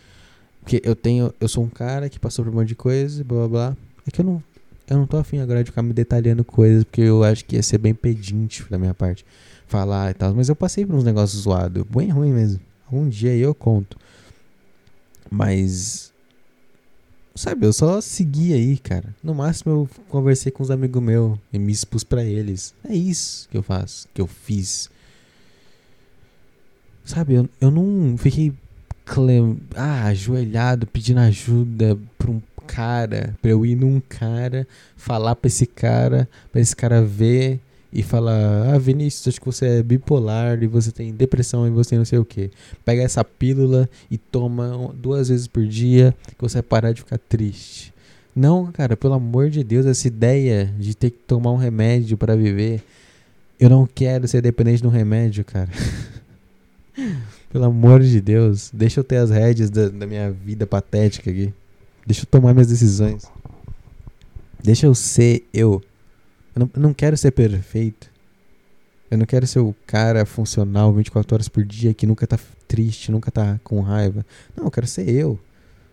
Porque 0.61 0.81
eu 0.83 0.95
tenho. 0.95 1.33
Eu 1.39 1.47
sou 1.47 1.63
um 1.63 1.69
cara 1.69 2.09
que 2.09 2.19
passou 2.19 2.43
por 2.43 2.51
um 2.51 2.57
monte 2.57 2.69
de 2.69 2.75
coisa, 2.75 3.23
blá 3.23 3.39
blá 3.39 3.47
blá. 3.47 3.77
É 4.05 4.11
que 4.11 4.21
eu 4.21 4.25
não. 4.25 4.43
Eu 4.89 4.97
não 4.97 5.07
tô 5.07 5.17
afim 5.17 5.39
agora 5.39 5.63
de 5.63 5.69
ficar 5.69 5.81
me 5.81 5.91
detalhando 5.91 6.43
coisas, 6.45 6.83
porque 6.83 7.01
eu 7.01 7.23
acho 7.23 7.43
que 7.43 7.57
ia 7.57 7.63
ser 7.63 7.77
bem 7.77 7.93
pedinte 7.93 8.63
da 8.69 8.77
minha 8.77 8.93
parte. 8.93 9.25
Falar 9.67 10.11
e 10.11 10.13
tal. 10.13 10.33
Mas 10.33 10.49
eu 10.49 10.55
passei 10.55 10.85
por 10.85 10.95
uns 10.95 11.03
negócios 11.03 11.41
zoados. 11.41 11.83
Bem 11.83 12.09
ruim 12.09 12.31
mesmo. 12.31 12.59
Um 12.91 13.09
dia 13.09 13.35
eu 13.35 13.53
conto. 13.53 13.97
Mas 15.29 16.13
Sabe, 17.37 17.67
eu 17.67 17.71
só 17.71 18.01
segui 18.01 18.51
aí, 18.51 18.79
cara. 18.79 19.15
No 19.23 19.35
máximo 19.35 19.71
eu 19.71 19.89
conversei 20.09 20.51
com 20.51 20.63
os 20.63 20.71
amigos 20.71 21.01
meus 21.01 21.37
e 21.53 21.59
me 21.59 21.71
expus 21.71 22.03
pra 22.03 22.23
eles. 22.23 22.73
É 22.83 22.95
isso 22.95 23.47
que 23.49 23.55
eu 23.55 23.61
faço, 23.61 24.07
que 24.11 24.19
eu 24.19 24.25
fiz. 24.25 24.89
Sabe, 27.05 27.35
eu, 27.35 27.47
eu 27.61 27.69
não 27.69 28.17
fiquei 28.17 28.51
clem... 29.05 29.59
ah, 29.75 30.05
ajoelhado 30.05 30.87
pedindo 30.87 31.19
ajuda 31.19 31.95
pra 32.17 32.31
um 32.31 32.41
cara, 32.65 33.37
pra 33.39 33.51
eu 33.51 33.63
ir 33.63 33.75
num 33.75 34.01
cara, 34.01 34.67
falar 34.95 35.35
pra 35.35 35.47
esse 35.47 35.67
cara, 35.67 36.27
pra 36.51 36.59
esse 36.59 36.75
cara 36.75 37.03
ver 37.03 37.61
e 37.97 38.03
fala: 38.03 38.31
Ah, 38.71 38.77
Vinícius, 38.77 39.27
acho 39.27 39.39
que 39.39 39.45
você 39.47 39.79
é 39.79 39.83
bipolar 39.83 40.61
e 40.61 40.67
você 40.67 40.91
tem 40.91 41.11
depressão 41.11 41.65
e 41.65 41.71
você 41.71 41.97
não 41.97 42.05
sei 42.05 42.19
o 42.19 42.23
que. 42.23 42.51
Pega 42.85 43.01
essa 43.01 43.23
pílula 43.23 43.89
e 44.09 44.19
toma 44.19 44.93
duas 44.93 45.29
vezes 45.29 45.47
por 45.47 45.65
dia 45.65 46.15
que 46.37 46.41
você 46.41 46.57
vai 46.57 46.61
parar 46.61 46.91
de 46.91 47.01
ficar 47.01 47.17
triste. 47.17 47.91
Não, 48.35 48.71
cara, 48.71 48.95
pelo 48.95 49.15
amor 49.15 49.49
de 49.49 49.63
Deus, 49.63 49.87
essa 49.87 50.07
ideia 50.07 50.71
de 50.77 50.95
ter 50.95 51.09
que 51.09 51.17
tomar 51.25 51.51
um 51.51 51.55
remédio 51.55 52.15
para 52.15 52.35
viver. 52.35 52.83
Eu 53.59 53.67
não 53.67 53.87
quero 53.87 54.27
ser 54.27 54.43
dependente 54.43 54.83
de 54.83 54.87
um 54.87 54.91
remédio, 54.91 55.43
cara. 55.43 55.71
pelo 57.51 57.65
amor 57.65 58.03
de 58.03 58.21
Deus, 58.21 58.69
deixa 58.71 58.99
eu 58.99 59.03
ter 59.03 59.17
as 59.17 59.31
rédeas 59.31 59.71
da, 59.71 59.89
da 59.89 60.05
minha 60.05 60.29
vida 60.29 60.67
patética 60.67 61.31
aqui. 61.31 61.51
Deixa 62.05 62.21
eu 62.21 62.27
tomar 62.27 62.53
minhas 62.53 62.67
decisões. 62.67 63.23
Deixa 64.63 64.85
eu 64.85 64.93
ser 64.93 65.47
eu. 65.51 65.81
Eu 66.57 66.59
não, 66.61 66.71
eu 66.73 66.81
não 66.81 66.93
quero 66.93 67.15
ser 67.15 67.31
perfeito. 67.31 68.09
Eu 69.11 69.17
não 69.19 69.27
quero 69.27 69.45
ser 69.45 69.59
o 69.59 69.75
cara 69.85 70.25
funcional 70.25 70.91
24 70.91 71.35
horas 71.35 71.47
por 71.47 71.63
dia 71.63 71.93
que 71.93 72.07
nunca 72.07 72.25
tá 72.25 72.37
triste, 72.67 73.11
nunca 73.11 73.29
tá 73.29 73.59
com 73.63 73.79
raiva. 73.79 74.25
Não, 74.55 74.65
eu 74.65 74.71
quero 74.71 74.87
ser 74.87 75.07
eu. 75.07 75.39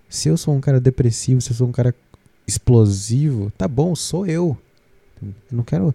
Se 0.09 0.29
eu 0.29 0.39
sou 0.39 0.55
um 0.55 0.61
cara 0.62 0.81
depressivo, 0.81 1.41
se 1.43 1.51
eu 1.51 1.57
sou 1.57 1.69
um 1.69 1.73
cara 1.73 1.95
explosivo, 2.47 3.53
tá 3.59 3.69
bom, 3.69 3.95
sou 3.95 4.27
eu. 4.27 4.57
Eu 5.23 5.35
não 5.53 5.65
quero 5.65 5.95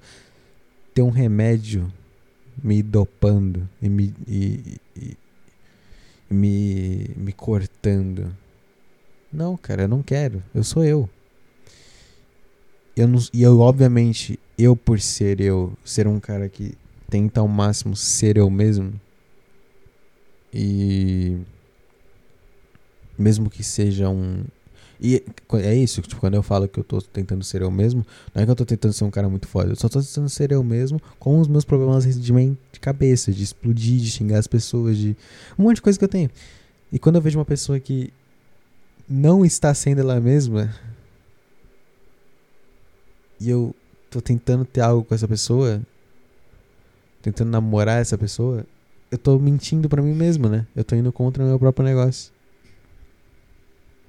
ter 0.93 1.01
um 1.01 1.09
remédio 1.09 1.91
me 2.63 2.83
dopando 2.83 3.67
e 3.81 3.89
me, 3.89 4.13
e, 4.27 4.79
e, 4.95 5.17
e 6.29 6.33
me, 6.33 7.09
me 7.17 7.33
cortando. 7.33 8.31
Não, 9.33 9.57
cara, 9.57 9.83
eu 9.83 9.87
não 9.87 10.03
quero. 10.03 10.43
Eu 10.53 10.63
sou 10.63 10.83
eu. 10.85 11.09
Eu 12.99 13.07
não, 13.07 13.17
e 13.33 13.43
eu, 13.43 13.61
obviamente, 13.61 14.37
eu 14.57 14.75
por 14.75 14.99
ser 14.99 15.39
eu, 15.39 15.71
ser 15.85 16.05
um 16.05 16.19
cara 16.19 16.49
que 16.49 16.73
tenta 17.09 17.39
ao 17.39 17.47
máximo 17.47 17.95
ser 17.95 18.35
eu 18.35 18.49
mesmo, 18.49 18.91
e 20.53 21.37
mesmo 23.17 23.49
que 23.49 23.63
seja 23.63 24.09
um. 24.09 24.43
E 24.99 25.23
é 25.53 25.73
isso, 25.73 26.01
tipo, 26.01 26.19
quando 26.19 26.33
eu 26.33 26.43
falo 26.43 26.67
que 26.67 26.77
eu 26.77 26.83
tô 26.83 27.01
tentando 27.01 27.41
ser 27.41 27.61
eu 27.61 27.71
mesmo, 27.71 28.05
não 28.35 28.43
é 28.43 28.45
que 28.45 28.51
eu 28.51 28.55
tô 28.55 28.65
tentando 28.65 28.91
ser 28.91 29.05
um 29.05 29.09
cara 29.09 29.29
muito 29.29 29.47
foda, 29.47 29.71
eu 29.71 29.77
só 29.77 29.87
tô 29.87 30.01
tentando 30.01 30.27
ser 30.27 30.51
eu 30.51 30.61
mesmo 30.61 31.01
com 31.17 31.39
os 31.39 31.47
meus 31.47 31.63
problemas 31.63 32.03
de, 32.03 32.33
de 32.33 32.79
cabeça, 32.81 33.31
de 33.31 33.41
explodir, 33.41 34.01
de 34.01 34.11
xingar 34.11 34.39
as 34.39 34.47
pessoas, 34.47 34.97
de 34.97 35.15
um 35.57 35.63
monte 35.63 35.75
de 35.75 35.83
coisa 35.83 35.97
que 35.97 36.03
eu 36.03 36.09
tenho. 36.09 36.29
E 36.91 36.99
quando 36.99 37.15
eu 37.15 37.21
vejo 37.21 37.39
uma 37.39 37.45
pessoa 37.45 37.79
que 37.79 38.11
não 39.07 39.45
está 39.45 39.73
sendo 39.73 40.01
ela 40.01 40.19
mesma, 40.19 40.75
e 43.39 43.49
eu 43.49 43.73
tô 44.09 44.21
tentando 44.21 44.65
ter 44.65 44.81
algo 44.81 45.03
com 45.03 45.15
essa 45.15 45.27
pessoa, 45.27 45.81
tentando 47.21 47.49
namorar 47.49 48.01
essa 48.01 48.17
pessoa, 48.17 48.65
eu 49.11 49.17
tô 49.17 49.39
mentindo 49.39 49.87
para 49.87 50.01
mim 50.01 50.13
mesmo, 50.13 50.49
né? 50.49 50.67
Eu 50.75 50.83
tô 50.83 50.95
indo 50.95 51.11
contra 51.11 51.43
o 51.43 51.47
meu 51.47 51.57
próprio 51.57 51.85
negócio. 51.85 52.31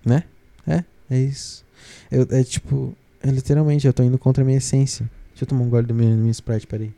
Né? 0.04 0.24
É, 0.66 0.84
é 1.10 1.18
isso. 1.18 1.64
Eu, 2.10 2.26
é 2.30 2.42
tipo, 2.42 2.94
é 3.22 3.30
literalmente, 3.30 3.86
eu 3.86 3.92
tô 3.92 4.02
indo 4.02 4.18
contra 4.18 4.42
a 4.42 4.46
minha 4.46 4.58
essência. 4.58 5.08
Deixa 5.30 5.44
eu 5.44 5.48
tomar 5.48 5.62
um 5.62 5.70
gole 5.70 5.86
do 5.86 5.94
meu, 5.94 6.10
do 6.10 6.16
meu 6.16 6.30
Sprite, 6.30 6.66
peraí. 6.66 6.92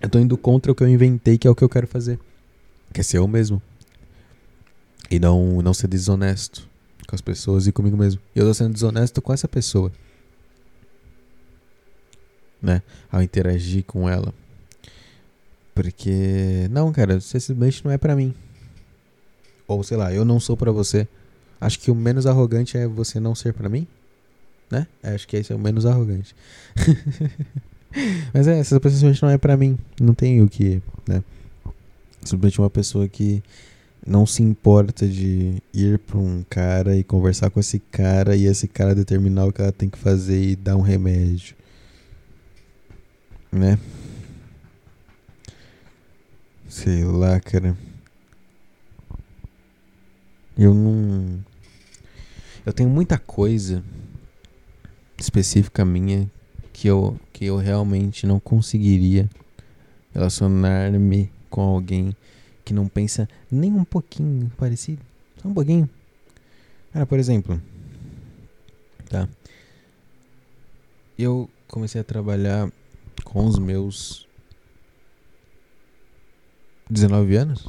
Eu 0.00 0.08
tô 0.08 0.18
indo 0.18 0.36
contra 0.38 0.72
o 0.72 0.74
que 0.74 0.82
eu 0.82 0.88
inventei, 0.88 1.36
que 1.36 1.46
é 1.46 1.50
o 1.50 1.54
que 1.54 1.62
eu 1.62 1.68
quero 1.68 1.86
fazer. 1.86 2.18
Que 2.92 3.00
é 3.00 3.02
ser 3.02 3.18
eu 3.18 3.28
mesmo. 3.28 3.60
E 5.10 5.18
não, 5.18 5.60
não 5.60 5.74
ser 5.74 5.88
desonesto 5.88 6.69
com 7.10 7.16
as 7.16 7.20
pessoas 7.20 7.66
e 7.66 7.72
comigo 7.72 7.96
mesmo. 7.96 8.20
E 8.34 8.38
eu 8.38 8.46
tô 8.46 8.54
sendo 8.54 8.72
desonesto 8.72 9.20
com 9.20 9.32
essa 9.32 9.48
pessoa. 9.48 9.90
Né? 12.62 12.82
Ao 13.10 13.20
interagir 13.20 13.84
com 13.84 14.08
ela. 14.08 14.32
Porque, 15.74 16.68
não, 16.70 16.92
cara, 16.92 17.20
simplesmente 17.20 17.84
não 17.84 17.90
é 17.90 17.98
para 17.98 18.14
mim. 18.14 18.32
Ou 19.66 19.82
sei 19.82 19.96
lá, 19.96 20.12
eu 20.12 20.24
não 20.24 20.38
sou 20.38 20.56
para 20.56 20.70
você. 20.70 21.08
Acho 21.60 21.80
que 21.80 21.90
o 21.90 21.94
menos 21.94 22.26
arrogante 22.26 22.78
é 22.78 22.86
você 22.86 23.18
não 23.18 23.34
ser 23.34 23.52
para 23.52 23.68
mim, 23.68 23.86
né? 24.70 24.86
Acho 25.02 25.26
que 25.28 25.36
esse 25.36 25.52
é 25.52 25.56
o 25.56 25.58
menos 25.58 25.84
arrogante. 25.84 26.34
Mas 28.32 28.46
é, 28.46 28.58
essa 28.58 28.78
pessoa 28.80 28.98
simplesmente 28.98 29.22
não 29.22 29.30
é 29.30 29.38
para 29.38 29.56
mim. 29.56 29.78
Não 30.00 30.14
tem 30.14 30.40
o 30.42 30.48
que, 30.48 30.80
né? 31.06 31.22
Simplesmente 32.22 32.60
uma 32.60 32.70
pessoa 32.70 33.08
que 33.08 33.42
não 34.06 34.26
se 34.26 34.42
importa 34.42 35.06
de 35.06 35.62
ir 35.72 35.98
para 35.98 36.18
um 36.18 36.44
cara 36.48 36.96
e 36.96 37.04
conversar 37.04 37.50
com 37.50 37.60
esse 37.60 37.78
cara 37.78 38.34
e 38.34 38.46
esse 38.46 38.66
cara 38.66 38.94
determinar 38.94 39.46
o 39.46 39.52
que 39.52 39.60
ela 39.60 39.72
tem 39.72 39.88
que 39.88 39.98
fazer 39.98 40.42
e 40.42 40.56
dar 40.56 40.76
um 40.76 40.80
remédio. 40.80 41.54
Né? 43.52 43.78
Sei 46.68 47.04
lá, 47.04 47.38
cara. 47.40 47.76
Eu 50.56 50.74
não. 50.74 51.44
Eu 52.64 52.72
tenho 52.72 52.88
muita 52.88 53.18
coisa 53.18 53.82
específica 55.18 55.84
minha 55.84 56.30
que 56.72 56.88
eu, 56.88 57.18
que 57.32 57.46
eu 57.46 57.56
realmente 57.56 58.26
não 58.26 58.38
conseguiria 58.38 59.28
relacionar-me 60.12 61.30
com 61.48 61.62
alguém 61.62 62.14
que 62.70 62.74
não 62.74 62.86
pensa 62.86 63.28
nem 63.50 63.72
um 63.72 63.82
pouquinho 63.82 64.48
parecido. 64.56 65.02
Só 65.42 65.48
um 65.48 65.52
pouquinho. 65.52 65.90
Cara, 66.92 67.04
por 67.04 67.18
exemplo. 67.18 67.60
Tá. 69.08 69.28
Eu 71.18 71.50
comecei 71.66 72.00
a 72.00 72.04
trabalhar 72.04 72.70
com 73.24 73.44
os 73.44 73.58
meus 73.58 74.28
19 76.88 77.34
anos? 77.34 77.68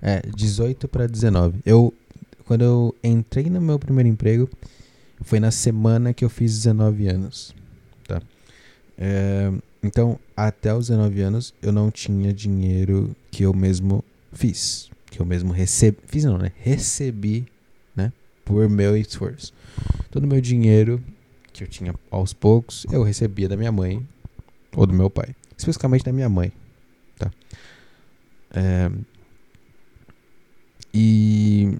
É, 0.00 0.20
18 0.20 0.86
para 0.86 1.08
19. 1.08 1.58
Eu 1.66 1.92
quando 2.44 2.62
eu 2.62 2.94
entrei 3.02 3.50
no 3.50 3.60
meu 3.60 3.76
primeiro 3.76 4.08
emprego, 4.08 4.48
foi 5.22 5.40
na 5.40 5.50
semana 5.50 6.14
que 6.14 6.24
eu 6.24 6.28
fiz 6.28 6.54
19 6.58 7.08
anos, 7.08 7.52
tá? 8.06 8.22
É, 8.96 9.50
então, 9.82 10.18
até 10.36 10.74
os 10.74 10.88
19 10.88 11.20
anos, 11.20 11.54
eu 11.62 11.72
não 11.72 11.90
tinha 11.90 12.32
dinheiro 12.32 13.14
que 13.30 13.44
eu 13.44 13.54
mesmo 13.54 14.04
fiz. 14.32 14.90
Que 15.10 15.20
eu 15.20 15.26
mesmo 15.26 15.52
recebi. 15.52 15.98
Fiz 16.06 16.24
não, 16.24 16.38
né? 16.38 16.52
Recebi, 16.56 17.46
né? 17.94 18.12
Por 18.44 18.68
meu 18.68 18.96
esforço. 18.96 19.52
Todo 20.10 20.26
meu 20.26 20.40
dinheiro 20.40 21.02
que 21.52 21.64
eu 21.64 21.68
tinha 21.68 21.94
aos 22.10 22.32
poucos, 22.32 22.84
eu 22.90 23.02
recebia 23.02 23.48
da 23.48 23.56
minha 23.56 23.72
mãe. 23.72 24.06
Ou 24.74 24.86
do 24.86 24.94
meu 24.94 25.08
pai. 25.08 25.34
Especificamente 25.56 26.04
da 26.04 26.12
minha 26.12 26.28
mãe. 26.28 26.52
Tá? 27.18 27.30
É, 28.50 28.90
e. 30.92 31.76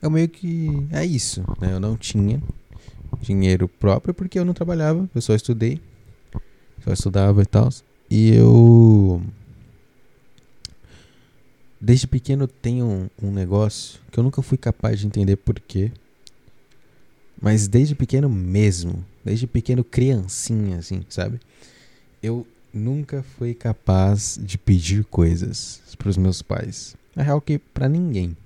Eu 0.00 0.10
meio 0.10 0.28
que. 0.28 0.68
É 0.90 1.04
isso, 1.04 1.42
né? 1.60 1.72
Eu 1.72 1.80
não 1.80 1.96
tinha 1.96 2.42
dinheiro 3.20 3.68
próprio 3.68 4.12
porque 4.12 4.38
eu 4.38 4.44
não 4.44 4.52
trabalhava, 4.52 5.08
eu 5.14 5.22
só 5.22 5.34
estudei. 5.34 5.80
Só 6.84 6.92
estudava 6.92 7.42
e 7.42 7.46
tal. 7.46 7.68
E 8.10 8.34
eu. 8.34 9.22
Desde 11.80 12.06
pequeno 12.06 12.46
tenho 12.46 12.86
um, 12.86 13.28
um 13.28 13.32
negócio 13.32 14.00
que 14.10 14.18
eu 14.18 14.24
nunca 14.24 14.40
fui 14.42 14.56
capaz 14.58 15.00
de 15.00 15.06
entender 15.06 15.36
porquê. 15.36 15.90
Mas 17.40 17.66
desde 17.66 17.94
pequeno 17.94 18.28
mesmo, 18.28 19.04
desde 19.24 19.48
pequeno 19.48 19.82
criancinha, 19.82 20.78
assim, 20.78 21.04
sabe? 21.08 21.40
Eu 22.22 22.46
nunca 22.72 23.22
fui 23.22 23.52
capaz 23.52 24.38
de 24.40 24.56
pedir 24.56 25.04
coisas 25.04 25.82
para 25.98 26.08
os 26.08 26.16
meus 26.16 26.40
pais. 26.40 26.96
Na 27.16 27.22
real 27.22 27.40
que 27.40 27.58
para 27.58 27.88
ninguém, 27.88 28.36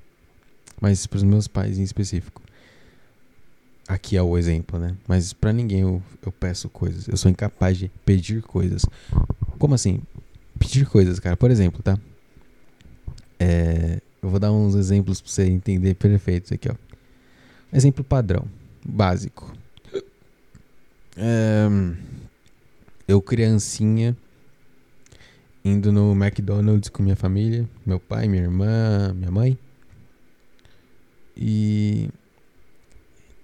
mas 0.80 1.06
para 1.06 1.18
os 1.18 1.22
meus 1.22 1.46
pais 1.46 1.78
em 1.78 1.82
específico. 1.82 2.42
Aqui 3.88 4.16
é 4.16 4.22
o 4.22 4.36
exemplo, 4.36 4.78
né? 4.78 4.96
Mas 5.06 5.32
para 5.32 5.52
ninguém 5.52 5.80
eu, 5.80 6.02
eu 6.24 6.32
peço 6.32 6.68
coisas. 6.68 7.06
Eu 7.06 7.16
sou 7.16 7.30
incapaz 7.30 7.78
de 7.78 7.90
pedir 8.04 8.42
coisas. 8.42 8.84
Como 9.58 9.74
assim? 9.74 10.00
Pedir 10.58 10.86
coisas, 10.86 11.20
cara. 11.20 11.36
Por 11.36 11.50
exemplo, 11.50 11.82
tá? 11.82 11.98
É, 13.38 14.00
eu 14.22 14.28
vou 14.28 14.40
dar 14.40 14.50
uns 14.50 14.74
exemplos 14.74 15.20
para 15.20 15.30
você 15.30 15.44
entender 15.44 15.94
perfeito 15.94 16.52
aqui, 16.52 16.68
ó. 16.68 16.74
Exemplo 17.72 18.02
padrão 18.02 18.46
básico. 18.86 19.52
É, 21.16 21.66
eu, 23.08 23.20
criancinha, 23.22 24.16
indo 25.64 25.92
no 25.92 26.12
McDonald's 26.12 26.88
com 26.88 27.02
minha 27.02 27.16
família, 27.16 27.68
meu 27.84 27.98
pai, 27.98 28.28
minha 28.28 28.42
irmã, 28.42 29.12
minha 29.14 29.30
mãe. 29.30 29.58
E. 31.36 32.08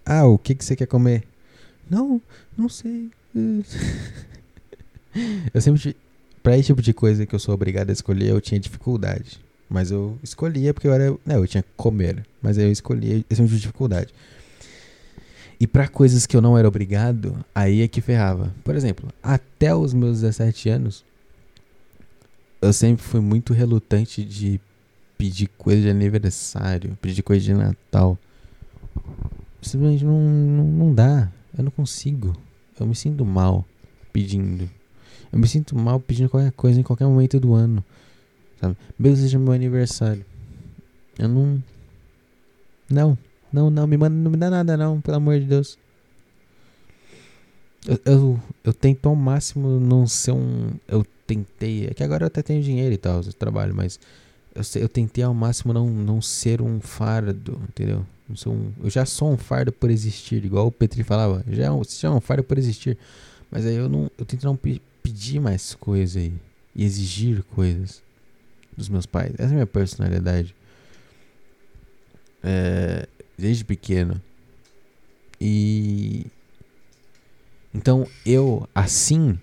Ah, 0.04 0.26
o 0.26 0.38
que, 0.38 0.54
que 0.54 0.64
você 0.64 0.74
quer 0.74 0.86
comer? 0.86 1.24
Não, 1.88 2.20
não 2.56 2.68
sei. 2.68 3.10
eu 5.52 5.60
sempre. 5.60 5.96
Pra 6.42 6.56
esse 6.56 6.66
tipo 6.66 6.82
de 6.82 6.92
coisa 6.92 7.24
que 7.24 7.34
eu 7.34 7.38
sou 7.38 7.54
obrigado 7.54 7.90
a 7.90 7.92
escolher, 7.92 8.30
eu 8.30 8.40
tinha 8.40 8.58
dificuldade. 8.58 9.40
Mas 9.68 9.90
eu 9.90 10.18
escolhia 10.22 10.74
porque 10.74 10.88
eu 10.88 10.92
era. 10.92 11.16
Não, 11.24 11.36
eu 11.36 11.46
tinha 11.46 11.62
que 11.62 11.68
comer. 11.76 12.26
Mas 12.40 12.58
aí 12.58 12.64
eu 12.64 12.72
escolhia 12.72 13.24
esse 13.30 13.40
tipo 13.40 13.54
de 13.54 13.60
dificuldade. 13.60 14.12
E 15.62 15.66
para 15.66 15.86
coisas 15.86 16.26
que 16.26 16.36
eu 16.36 16.40
não 16.40 16.58
era 16.58 16.66
obrigado, 16.66 17.44
aí 17.54 17.82
é 17.82 17.88
que 17.88 18.00
ferrava. 18.00 18.52
Por 18.64 18.74
exemplo, 18.74 19.08
até 19.22 19.72
os 19.72 19.94
meus 19.94 20.20
17 20.20 20.68
anos, 20.68 21.04
eu 22.60 22.72
sempre 22.72 23.02
fui 23.04 23.20
muito 23.20 23.52
relutante 23.52 24.24
de 24.24 24.60
pedir 25.16 25.48
coisa 25.56 25.82
de 25.82 25.88
aniversário, 25.88 26.98
pedir 27.00 27.22
coisa 27.22 27.44
de 27.44 27.54
Natal. 27.54 28.18
Simplesmente 29.62 30.04
não, 30.04 30.20
não, 30.20 30.64
não 30.64 30.94
dá. 30.94 31.30
Eu 31.56 31.64
não 31.64 31.70
consigo. 31.70 32.36
Eu 32.78 32.86
me 32.86 32.94
sinto 32.94 33.24
mal 33.24 33.64
pedindo. 34.12 34.68
Eu 35.32 35.38
me 35.38 35.46
sinto 35.46 35.76
mal 35.76 36.00
pedindo 36.00 36.28
qualquer 36.28 36.52
coisa 36.52 36.80
em 36.80 36.82
qualquer 36.82 37.06
momento 37.06 37.38
do 37.38 37.54
ano. 37.54 37.82
Sabe? 38.60 38.76
Mesmo 38.98 39.16
seja 39.18 39.38
meu 39.38 39.52
aniversário. 39.52 40.24
Eu 41.18 41.28
não. 41.28 41.62
Não. 42.90 43.18
Não, 43.52 43.70
não, 43.70 43.86
me 43.86 43.96
manda, 43.96 44.16
não 44.16 44.30
me 44.30 44.36
dá 44.36 44.48
nada 44.48 44.76
não, 44.76 45.00
pelo 45.00 45.18
amor 45.18 45.38
de 45.38 45.44
Deus. 45.44 45.78
Eu, 47.86 48.00
eu, 48.04 48.40
eu 48.64 48.72
tento 48.72 49.08
ao 49.08 49.14
máximo 49.14 49.78
não 49.78 50.06
ser 50.06 50.32
um. 50.32 50.70
Eu 50.88 51.04
tentei. 51.26 51.86
É 51.86 51.94
que 51.94 52.02
agora 52.02 52.24
eu 52.24 52.26
até 52.28 52.42
tenho 52.42 52.62
dinheiro 52.62 52.94
e 52.94 52.96
tal, 52.96 53.20
eu 53.22 53.32
trabalho, 53.32 53.74
mas 53.74 54.00
eu, 54.54 54.82
eu 54.82 54.88
tentei 54.88 55.24
ao 55.24 55.34
máximo 55.34 55.72
não, 55.72 55.88
não 55.88 56.20
ser 56.20 56.60
um 56.60 56.80
fardo, 56.80 57.60
entendeu? 57.68 58.06
Não 58.28 58.36
sou 58.36 58.52
um, 58.52 58.72
eu 58.82 58.90
já 58.90 59.04
sou 59.04 59.32
um 59.32 59.36
fardo 59.36 59.72
por 59.72 59.90
existir, 59.90 60.44
igual 60.44 60.66
o 60.66 60.72
Petri 60.72 61.02
falava. 61.02 61.44
Já 61.48 61.64
é 61.64 61.84
já 61.88 62.08
é 62.08 62.10
um 62.10 62.20
fardo 62.20 62.44
por 62.44 62.58
existir. 62.58 62.96
Mas 63.50 63.66
aí 63.66 63.74
eu 63.74 63.88
não. 63.88 64.10
Eu 64.16 64.24
tento 64.24 64.44
não 64.44 64.56
pe 64.56 64.80
pedir 65.02 65.40
mais 65.40 65.74
coisas 65.74 66.16
aí. 66.16 66.32
E 66.74 66.84
exigir 66.84 67.42
coisas 67.54 68.02
dos 68.76 68.88
meus 68.88 69.04
pais. 69.04 69.32
Essa 69.34 69.42
é 69.42 69.46
a 69.46 69.52
minha 69.52 69.66
personalidade. 69.66 70.54
É, 72.42 73.06
desde 73.36 73.64
pequeno. 73.64 74.20
E 75.40 76.26
então 77.74 78.06
eu 78.24 78.68
assim, 78.74 79.38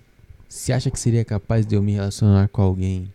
se 0.48 0.72
acha 0.72 0.90
que 0.90 0.98
seria 0.98 1.24
capaz 1.24 1.66
de 1.66 1.74
eu 1.74 1.82
me 1.82 1.92
relacionar 1.92 2.48
com 2.48 2.62
alguém 2.62 3.12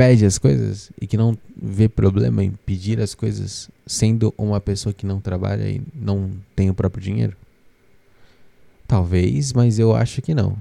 pede 0.00 0.24
as 0.24 0.38
coisas 0.38 0.90
e 0.98 1.06
que 1.06 1.14
não 1.14 1.36
vê 1.54 1.86
problema 1.86 2.42
em 2.42 2.52
pedir 2.52 2.98
as 3.02 3.14
coisas, 3.14 3.68
sendo 3.86 4.32
uma 4.38 4.58
pessoa 4.58 4.94
que 4.94 5.04
não 5.04 5.20
trabalha 5.20 5.68
e 5.68 5.82
não 5.94 6.30
tem 6.56 6.70
o 6.70 6.74
próprio 6.74 7.02
dinheiro? 7.02 7.36
Talvez, 8.88 9.52
mas 9.52 9.78
eu 9.78 9.94
acho 9.94 10.22
que 10.22 10.32
não. 10.32 10.56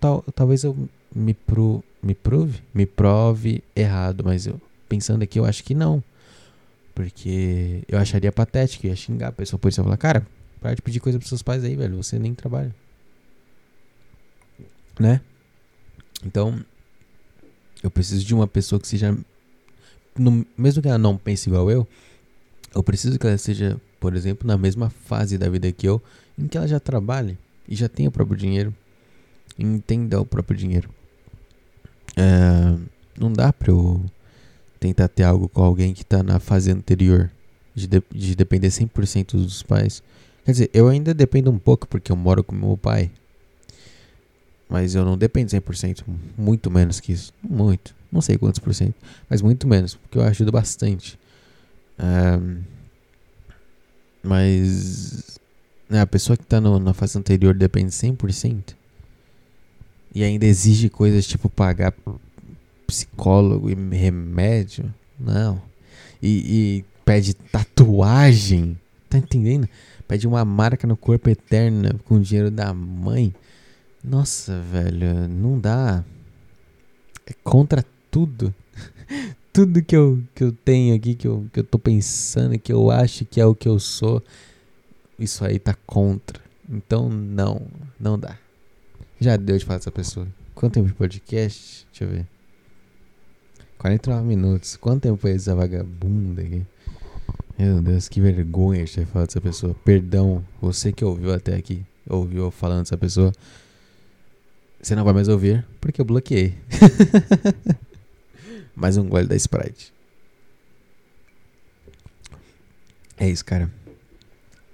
Tal, 0.00 0.24
talvez 0.34 0.64
eu 0.64 0.74
me, 1.14 1.34
pro, 1.34 1.84
me 2.02 2.14
prove, 2.14 2.62
me 2.72 2.86
prove 2.86 3.62
errado, 3.76 4.24
mas 4.24 4.46
eu 4.46 4.58
pensando 4.88 5.22
aqui 5.22 5.38
eu 5.38 5.44
acho 5.44 5.62
que 5.62 5.74
não. 5.74 6.02
Porque 6.94 7.82
eu 7.88 7.98
acharia 7.98 8.32
patético, 8.32 8.86
ia 8.86 8.96
xingar 8.96 9.28
a 9.28 9.32
pessoa 9.32 9.60
por 9.60 9.68
isso. 9.68 9.80
Eu 9.80 9.84
falar, 9.84 9.98
cara, 9.98 10.26
para 10.62 10.72
de 10.72 10.80
pedir 10.80 10.98
coisa 10.98 11.18
pros 11.18 11.28
seus 11.28 11.42
pais 11.42 11.62
aí, 11.62 11.76
velho. 11.76 12.02
Você 12.02 12.18
nem 12.18 12.32
trabalha. 12.34 12.74
Né? 14.98 15.20
Então, 16.24 16.58
eu 17.82 17.90
preciso 17.90 18.24
de 18.24 18.34
uma 18.34 18.46
pessoa 18.46 18.80
que 18.80 18.88
seja. 18.88 19.16
No, 20.18 20.44
mesmo 20.56 20.82
que 20.82 20.88
ela 20.88 20.98
não 20.98 21.16
pense 21.16 21.48
igual 21.48 21.70
eu, 21.70 21.86
eu 22.74 22.82
preciso 22.82 23.18
que 23.18 23.26
ela 23.26 23.38
seja, 23.38 23.80
por 24.00 24.14
exemplo, 24.14 24.46
na 24.46 24.58
mesma 24.58 24.90
fase 24.90 25.38
da 25.38 25.48
vida 25.48 25.70
que 25.70 25.88
eu, 25.88 26.02
em 26.36 26.48
que 26.48 26.56
ela 26.56 26.66
já 26.66 26.80
trabalhe 26.80 27.38
e 27.68 27.76
já 27.76 27.88
tenha 27.88 28.08
o 28.08 28.12
próprio 28.12 28.36
dinheiro. 28.36 28.74
Entenda 29.58 30.20
o 30.20 30.26
próprio 30.26 30.56
dinheiro. 30.56 30.90
É, 32.16 32.76
não 33.18 33.32
dá 33.32 33.52
pra 33.52 33.70
eu 33.70 34.04
tentar 34.80 35.08
ter 35.08 35.24
algo 35.24 35.48
com 35.48 35.62
alguém 35.62 35.92
que 35.92 36.04
tá 36.04 36.22
na 36.22 36.38
fase 36.38 36.70
anterior, 36.70 37.30
de, 37.74 37.86
de, 37.86 38.02
de 38.10 38.34
depender 38.34 38.68
100% 38.68 39.32
dos 39.32 39.62
pais. 39.62 40.02
Quer 40.44 40.52
dizer, 40.52 40.70
eu 40.72 40.88
ainda 40.88 41.12
dependo 41.12 41.50
um 41.50 41.58
pouco 41.58 41.86
porque 41.86 42.10
eu 42.10 42.16
moro 42.16 42.42
com 42.42 42.54
meu 42.54 42.76
pai. 42.76 43.10
Mas 44.68 44.94
eu 44.94 45.04
não 45.04 45.16
dependo 45.16 45.50
100%, 45.50 46.04
muito 46.36 46.70
menos 46.70 47.00
que 47.00 47.12
isso. 47.12 47.32
Muito, 47.42 47.94
não 48.12 48.20
sei 48.20 48.36
quantos 48.36 48.58
por 48.58 48.74
cento, 48.74 48.94
mas 49.28 49.40
muito 49.40 49.66
menos, 49.66 49.94
porque 49.94 50.18
eu 50.18 50.22
ajudo 50.22 50.52
bastante. 50.52 51.18
Mas 54.22 55.38
né, 55.88 56.00
a 56.00 56.06
pessoa 56.06 56.36
que 56.36 56.42
está 56.42 56.60
na 56.60 56.92
fase 56.92 57.18
anterior 57.18 57.54
depende 57.54 57.90
100% 57.90 58.76
e 60.14 60.24
ainda 60.24 60.46
exige 60.46 60.88
coisas 60.88 61.26
tipo 61.26 61.48
pagar 61.48 61.94
psicólogo 62.86 63.70
e 63.70 63.74
remédio. 63.74 64.92
Não. 65.18 65.60
E, 66.22 66.28
e 66.80 66.84
pede 67.04 67.34
tatuagem. 67.34 68.78
Tá 69.08 69.18
entendendo? 69.18 69.68
Pede 70.06 70.26
uma 70.26 70.44
marca 70.44 70.86
no 70.86 70.96
corpo 70.96 71.28
eterna 71.28 71.94
com 72.04 72.20
dinheiro 72.20 72.50
da 72.50 72.72
mãe. 72.72 73.34
Nossa, 74.02 74.60
velho, 74.60 75.28
não 75.28 75.58
dá. 75.58 76.04
É 77.26 77.32
contra 77.42 77.84
tudo. 78.10 78.54
tudo 79.52 79.82
que 79.82 79.96
eu, 79.96 80.22
que 80.34 80.44
eu 80.44 80.52
tenho 80.52 80.94
aqui, 80.94 81.14
que 81.14 81.26
eu, 81.26 81.46
que 81.52 81.60
eu 81.60 81.64
tô 81.64 81.78
pensando, 81.78 82.58
que 82.58 82.72
eu 82.72 82.90
acho 82.90 83.24
que 83.24 83.40
é 83.40 83.46
o 83.46 83.54
que 83.54 83.68
eu 83.68 83.78
sou. 83.78 84.22
Isso 85.18 85.44
aí 85.44 85.58
tá 85.58 85.74
contra. 85.86 86.40
Então, 86.68 87.08
não, 87.08 87.66
não 87.98 88.18
dá. 88.18 88.38
Já 89.20 89.36
deu 89.36 89.58
de 89.58 89.64
falar 89.64 89.78
dessa 89.78 89.90
pessoa. 89.90 90.28
Quanto 90.54 90.74
tempo 90.74 90.86
de 90.88 90.94
podcast? 90.94 91.86
Deixa 91.90 92.04
eu 92.04 92.08
ver. 92.08 92.26
49 93.78 94.26
minutos. 94.26 94.76
Quanto 94.76 95.02
tempo 95.02 95.16
foi 95.16 95.32
essa 95.32 95.54
vagabunda 95.54 96.42
aqui? 96.42 96.64
Meu 97.58 97.82
Deus, 97.82 98.08
que 98.08 98.20
vergonha 98.20 98.84
de 98.84 98.92
ter 98.92 99.06
falado 99.06 99.26
dessa 99.26 99.40
pessoa. 99.40 99.74
Perdão, 99.84 100.44
você 100.60 100.92
que 100.92 101.04
ouviu 101.04 101.32
até 101.32 101.56
aqui, 101.56 101.84
ouviu 102.08 102.50
falando 102.50 102.80
dessa 102.80 102.96
pessoa. 102.96 103.32
Você 104.80 104.94
não 104.94 105.04
vai 105.04 105.12
mais 105.12 105.28
ouvir 105.28 105.66
porque 105.80 106.00
eu 106.00 106.04
bloqueei. 106.04 106.54
mais 108.74 108.96
um 108.96 109.08
gole 109.08 109.26
da 109.26 109.34
Sprite. 109.34 109.92
É 113.16 113.28
isso, 113.28 113.44
cara. 113.44 113.68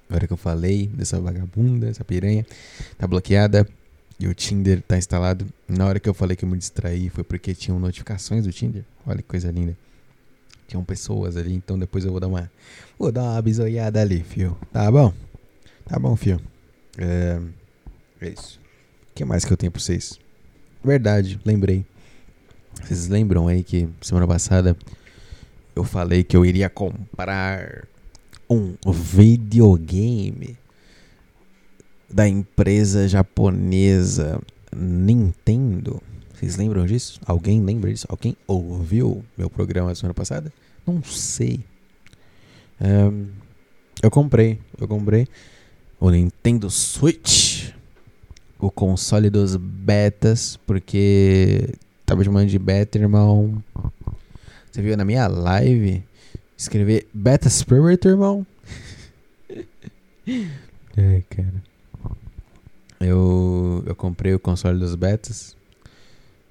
Agora 0.08 0.26
que 0.26 0.32
eu 0.32 0.36
falei 0.36 0.86
dessa 0.88 1.18
vagabunda, 1.18 1.88
essa 1.88 2.04
piranha, 2.04 2.46
tá 2.98 3.06
bloqueada. 3.06 3.66
E 4.20 4.28
o 4.28 4.34
Tinder 4.34 4.80
tá 4.82 4.96
instalado. 4.96 5.46
Na 5.66 5.86
hora 5.86 5.98
que 5.98 6.08
eu 6.08 6.14
falei 6.14 6.36
que 6.36 6.44
eu 6.44 6.48
me 6.48 6.58
distraí 6.58 7.08
foi 7.08 7.24
porque 7.24 7.54
tinham 7.54 7.80
notificações 7.80 8.44
do 8.44 8.52
Tinder. 8.52 8.84
Olha 9.06 9.18
que 9.18 9.28
coisa 9.28 9.50
linda. 9.50 9.76
Tinham 10.68 10.84
pessoas 10.84 11.36
ali, 11.36 11.54
então 11.54 11.78
depois 11.78 12.04
eu 12.04 12.10
vou 12.10 12.20
dar 12.20 12.28
uma. 12.28 12.50
Vou 12.98 13.10
dar 13.10 13.22
uma 13.22 13.42
bisoiada 13.42 14.00
ali, 14.00 14.22
fio. 14.22 14.56
Tá 14.72 14.90
bom? 14.90 15.12
Tá 15.86 15.98
bom, 15.98 16.14
fio. 16.14 16.40
É, 16.98 17.40
é 18.20 18.28
isso. 18.28 18.63
Que 19.14 19.24
mais 19.24 19.44
que 19.44 19.52
eu 19.52 19.56
tenho 19.56 19.70
pra 19.70 19.80
vocês? 19.80 20.18
Verdade, 20.82 21.40
lembrei. 21.44 21.84
Vocês 22.82 23.08
lembram 23.08 23.48
aí 23.48 23.62
que 23.62 23.88
semana 24.00 24.26
passada 24.26 24.76
eu 25.74 25.84
falei 25.84 26.24
que 26.24 26.36
eu 26.36 26.44
iria 26.44 26.68
comprar 26.68 27.86
um 28.50 28.74
videogame 28.92 30.56
da 32.10 32.28
empresa 32.28 33.08
japonesa 33.08 34.40
Nintendo? 34.74 36.02
Vocês 36.34 36.56
lembram 36.56 36.84
disso? 36.84 37.20
Alguém 37.24 37.62
lembra 37.62 37.90
disso? 37.90 38.06
Alguém 38.08 38.36
ouviu 38.46 39.24
meu 39.36 39.48
programa 39.48 39.94
semana 39.94 40.14
passada? 40.14 40.52
Não 40.86 41.02
sei. 41.02 41.60
Um, 42.80 43.28
eu 44.02 44.10
comprei, 44.10 44.58
eu 44.78 44.86
comprei 44.86 45.26
o 45.98 46.10
Nintendo 46.10 46.68
Switch, 46.70 47.43
o 48.58 48.70
console 48.70 49.30
dos 49.30 49.56
betas, 49.56 50.56
porque 50.66 51.74
tava 52.06 52.24
chamando 52.24 52.48
de 52.48 52.58
beta, 52.58 52.98
irmão. 52.98 53.62
Você 54.70 54.82
viu 54.82 54.96
na 54.96 55.04
minha 55.04 55.26
live 55.26 56.02
escrever 56.56 57.06
Beta 57.12 57.48
Spirit, 57.48 58.06
irmão? 58.06 58.46
é, 60.96 61.22
cara. 61.28 61.62
Eu, 63.00 63.82
eu 63.86 63.94
comprei 63.94 64.34
o 64.34 64.40
console 64.40 64.78
dos 64.78 64.94
betas, 64.94 65.56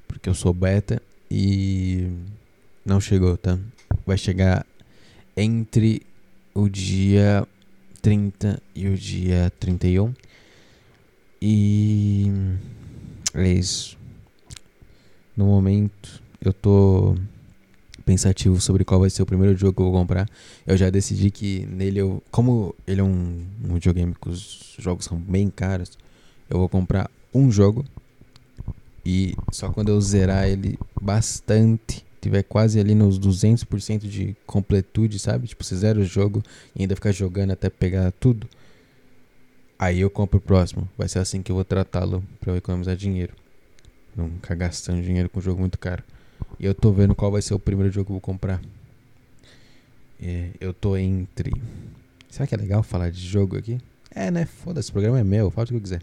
porque 0.07 0.29
eu 0.29 0.35
sou 0.35 0.53
beta, 0.53 1.01
e 1.35 2.11
não 2.85 3.01
chegou, 3.01 3.35
tá? 3.35 3.57
Vai 4.05 4.19
chegar 4.19 4.63
entre 5.35 6.03
o 6.53 6.69
dia 6.69 7.47
30 8.03 8.61
e 8.75 8.87
o 8.87 8.95
dia 8.95 9.51
31. 9.59 10.13
E 11.45 12.31
é 13.33 13.49
isso. 13.49 13.97
No 15.35 15.45
momento 15.45 16.23
eu 16.39 16.53
tô 16.53 17.17
pensativo 18.05 18.61
sobre 18.61 18.85
qual 18.85 19.01
vai 19.01 19.09
ser 19.09 19.23
o 19.23 19.25
primeiro 19.25 19.53
jogo 19.57 19.73
que 19.73 19.81
eu 19.81 19.91
vou 19.91 19.99
comprar. 19.99 20.29
Eu 20.65 20.77
já 20.77 20.89
decidi 20.89 21.29
que 21.29 21.65
nele 21.65 21.99
eu. 21.99 22.23
Como 22.31 22.73
ele 22.87 23.01
é 23.01 23.03
um, 23.03 23.43
um 23.61 23.73
videogame 23.73 24.15
que 24.15 24.29
os 24.29 24.73
jogos 24.79 25.03
são 25.03 25.17
bem 25.17 25.49
caros, 25.49 25.97
eu 26.49 26.59
vou 26.59 26.69
comprar 26.69 27.11
um 27.33 27.51
jogo. 27.51 27.83
E 29.05 29.35
só 29.51 29.69
quando 29.69 29.89
eu 29.89 29.99
zerar 29.99 30.47
ele 30.47 30.79
bastante 31.01 32.05
tiver 32.21 32.43
quase 32.43 32.79
ali 32.79 32.95
nos 32.95 33.19
200% 33.19 34.07
de 34.07 34.33
completude, 34.45 35.19
sabe? 35.19 35.49
Tipo, 35.49 35.61
você 35.61 35.75
zera 35.75 35.99
o 35.99 36.05
jogo 36.05 36.41
e 36.73 36.83
ainda 36.83 36.95
ficar 36.95 37.11
jogando 37.11 37.51
até 37.51 37.69
pegar 37.69 38.13
tudo. 38.13 38.47
Aí 39.77 39.99
eu 39.99 40.09
compro 40.09 40.37
o 40.37 40.41
próximo. 40.41 40.87
Vai 40.97 41.07
ser 41.07 41.19
assim 41.19 41.41
que 41.41 41.51
eu 41.51 41.55
vou 41.55 41.65
tratá-lo 41.65 42.23
para 42.39 42.51
eu 42.51 42.57
economizar 42.57 42.95
dinheiro. 42.95 43.33
Não 44.15 44.29
ficar 44.29 44.55
gastando 44.55 45.01
dinheiro 45.01 45.29
com 45.29 45.39
um 45.39 45.41
jogo 45.41 45.59
muito 45.59 45.77
caro. 45.79 46.03
E 46.59 46.65
eu 46.65 46.73
tô 46.73 46.91
vendo 46.91 47.15
qual 47.15 47.31
vai 47.31 47.41
ser 47.41 47.53
o 47.53 47.59
primeiro 47.59 47.91
jogo 47.91 48.05
que 48.05 48.11
eu 48.11 48.15
vou 48.15 48.21
comprar. 48.21 48.61
É, 50.21 50.49
eu 50.59 50.73
tô 50.73 50.95
entre. 50.95 51.51
Será 52.29 52.47
que 52.47 52.55
é 52.55 52.57
legal 52.57 52.83
falar 52.83 53.09
de 53.09 53.19
jogo 53.19 53.57
aqui? 53.57 53.79
É, 54.09 54.29
né? 54.29 54.45
Foda-se, 54.45 54.89
o 54.89 54.93
programa 54.93 55.19
é 55.19 55.23
meu, 55.23 55.49
fala 55.49 55.65
o 55.65 55.67
que 55.69 55.75
eu 55.75 55.81
quiser. 55.81 56.01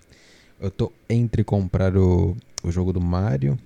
Eu 0.60 0.70
tô 0.70 0.92
entre 1.08 1.42
comprar 1.42 1.96
o, 1.96 2.36
o 2.62 2.70
jogo 2.70 2.92
do 2.92 3.00
Mario, 3.00 3.58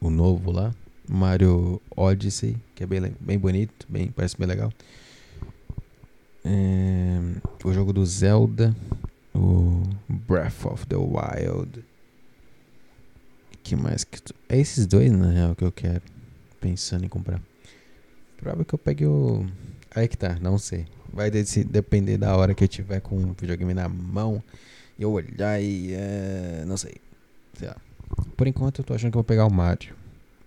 o 0.00 0.08
novo 0.08 0.50
lá, 0.50 0.74
Mario 1.08 1.80
Odyssey, 1.94 2.56
que 2.74 2.84
é 2.84 2.86
bem, 2.86 3.14
bem 3.20 3.38
bonito, 3.38 3.86
bem, 3.88 4.08
parece 4.08 4.38
bem 4.38 4.48
legal. 4.48 4.72
É, 6.44 7.18
o 7.64 7.72
jogo 7.72 7.92
do 7.92 8.04
Zelda, 8.04 8.74
o 9.34 9.82
Breath 10.08 10.66
of 10.66 10.86
the 10.86 10.96
Wild. 10.96 11.84
que 13.62 13.74
mais 13.74 14.04
que 14.04 14.20
tu... 14.20 14.34
É 14.48 14.58
esses 14.58 14.86
dois, 14.86 15.10
na 15.10 15.30
real, 15.30 15.54
que 15.54 15.64
eu 15.64 15.72
quero. 15.72 16.02
Pensando 16.60 17.04
em 17.04 17.08
comprar. 17.08 17.40
Provável 18.36 18.64
que 18.64 18.74
eu 18.74 18.78
pegue 18.78 19.06
o. 19.06 19.46
Aí 19.94 20.08
que 20.08 20.16
tá, 20.16 20.38
não 20.40 20.58
sei. 20.58 20.86
Vai 21.12 21.30
depender 21.30 22.18
da 22.18 22.36
hora 22.36 22.54
que 22.54 22.64
eu 22.64 22.68
tiver 22.68 23.00
com 23.00 23.16
o 23.16 23.36
videogame 23.38 23.74
na 23.74 23.88
mão. 23.88 24.42
E 24.98 25.02
eu 25.02 25.12
olhar 25.12 25.60
e. 25.62 25.92
É, 25.94 26.64
não 26.66 26.76
sei. 26.76 26.96
Sei 27.54 27.68
lá. 27.68 27.76
Por 28.36 28.46
enquanto 28.46 28.80
eu 28.80 28.84
tô 28.84 28.94
achando 28.94 29.10
que 29.10 29.16
eu 29.16 29.22
vou 29.22 29.24
pegar 29.24 29.46
o 29.46 29.52
Mario 29.52 29.94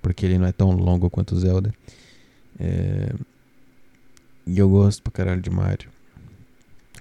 porque 0.08 0.26
ele 0.26 0.38
não 0.38 0.48
é 0.48 0.54
tão 0.54 0.72
longo 0.72 1.10
quanto 1.10 1.36
o 1.36 1.40
Zelda. 1.40 1.74
É... 2.58 3.14
E 4.48 4.58
eu 4.58 4.70
gosto 4.70 5.04
pra 5.04 5.12
caralho 5.12 5.42
de 5.42 5.50
Mario. 5.50 5.90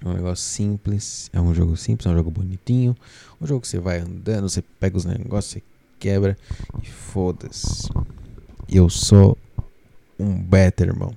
É 0.03 0.07
um 0.07 0.13
negócio 0.13 0.43
simples, 0.43 1.29
é 1.31 1.39
um 1.39 1.53
jogo 1.53 1.77
simples, 1.77 2.05
é 2.05 2.09
um 2.09 2.13
jogo 2.13 2.29
bonitinho. 2.29 2.95
Um 3.39 3.47
jogo 3.47 3.61
que 3.61 3.67
você 3.69 3.79
vai 3.79 3.99
andando, 3.99 4.49
você 4.49 4.61
pega 4.61 4.97
os 4.97 5.05
negócios, 5.05 5.53
você 5.53 5.63
quebra 5.97 6.37
e 6.83 6.85
foda-se. 6.85 7.89
Eu 8.67 8.89
sou 8.89 9.37
um 10.19 10.37
beta, 10.37 10.83
irmão. 10.83 11.13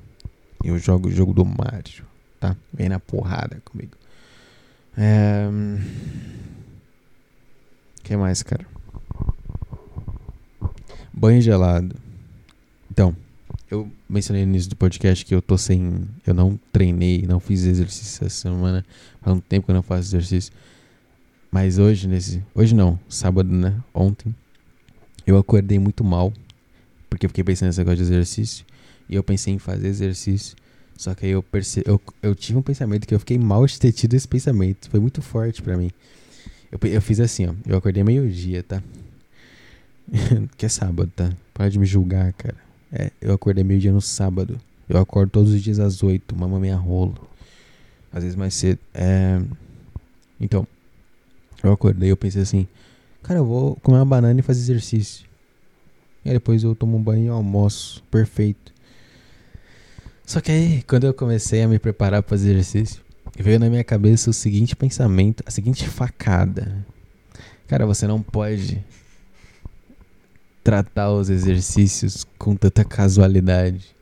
Eu 0.62 0.78
jogo 0.78 1.09
o 1.09 1.11
jogo 1.11 1.33
do 1.35 1.45
Mario, 1.45 2.05
tá? 2.39 2.57
Vem 2.72 2.89
na 2.89 3.01
porrada 3.01 3.61
comigo. 3.64 3.97
É... 4.97 5.49
que 8.05 8.16
mais, 8.16 8.43
cara? 8.45 8.64
Banho 11.12 11.41
gelado. 11.43 11.97
Então, 12.89 13.16
eu 13.71 13.89
mencionei 14.09 14.45
no 14.45 14.51
início 14.51 14.68
do 14.68 14.77
podcast 14.77 15.25
que 15.25 15.35
eu 15.35 15.41
tô 15.41 15.57
sem. 15.57 16.05
Eu 16.27 16.35
não 16.35 16.59
treinei, 16.73 17.23
não 17.23 17.39
fiz 17.39 17.64
exercício 17.64 18.27
essa 18.27 18.37
semana. 18.43 18.85
Faz 19.21 19.37
um 19.37 19.41
tempo 19.41 19.66
que 19.66 19.71
eu 19.71 19.75
não 19.75 19.83
faço 19.83 20.09
exercício. 20.09 20.53
Mas 21.53 21.79
hoje, 21.79 22.09
nesse. 22.09 22.43
Hoje 22.53 22.75
não, 22.75 22.99
sábado, 23.09 23.49
né? 23.49 23.81
Ontem. 23.95 24.35
Eu 25.25 25.39
acordei 25.39 25.79
muito 25.79 26.03
mal. 26.03 26.33
Porque 27.09 27.27
eu 27.27 27.31
fiquei 27.31 27.45
pensando 27.45 27.68
nesse 27.68 27.79
negócio 27.79 27.99
de 27.99 28.03
exercício. 28.03 28.64
E 29.09 29.14
eu 29.14 29.23
pensei 29.23 29.55
em 29.55 29.59
fazer 29.59 29.87
exercício. 29.87 30.57
Só 30.97 31.14
que 31.14 31.27
aí 31.27 31.33
eu 31.33 31.43
percebi. 31.43 31.89
Eu, 31.89 32.01
eu 32.23 32.35
tive 32.35 32.59
um 32.59 32.62
pensamento 32.62 33.07
que 33.07 33.14
eu 33.14 33.21
fiquei 33.21 33.39
mal 33.39 33.64
de 33.66 33.79
ter 33.79 33.93
tido 33.93 34.14
esse 34.14 34.27
pensamento. 34.27 34.91
Foi 34.91 34.99
muito 34.99 35.23
forte 35.23 35.62
para 35.62 35.77
mim. 35.77 35.93
Eu, 36.73 36.79
eu 36.89 37.01
fiz 37.01 37.21
assim, 37.21 37.47
ó. 37.47 37.55
Eu 37.64 37.77
acordei 37.77 38.03
meio-dia, 38.03 38.64
tá? 38.64 38.83
que 40.57 40.66
é 40.66 40.68
sábado, 40.68 41.11
tá? 41.14 41.33
Para 41.55 41.68
de 41.68 41.79
me 41.79 41.87
julgar, 41.87 42.33
cara. 42.33 42.70
É, 42.93 43.11
eu 43.20 43.32
acordei 43.32 43.62
meio 43.62 43.80
dia 43.80 43.93
no 43.93 44.01
sábado. 44.01 44.61
Eu 44.88 44.99
acordo 44.99 45.30
todos 45.30 45.53
os 45.53 45.62
dias 45.62 45.78
às 45.78 46.03
oito, 46.03 46.36
mama 46.36 46.59
minha 46.59 46.76
rola. 46.76 47.14
Às 48.12 48.24
vezes 48.24 48.36
mais 48.36 48.55
cedo. 48.55 48.80
É... 48.93 49.41
Então, 50.41 50.66
eu 51.62 51.72
acordei 51.72 52.11
eu 52.11 52.16
pensei 52.16 52.43
assim, 52.43 52.66
cara, 53.22 53.38
eu 53.38 53.45
vou 53.45 53.76
comer 53.76 53.99
uma 53.99 54.05
banana 54.05 54.41
e 54.41 54.43
fazer 54.43 54.61
exercício. 54.61 55.26
E 56.24 56.30
aí 56.30 56.34
depois 56.34 56.62
eu 56.62 56.74
tomo 56.74 56.97
um 56.97 57.03
banho 57.03 57.26
e 57.26 57.28
almoço. 57.28 58.03
Perfeito. 58.11 58.72
Só 60.26 60.41
que 60.41 60.51
aí, 60.51 60.82
quando 60.82 61.05
eu 61.05 61.14
comecei 61.14 61.62
a 61.62 61.68
me 61.68 61.78
preparar 61.78 62.22
para 62.22 62.30
fazer 62.30 62.53
exercício, 62.53 63.03
veio 63.38 63.59
na 63.59 63.68
minha 63.68 63.84
cabeça 63.84 64.30
o 64.30 64.32
seguinte 64.32 64.76
pensamento, 64.76 65.43
a 65.47 65.51
seguinte 65.51 65.88
facada. 65.88 66.84
Cara, 67.66 67.86
você 67.86 68.07
não 68.07 68.20
pode 68.20 68.84
tratar 70.62 71.11
os 71.12 71.30
exercícios 71.30 72.26
com 72.38 72.54
tanta 72.54 72.84
casualidade 72.84 73.96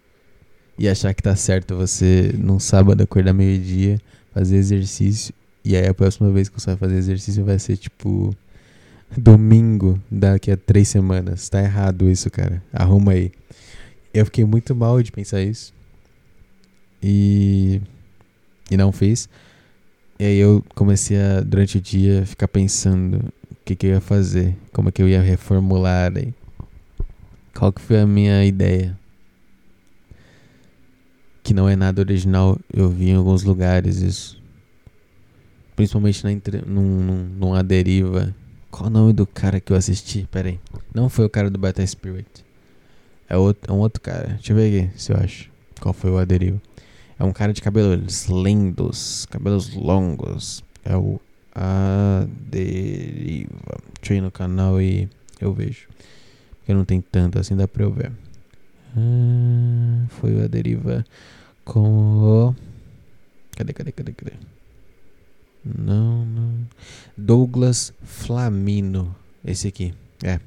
e 0.79 0.89
achar 0.89 1.15
que 1.15 1.23
tá 1.23 1.35
certo 1.35 1.77
você 1.77 2.33
num 2.39 2.59
sábado 2.59 3.03
acordar 3.03 3.33
meio-dia, 3.33 4.01
fazer 4.33 4.57
exercício 4.57 5.35
e 5.65 5.77
aí 5.77 5.87
a 5.87 5.93
próxima 5.93 6.31
vez 6.31 6.49
que 6.49 6.59
você 6.59 6.71
vai 6.71 6.77
fazer 6.77 6.97
exercício 6.97 7.45
vai 7.45 7.59
ser 7.59 7.77
tipo 7.77 8.35
domingo 9.17 10.01
daqui 10.11 10.51
a 10.51 10.57
três 10.57 10.89
semanas. 10.89 11.49
Tá 11.49 11.61
errado 11.61 12.09
isso, 12.11 12.31
cara. 12.31 12.63
Arruma 12.73 13.13
aí. 13.13 13.33
Eu 14.13 14.25
fiquei 14.25 14.45
muito 14.45 14.75
mal 14.75 15.03
de 15.03 15.13
pensar 15.13 15.43
isso. 15.43 15.75
E. 17.03 17.81
E 18.71 18.77
não 18.77 18.93
fiz. 18.93 19.29
E 20.19 20.25
aí 20.25 20.39
eu 20.39 20.65
comecei 20.75 21.17
a, 21.21 21.41
durante 21.41 21.79
o 21.79 21.81
dia, 21.81 22.25
ficar 22.27 22.49
pensando 22.49 23.33
o 23.51 23.57
que, 23.65 23.77
que 23.77 23.87
eu 23.87 23.91
ia 23.91 24.01
fazer, 24.01 24.57
como 24.73 24.89
é 24.89 24.93
que 24.93 25.01
eu 25.03 25.09
ia 25.09 25.21
reformular 25.21 26.13
aí. 26.17 26.35
Qual 27.55 27.73
que 27.73 27.81
foi 27.81 28.01
a 28.01 28.07
minha 28.07 28.45
ideia? 28.45 28.99
Que 31.43 31.55
não 31.55 31.69
é 31.69 31.75
nada 31.75 32.01
original, 32.01 32.59
eu 32.73 32.89
vi 32.91 33.11
em 33.11 33.17
alguns 33.17 33.43
lugares 33.43 33.97
isso. 33.97 34.41
Principalmente 35.75 36.25
na 36.25 36.33
entre, 36.33 36.63
num, 36.67 36.83
num, 36.83 37.25
numa 37.25 37.63
deriva. 37.63 38.35
Qual 38.71 38.89
o 38.89 38.91
nome 38.91 39.13
do 39.13 39.27
cara 39.27 39.61
que 39.61 39.73
eu 39.73 39.77
assisti? 39.77 40.29
Pera 40.31 40.49
aí. 40.49 40.61
Não 40.95 41.09
foi 41.09 41.25
o 41.25 41.31
cara 41.31 41.51
do 41.51 41.59
Beta 41.59 41.87
Spirit. 41.87 42.45
É, 43.29 43.37
outro, 43.37 43.73
é 43.73 43.75
um 43.75 43.79
outro 43.79 44.01
cara. 44.01 44.35
Deixa 44.35 44.53
eu 44.53 44.57
ver 44.57 44.87
aqui 44.87 44.99
se 44.99 45.13
eu 45.13 45.17
acho. 45.17 45.51
Qual 45.81 45.93
foi 45.93 46.11
o 46.11 46.19
Aderiva. 46.19 46.61
É 47.19 47.25
um 47.25 47.33
cara 47.33 47.53
de 47.53 47.61
cabelos 47.61 48.27
lindos, 48.27 49.27
cabelos 49.27 49.75
longos. 49.75 50.63
É 50.85 50.97
o 50.97 51.21
Aderiva. 51.55 53.51
Deixa 54.01 54.15
eu 54.15 54.19
ir 54.19 54.21
no 54.21 54.31
canal 54.31 54.81
e 54.81 55.09
eu 55.41 55.53
vejo. 55.53 55.89
Porque 56.69 56.77
não 56.77 56.85
tem 56.85 57.01
tanto 57.01 57.39
assim, 57.39 57.57
dá 57.57 57.67
pra 57.67 57.83
eu 57.83 57.91
ver. 57.91 58.13
Ah, 58.95 60.07
foi 60.21 60.45
a 60.45 60.47
deriva 60.47 61.03
com 61.65 61.81
o. 61.81 62.55
Cadê, 63.57 63.73
cadê, 63.73 63.91
cadê, 63.91 64.13
cadê? 64.13 64.33
Não, 65.65 66.27
não. 66.27 66.67
Douglas 67.17 67.91
Flamino. 68.03 69.17
Esse 69.43 69.67
aqui. 69.67 69.95
É. 70.23 70.39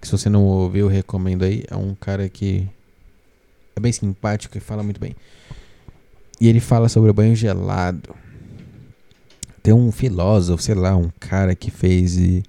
Se 0.00 0.12
você 0.12 0.28
não 0.28 0.44
ouviu, 0.44 0.86
eu 0.86 0.88
recomendo 0.88 1.42
aí. 1.42 1.64
É 1.68 1.74
um 1.74 1.96
cara 1.96 2.28
que 2.28 2.68
é 3.74 3.80
bem 3.80 3.90
simpático 3.90 4.56
e 4.56 4.60
fala 4.60 4.84
muito 4.84 5.00
bem. 5.00 5.16
E 6.40 6.46
ele 6.46 6.60
fala 6.60 6.88
sobre 6.88 7.10
o 7.10 7.14
banho 7.14 7.34
gelado. 7.34 8.14
Tem 9.64 9.74
um 9.74 9.90
filósofo, 9.90 10.62
sei 10.62 10.76
lá, 10.76 10.96
um 10.96 11.10
cara 11.18 11.56
que 11.56 11.72
fez. 11.72 12.16
Ele 12.18 12.44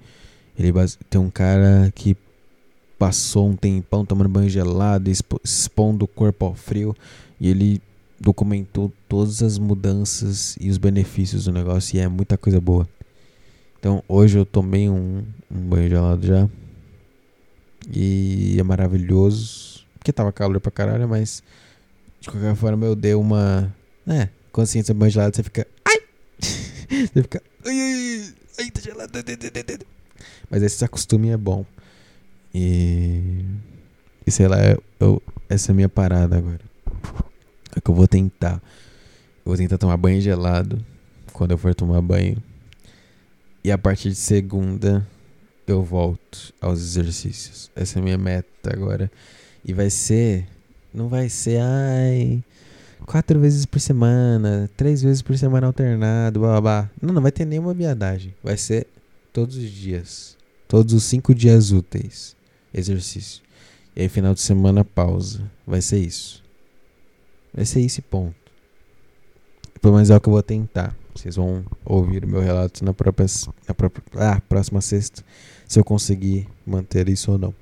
tem 1.10 1.20
um 1.20 1.30
cara 1.30 1.90
que 1.96 2.16
passou 3.02 3.48
um 3.48 3.56
tempão 3.56 4.06
tomando 4.06 4.28
banho 4.28 4.48
gelado, 4.48 5.10
expondo 5.10 6.04
o 6.04 6.08
corpo 6.08 6.44
ao 6.44 6.54
frio. 6.54 6.96
E 7.40 7.48
ele 7.48 7.82
documentou 8.20 8.92
todas 9.08 9.42
as 9.42 9.58
mudanças 9.58 10.56
e 10.60 10.70
os 10.70 10.78
benefícios 10.78 11.46
do 11.46 11.52
negócio. 11.52 11.96
E 11.96 11.98
é 11.98 12.06
muita 12.06 12.38
coisa 12.38 12.60
boa. 12.60 12.88
Então 13.76 14.04
hoje 14.06 14.38
eu 14.38 14.46
tomei 14.46 14.88
um, 14.88 15.24
um 15.50 15.60
banho 15.62 15.88
gelado 15.88 16.24
já. 16.24 16.48
E 17.92 18.54
é 18.56 18.62
maravilhoso. 18.62 19.84
Porque 19.98 20.12
tava 20.12 20.30
calor 20.30 20.60
pra 20.60 20.70
caralho, 20.70 21.08
mas 21.08 21.42
de 22.20 22.30
qualquer 22.30 22.54
forma 22.54 22.86
eu 22.86 22.94
dei 22.94 23.14
uma. 23.14 23.74
É, 24.06 24.28
você 24.52 24.78
entra 24.78 24.94
banho 24.94 25.10
gelado, 25.10 25.34
você 25.34 25.42
fica. 25.42 25.66
Ai! 25.84 25.98
você 26.38 27.20
fica. 27.20 27.42
Ai, 27.66 27.80
ai, 27.80 28.34
ai, 28.60 28.70
tá 28.70 28.80
gelado. 28.80 29.18
Mas 30.48 30.62
esse 30.62 30.84
acostume 30.84 31.30
é 31.30 31.36
bom. 31.36 31.66
E. 32.54 33.44
E 34.26 34.30
sei 34.30 34.46
lá, 34.46 34.58
eu, 35.00 35.22
essa 35.48 35.70
é 35.70 35.72
a 35.72 35.74
minha 35.74 35.88
parada 35.88 36.36
agora. 36.36 36.60
É 37.74 37.80
que 37.80 37.90
eu 37.90 37.94
vou 37.94 38.06
tentar. 38.06 38.54
Eu 38.54 39.46
vou 39.46 39.56
tentar 39.56 39.78
tomar 39.78 39.96
banho 39.96 40.20
gelado 40.20 40.84
quando 41.32 41.52
eu 41.52 41.58
for 41.58 41.74
tomar 41.74 42.00
banho. 42.00 42.36
E 43.64 43.70
a 43.70 43.78
partir 43.78 44.10
de 44.10 44.16
segunda 44.16 45.06
eu 45.66 45.82
volto 45.82 46.52
aos 46.60 46.80
exercícios. 46.80 47.70
Essa 47.74 47.98
é 47.98 48.00
a 48.00 48.04
minha 48.04 48.18
meta 48.18 48.72
agora. 48.72 49.10
E 49.64 49.72
vai 49.72 49.90
ser. 49.90 50.46
Não 50.92 51.08
vai 51.08 51.28
ser, 51.28 51.60
ai. 51.60 52.42
Quatro 53.06 53.40
vezes 53.40 53.66
por 53.66 53.80
semana, 53.80 54.70
três 54.76 55.02
vezes 55.02 55.22
por 55.22 55.36
semana 55.36 55.66
alternado, 55.66 56.40
blá 56.40 56.50
blá 56.52 56.60
blá. 56.60 56.90
Não, 57.00 57.12
não 57.14 57.22
vai 57.22 57.32
ter 57.32 57.44
nenhuma 57.44 57.74
viadagem. 57.74 58.34
Vai 58.42 58.56
ser 58.56 58.86
todos 59.32 59.56
os 59.56 59.70
dias. 59.70 60.36
Todos 60.68 60.94
os 60.94 61.04
cinco 61.04 61.34
dias 61.34 61.72
úteis. 61.72 62.36
Exercício. 62.72 63.42
E 63.94 64.02
aí, 64.02 64.08
final 64.08 64.34
de 64.34 64.40
semana, 64.40 64.84
pausa. 64.84 65.50
Vai 65.66 65.80
ser 65.80 65.98
isso. 65.98 66.42
Vai 67.52 67.64
ser 67.64 67.80
esse 67.80 68.00
ponto. 68.00 68.34
Pelo 69.80 69.94
menos 69.94 70.10
é 70.10 70.16
o 70.16 70.20
que 70.20 70.28
eu 70.28 70.32
vou 70.32 70.42
tentar. 70.42 70.96
Vocês 71.14 71.36
vão 71.36 71.64
ouvir 71.84 72.24
o 72.24 72.28
meu 72.28 72.40
relato 72.40 72.84
na 72.84 72.94
própria, 72.94 73.26
na 73.68 73.74
própria 73.74 74.02
ah, 74.16 74.40
próxima 74.48 74.80
sexta, 74.80 75.22
se 75.68 75.78
eu 75.78 75.84
conseguir 75.84 76.48
manter 76.66 77.08
isso 77.08 77.32
ou 77.32 77.38
não. 77.38 77.54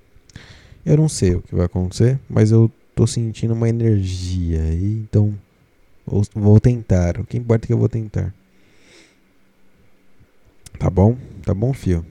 Eu 0.84 0.96
não 0.96 1.08
sei 1.08 1.34
o 1.34 1.42
que 1.42 1.54
vai 1.54 1.66
acontecer, 1.66 2.18
mas 2.28 2.52
eu 2.52 2.70
tô 2.94 3.06
sentindo 3.06 3.54
uma 3.54 3.68
energia 3.68 4.62
aí, 4.62 4.92
então 4.92 5.36
vou 6.34 6.60
tentar. 6.60 7.18
O 7.18 7.24
que 7.24 7.36
importa 7.36 7.64
é 7.64 7.68
que 7.68 7.72
eu 7.72 7.78
vou 7.78 7.88
tentar. 7.88 8.32
Tá 10.78 10.88
bom? 10.88 11.16
Tá 11.42 11.52
bom, 11.52 11.72
fio? 11.72 12.04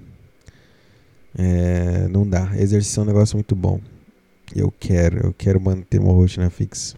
É, 1.37 2.07
não 2.07 2.27
dá. 2.27 2.51
Exercício 2.57 3.01
é 3.01 3.03
um 3.03 3.07
negócio 3.07 3.35
muito 3.35 3.55
bom. 3.55 3.79
Eu 4.55 4.71
quero, 4.71 5.27
eu 5.27 5.33
quero 5.33 5.61
manter 5.61 5.99
uma 5.99 6.13
rotina 6.13 6.49
fixa. 6.49 6.97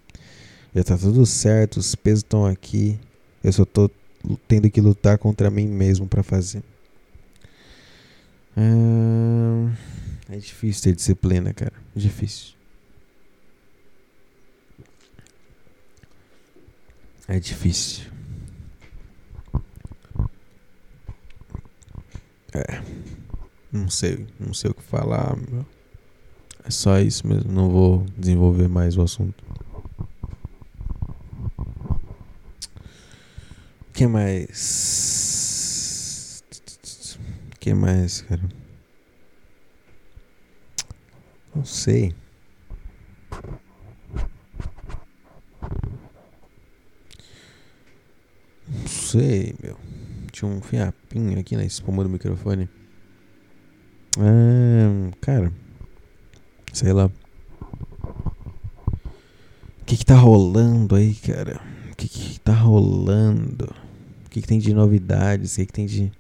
Já 0.74 0.84
tá 0.84 0.98
tudo 0.98 1.26
certo, 1.26 1.78
os 1.78 1.96
pesos 1.96 2.20
estão 2.20 2.46
aqui. 2.46 3.00
Eu 3.44 3.52
só 3.52 3.66
tô 3.66 3.90
tendo 4.48 4.70
que 4.70 4.80
lutar 4.80 5.18
contra 5.18 5.50
mim 5.50 5.68
mesmo 5.68 6.08
para 6.08 6.24
fazer. 6.24 6.64
É... 8.56 10.36
é 10.36 10.38
difícil 10.38 10.84
ter 10.84 10.96
disciplina, 10.96 11.54
cara. 11.54 11.74
Difícil. 11.96 12.54
É 17.28 17.40
difícil. 17.40 18.06
É. 22.54 22.82
Não 23.72 23.90
sei, 23.90 24.28
não 24.40 24.54
sei 24.54 24.72
o 24.72 24.74
que 24.74 24.84
falar. 24.84 25.36
Meu. 25.38 25.66
É 26.64 26.70
só 26.70 27.00
isso 27.00 27.26
mesmo. 27.26 27.52
Não 27.52 27.70
vou 27.70 28.06
desenvolver 28.18 28.68
mais 28.68 28.98
o 28.98 29.02
assunto. 29.02 29.44
que 34.02 34.08
mais? 34.08 35.62
que 37.60 37.74
mais, 37.76 38.22
cara? 38.22 38.42
Não 41.54 41.64
sei. 41.64 42.16
Não 48.68 48.88
sei, 48.88 49.54
meu. 49.62 49.78
Tinha 50.32 50.50
um 50.50 50.62
fiapinho 50.62 51.40
aqui 51.40 51.56
na 51.56 51.64
espuma 51.64 52.04
do 52.04 52.10
microfone. 52.10 52.68
Ah, 54.18 55.12
cara. 55.22 55.54
Sei 56.74 56.92
lá. 56.92 57.06
O 57.06 57.12
que 59.86 59.98
que 59.98 60.06
tá 60.06 60.16
rolando 60.16 60.96
aí, 60.96 61.16
cara? 61.16 61.62
O 61.92 61.96
que 61.96 62.10
que 62.10 62.40
tá 62.40 62.54
rolando? 62.54 63.74
O 64.26 64.30
que, 64.30 64.42
que 64.42 64.48
tem 64.48 64.60
de 64.60 64.74
novidades? 64.74 65.54
O 65.54 65.56
que, 65.58 65.66
que 65.66 65.74
tem 65.74 65.86
de. 65.86 66.12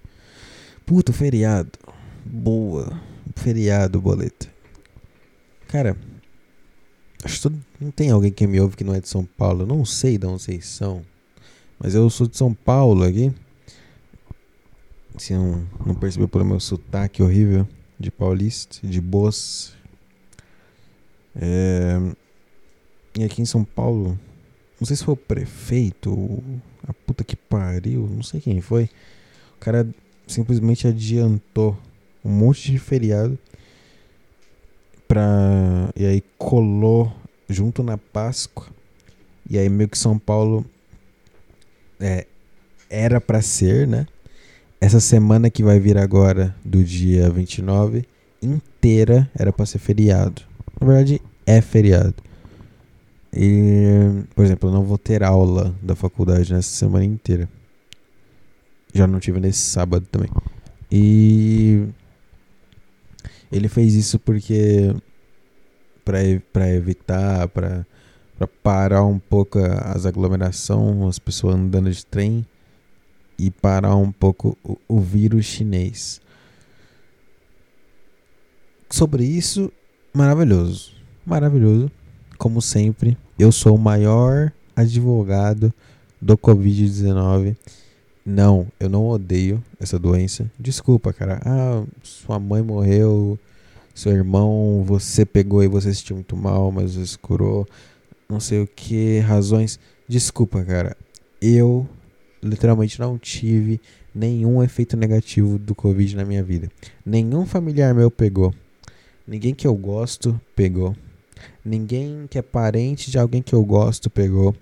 Puta, 0.85 1.11
feriado. 1.11 1.71
Boa. 2.25 2.99
Feriado, 3.35 4.01
boleta. 4.01 4.47
Cara, 5.67 5.97
acho 7.23 7.49
que 7.49 7.55
não 7.79 7.91
tem 7.91 8.11
alguém 8.11 8.31
que 8.31 8.45
me 8.47 8.59
ouve 8.59 8.75
que 8.75 8.83
não 8.83 8.93
é 8.93 9.01
de 9.01 9.09
São 9.09 9.25
Paulo. 9.25 9.63
Eu 9.63 9.67
não 9.67 9.85
sei 9.85 10.17
de 10.17 10.25
onde 10.25 10.43
vocês 10.43 10.65
são. 10.65 11.01
Mas 11.79 11.95
eu 11.95 12.09
sou 12.09 12.27
de 12.27 12.37
São 12.37 12.53
Paulo 12.53 13.03
aqui. 13.03 13.33
Se 15.17 15.33
não, 15.33 15.67
não 15.85 15.95
percebeu 15.95 16.27
pelo 16.27 16.45
meu 16.45 16.59
sotaque 16.59 17.21
horrível 17.21 17.67
de 18.01 18.11
paulista, 18.11 18.85
de 18.85 18.99
boas. 18.99 19.73
É... 21.35 21.97
E 23.17 23.23
aqui 23.23 23.41
em 23.41 23.45
São 23.45 23.63
Paulo, 23.63 24.17
não 24.79 24.87
sei 24.87 24.95
se 24.95 25.03
foi 25.03 25.13
o 25.13 25.17
prefeito, 25.17 26.43
a 26.87 26.93
puta 26.93 27.23
que 27.23 27.35
pariu, 27.35 28.07
não 28.07 28.23
sei 28.23 28.41
quem 28.41 28.61
foi. 28.61 28.89
O 29.55 29.59
cara 29.59 29.87
simplesmente 30.27 30.87
adiantou 30.87 31.77
um 32.23 32.31
monte 32.31 32.71
de 32.71 32.79
feriado 32.79 33.37
pra. 35.07 35.89
E 35.95 36.05
aí 36.05 36.23
colou 36.37 37.13
junto 37.49 37.83
na 37.83 37.97
Páscoa. 37.97 38.67
E 39.49 39.57
aí 39.57 39.69
meio 39.69 39.89
que 39.89 39.97
São 39.97 40.17
Paulo 40.17 40.65
é, 41.99 42.25
era 42.89 43.19
para 43.19 43.41
ser, 43.41 43.87
né? 43.87 44.07
Essa 44.84 44.99
semana 44.99 45.51
que 45.51 45.61
vai 45.61 45.79
vir 45.79 45.95
agora, 45.95 46.55
do 46.65 46.84
dia 46.84 47.29
29, 47.29 48.03
inteira 48.41 49.29
era 49.38 49.53
para 49.53 49.67
ser 49.67 49.77
feriado. 49.77 50.41
Na 50.79 50.88
verdade, 50.88 51.21
é 51.45 51.61
feriado. 51.61 52.15
E, 53.32 54.23
por 54.36 54.43
exemplo, 54.43 54.69
eu 54.69 54.73
não 54.73 54.84
vou 54.84 54.97
ter 54.97 55.21
aula 55.21 55.75
da 55.84 55.95
faculdade 55.95 56.51
nessa 56.51 56.75
semana 56.75 57.05
inteira. 57.05 57.47
Já 58.91 59.05
não 59.05 59.19
tive 59.19 59.39
nesse 59.39 59.59
sábado 59.59 60.07
também. 60.11 60.32
E 60.91 61.86
ele 63.51 63.69
fez 63.69 63.93
isso 63.93 64.17
porque 64.17 64.95
para 66.03 66.69
evitar, 66.71 67.47
para 67.49 67.86
parar 68.63 69.05
um 69.05 69.19
pouco 69.19 69.59
as 69.59 70.07
aglomerações, 70.07 71.07
as 71.07 71.19
pessoas 71.19 71.55
andando 71.55 71.91
de 71.91 72.03
trem 72.03 72.43
e 73.45 73.51
parar 73.51 73.95
um 73.95 74.11
pouco 74.11 74.57
o, 74.63 74.77
o 74.87 74.99
vírus 74.99 75.45
chinês. 75.45 76.21
Sobre 78.89 79.23
isso, 79.23 79.71
maravilhoso. 80.13 80.93
Maravilhoso 81.25 81.91
como 82.41 82.59
sempre, 82.59 83.15
eu 83.37 83.51
sou 83.51 83.75
o 83.75 83.79
maior 83.79 84.51
advogado 84.75 85.71
do 86.19 86.35
Covid-19. 86.35 87.55
Não, 88.25 88.65
eu 88.79 88.89
não 88.89 89.07
odeio 89.07 89.63
essa 89.79 89.99
doença. 89.99 90.49
Desculpa, 90.59 91.13
cara. 91.13 91.39
Ah, 91.45 91.83
sua 92.01 92.39
mãe 92.39 92.63
morreu, 92.63 93.37
seu 93.93 94.11
irmão, 94.11 94.83
você 94.83 95.23
pegou 95.23 95.63
e 95.63 95.67
você 95.67 95.93
se 95.93 95.99
sentiu 95.99 96.15
muito 96.15 96.35
mal, 96.35 96.71
mas 96.71 96.95
você 96.95 97.15
curou. 97.15 97.67
Não 98.27 98.39
sei 98.39 98.63
o 98.63 98.65
que, 98.65 99.19
razões. 99.19 99.79
Desculpa, 100.07 100.63
cara. 100.63 100.97
Eu 101.39 101.87
literalmente 102.41 102.99
não 102.99 103.17
tive 103.17 103.79
nenhum 104.13 104.61
efeito 104.61 104.97
negativo 104.97 105.57
do 105.57 105.73
Covid 105.73 106.15
na 106.15 106.25
minha 106.25 106.43
vida. 106.43 106.69
Nenhum 107.05 107.45
familiar 107.45 107.93
meu 107.93 108.09
pegou. 108.09 108.53
Ninguém 109.27 109.53
que 109.53 109.67
eu 109.67 109.75
gosto 109.75 110.39
pegou. 110.55 110.95
Ninguém 111.63 112.27
que 112.29 112.37
é 112.37 112.41
parente 112.41 113.11
de 113.11 113.17
alguém 113.17 113.41
que 113.41 113.53
eu 113.53 113.63
gosto 113.63 114.09
pegou. 114.09 114.55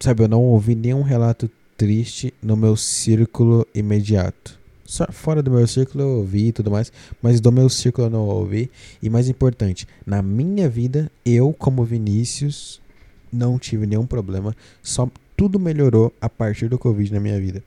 Sabe, 0.00 0.22
eu 0.22 0.28
não 0.28 0.42
ouvi 0.42 0.74
nenhum 0.74 1.02
relato 1.02 1.50
triste 1.76 2.32
no 2.42 2.56
meu 2.56 2.76
círculo 2.76 3.66
imediato. 3.74 4.58
Só 4.84 5.06
fora 5.10 5.42
do 5.42 5.50
meu 5.50 5.66
círculo 5.66 6.04
eu 6.04 6.08
ouvi 6.18 6.48
e 6.48 6.52
tudo 6.52 6.70
mais, 6.70 6.92
mas 7.22 7.40
do 7.40 7.50
meu 7.50 7.68
círculo 7.68 8.06
eu 8.06 8.10
não 8.10 8.26
ouvi. 8.26 8.70
E 9.02 9.08
mais 9.08 9.28
importante, 9.28 9.86
na 10.06 10.22
minha 10.22 10.68
vida, 10.68 11.10
eu, 11.24 11.52
como 11.52 11.84
Vinícius, 11.84 12.80
não 13.32 13.58
tive 13.58 13.86
nenhum 13.86 14.06
problema. 14.06 14.54
Só 14.82 15.10
tudo 15.36 15.58
melhorou 15.58 16.12
a 16.20 16.28
partir 16.28 16.68
do 16.68 16.78
Covid 16.78 17.12
na 17.12 17.20
minha 17.20 17.40
vida. 17.40 17.62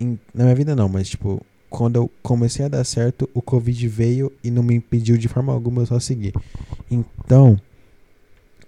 Em, 0.00 0.18
na 0.34 0.44
minha 0.44 0.54
vida 0.54 0.76
não, 0.76 0.88
mas 0.88 1.08
tipo, 1.08 1.44
quando 1.70 1.96
eu 1.96 2.10
comecei 2.22 2.64
a 2.64 2.68
dar 2.68 2.84
certo, 2.84 3.28
o 3.34 3.42
Covid 3.42 3.88
veio 3.88 4.32
e 4.42 4.50
não 4.50 4.62
me 4.62 4.74
impediu 4.74 5.16
de 5.16 5.28
forma 5.28 5.52
alguma 5.52 5.82
eu 5.82 5.86
só 5.86 6.00
seguir. 6.00 6.32
Então, 6.90 7.60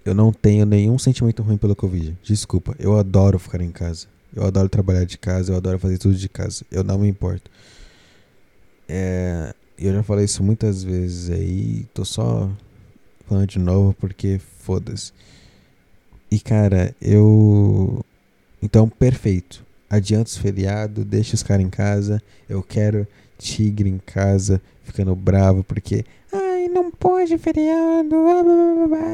eu 0.05 0.14
não 0.14 0.32
tenho 0.32 0.64
nenhum 0.64 0.99
sentimento 0.99 1.43
ruim 1.43 1.57
pelo 1.57 1.76
Covid. 1.76 2.16
Desculpa, 2.22 2.74
eu 2.78 2.99
adoro 2.99 3.39
ficar 3.39 3.61
em 3.61 3.70
casa. 3.70 4.07
Eu 4.34 4.45
adoro 4.45 4.68
trabalhar 4.68 5.05
de 5.05 5.18
casa, 5.18 5.53
eu 5.53 5.57
adoro 5.57 5.78
fazer 5.78 5.99
tudo 5.99 6.14
de 6.14 6.28
casa. 6.28 6.64
Eu 6.70 6.84
não 6.84 6.99
me 6.99 7.09
importo. 7.09 7.51
É, 8.89 9.55
eu 9.78 9.93
já 9.93 10.03
falei 10.03 10.24
isso 10.24 10.43
muitas 10.43 10.82
vezes 10.82 11.30
aí, 11.30 11.86
tô 11.93 12.05
só 12.05 12.51
falando 13.26 13.47
de 13.47 13.59
novo 13.59 13.95
porque 13.95 14.41
foda-se. 14.61 15.12
E 16.30 16.41
cara, 16.41 16.95
eu. 17.01 18.05
Então, 18.62 18.88
perfeito. 18.88 19.64
Adianta 19.88 20.28
os 20.28 20.36
feriado, 20.36 21.04
deixa 21.04 21.34
os 21.34 21.42
caras 21.42 21.64
em 21.64 21.70
casa. 21.70 22.22
Eu 22.48 22.62
quero 22.62 23.06
tigre 23.38 23.88
em 23.88 23.98
casa, 23.98 24.61
ficando 24.84 25.14
bravo 25.14 25.64
porque. 25.64 26.04
Não 26.72 26.90
pode 26.90 27.36
feriado. 27.38 28.14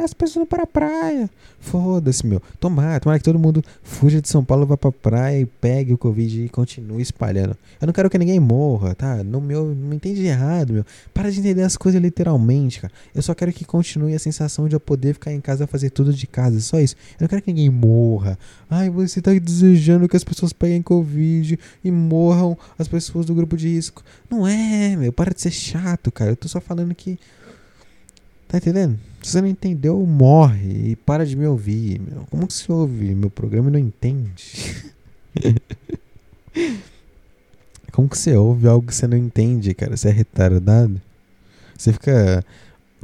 As 0.03 0.13
pessoas 0.13 0.35
vão 0.35 0.47
pra 0.47 0.67
praia. 0.67 1.31
Foda-se, 1.61 2.27
meu. 2.27 2.43
Tomara, 2.61 3.01
tomara 3.01 3.19
que 3.19 3.25
todo 3.25 3.39
mundo 3.39 3.65
fuja 3.83 4.21
de 4.21 4.29
São 4.29 4.45
Paulo, 4.45 4.67
vá 4.67 4.77
pra 4.77 4.93
praia 4.93 5.41
e 5.41 5.47
pegue 5.47 5.95
o 5.95 5.99
Covid 5.99 6.45
e 6.45 6.49
continue 6.49 7.01
espalhando. 7.01 7.57
Eu 7.81 7.87
não 7.87 7.93
quero 7.93 8.11
que 8.11 8.19
ninguém 8.19 8.39
morra, 8.39 8.95
tá? 8.95 9.25
Não, 9.25 9.41
meu, 9.41 9.75
não 9.75 9.89
me 9.89 9.97
entende 9.97 10.25
errado, 10.27 10.75
meu. 10.75 10.85
Para 11.15 11.31
de 11.31 11.41
entender 11.41 11.63
as 11.63 11.77
coisas 11.77 12.01
literalmente, 12.01 12.81
cara. 12.81 12.93
Eu 13.15 13.23
só 13.23 13.35
quero 13.35 13.53
que 13.53 13.65
continue 13.65 14.15
a 14.15 14.19
sensação 14.19 14.69
de 14.69 14.77
eu 14.77 14.81
poder 14.81 15.15
ficar 15.15 15.33
em 15.33 15.41
casa 15.41 15.67
fazer 15.67 15.91
tudo 15.91 16.13
de 16.13 16.27
casa. 16.27 16.61
Só 16.61 16.79
isso. 16.79 16.97
Eu 17.13 17.25
não 17.25 17.29
quero 17.29 17.41
que 17.41 17.51
ninguém 17.51 17.71
morra. 17.71 18.39
Ai, 18.69 18.91
você 18.91 19.23
tá 19.23 19.33
desejando 19.33 20.09
que 20.09 20.17
as 20.17 20.25
pessoas 20.25 20.53
peguem 20.53 20.83
Covid 20.83 21.59
e 21.83 21.91
morram 21.91 22.59
as 22.79 22.89
pessoas 22.89 23.25
do 23.25 23.35
grupo 23.35 23.57
de 23.57 23.69
risco. 23.69 24.03
Não 24.31 24.47
é, 24.47 24.97
meu. 24.97 25.13
Para 25.13 25.33
de 25.33 25.41
ser 25.41 25.51
chato, 25.51 26.13
cara. 26.13 26.33
Eu 26.33 26.37
tô 26.37 26.47
só 26.47 26.61
falando 26.61 26.95
que. 26.95 27.19
Tá 28.55 28.59
entendendo? 28.59 29.01
Se 29.21 29.33
você 29.33 29.41
não 29.41 29.49
entendeu, 29.49 29.99
morre 30.07 30.91
e 30.91 30.95
para 30.95 31.27
de 31.27 31.35
me 31.35 31.45
ouvir, 31.45 32.01
meu. 32.01 32.25
Como 32.31 32.47
que 32.47 32.55
você 32.55 32.71
ouve 32.71 33.13
meu 33.13 33.29
programa 33.29 33.69
e 33.69 33.73
não 33.73 33.81
entende? 33.81 34.93
Como 37.91 38.09
que 38.09 38.17
você 38.17 38.37
ouve 38.37 38.69
algo 38.69 38.87
que 38.87 38.95
você 38.95 39.09
não 39.09 39.17
entende, 39.17 39.75
cara? 39.75 39.97
Você 39.97 40.09
é 40.09 40.13
retardado? 40.13 41.03
Você 41.77 41.93
fica 41.93 42.45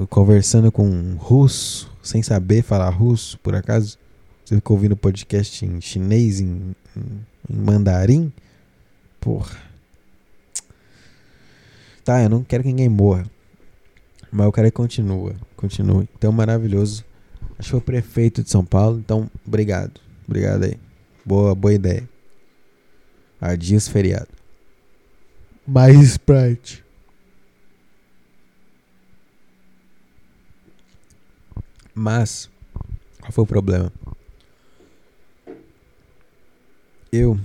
conversando 0.08 0.70
com 0.70 0.88
um 0.88 1.16
russo 1.16 1.92
sem 2.00 2.22
saber 2.22 2.62
falar 2.62 2.90
russo, 2.90 3.36
por 3.40 3.56
acaso? 3.56 3.98
Você 4.44 4.54
fica 4.54 4.72
ouvindo 4.72 4.96
podcast 4.96 5.66
em 5.66 5.80
chinês, 5.80 6.38
em, 6.38 6.76
em, 6.96 7.26
em 7.50 7.56
mandarim? 7.56 8.32
Porra. 9.20 9.58
Tá, 12.04 12.22
eu 12.22 12.28
não 12.28 12.44
quero 12.44 12.62
que 12.62 12.68
ninguém 12.68 12.88
morra. 12.88 13.26
Mas 14.30 14.46
o 14.46 14.52
cara 14.52 14.70
continua, 14.70 15.34
continua. 15.56 16.06
Então, 16.16 16.30
maravilhoso. 16.30 17.04
Acho 17.58 17.66
que 17.66 17.70
foi 17.70 17.78
o 17.78 17.82
prefeito 17.82 18.42
de 18.42 18.50
São 18.50 18.64
Paulo. 18.64 18.98
Então, 18.98 19.30
obrigado. 19.46 20.00
Obrigado 20.26 20.64
aí. 20.64 20.78
Boa, 21.24 21.54
boa 21.54 21.74
ideia. 21.74 22.08
Adios 23.40 23.88
feriado. 23.88 24.28
Mais 25.66 25.96
Sprite. 26.00 26.84
Mas, 31.94 32.48
qual 33.20 33.32
foi 33.32 33.44
o 33.44 33.46
problema? 33.46 33.92
Eu 37.12 37.38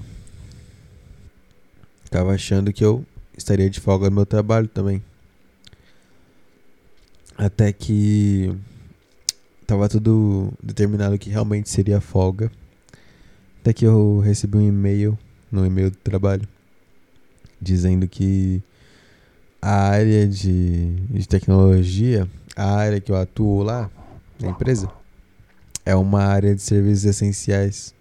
tava 2.10 2.34
achando 2.34 2.72
que 2.72 2.86
eu 2.86 3.04
estaria 3.36 3.70
de 3.70 3.80
folga 3.80 4.10
no 4.10 4.16
meu 4.16 4.26
trabalho 4.26 4.68
também. 4.68 5.04
Até 7.38 7.72
que 7.74 8.56
tava 9.68 9.90
tudo 9.90 10.54
determinado 10.62 11.18
que 11.18 11.30
realmente 11.30 11.70
seria 11.70 12.00
folga. 12.00 12.52
Até 13.62 13.74
que 13.74 13.86
eu 13.86 14.20
recebi 14.20 14.58
um 14.58 14.68
e-mail 14.68 15.18
no 15.52 15.66
e-mail 15.66 15.90
do 15.90 15.98
trabalho 15.98 16.48
dizendo 17.60 18.08
que 18.08 18.62
a 19.60 19.90
área 19.90 20.28
de, 20.28 20.96
de 21.10 21.28
tecnologia, 21.28 22.30
a 22.56 22.76
área 22.76 23.02
que 23.02 23.12
eu 23.12 23.16
atuo 23.16 23.64
lá 23.64 23.90
na 24.40 24.50
empresa, 24.50 24.88
é 25.84 25.96
uma 25.96 26.24
área 26.24 26.54
de 26.54 26.62
serviços 26.62 27.06
essenciais. 27.06 27.95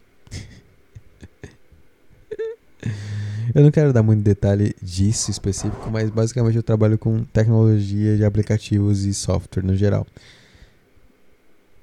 Eu 3.55 3.63
não 3.63 3.71
quero 3.71 3.93
dar 3.93 4.03
muito 4.03 4.23
detalhe 4.23 4.75
disso 4.83 5.31
específico, 5.31 5.89
mas 5.91 6.11
basicamente 6.11 6.57
eu 6.57 6.63
trabalho 6.63 6.99
com 6.99 7.23
tecnologia 7.25 8.17
de 8.17 8.25
aplicativos 8.25 9.05
e 9.05 9.15
software 9.15 9.63
no 9.63 9.77
geral. 9.77 10.07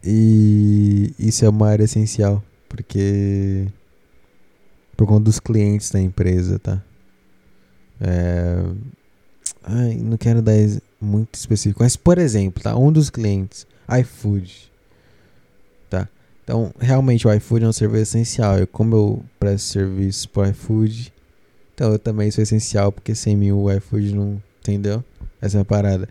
E 0.04 1.14
isso 1.18 1.46
é 1.46 1.50
uma 1.50 1.70
área 1.70 1.84
essencial, 1.84 2.44
porque 2.68 3.68
por 4.98 5.08
conta 5.08 5.24
dos 5.24 5.40
clientes 5.40 5.92
da 5.92 6.00
empresa, 6.00 6.60
tá? 6.60 6.82
É... 8.02 8.64
Ai, 9.64 9.96
não 9.96 10.18
quero 10.18 10.42
dar 10.42 10.54
muito 11.00 11.36
específico, 11.36 11.84
mas 11.84 11.96
por 11.96 12.18
exemplo, 12.18 12.62
tá? 12.62 12.76
Um 12.76 12.92
dos 12.92 13.10
clientes, 13.10 13.66
iFood, 14.02 14.72
tá? 15.90 16.08
Então, 16.44 16.74
realmente 16.80 17.28
o 17.28 17.34
iFood 17.34 17.64
é 17.64 17.68
um 17.68 17.74
serviço 17.74 18.18
essencial. 18.18 18.58
Eu, 18.58 18.68
como 18.68 18.96
eu 18.96 19.26
presto 19.40 19.68
serviço 19.68 20.28
pro 20.30 20.46
iFood, 20.50 21.14
então 21.82 21.94
eu 21.94 21.98
também 21.98 22.30
sou 22.30 22.44
essencial, 22.44 22.92
porque 22.92 23.16
sem 23.16 23.36
mim 23.36 23.52
o 23.52 23.72
iFood 23.72 24.14
não. 24.14 24.40
Entendeu? 24.60 25.04
Essa 25.42 25.58
é 25.58 25.62
a 25.62 25.66
parada. 25.66 26.08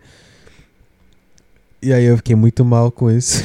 E 1.81 1.93
aí 1.93 2.03
eu 2.03 2.17
fiquei 2.17 2.35
muito 2.35 2.65
mal 2.65 2.91
com 2.91 3.09
isso. 3.09 3.41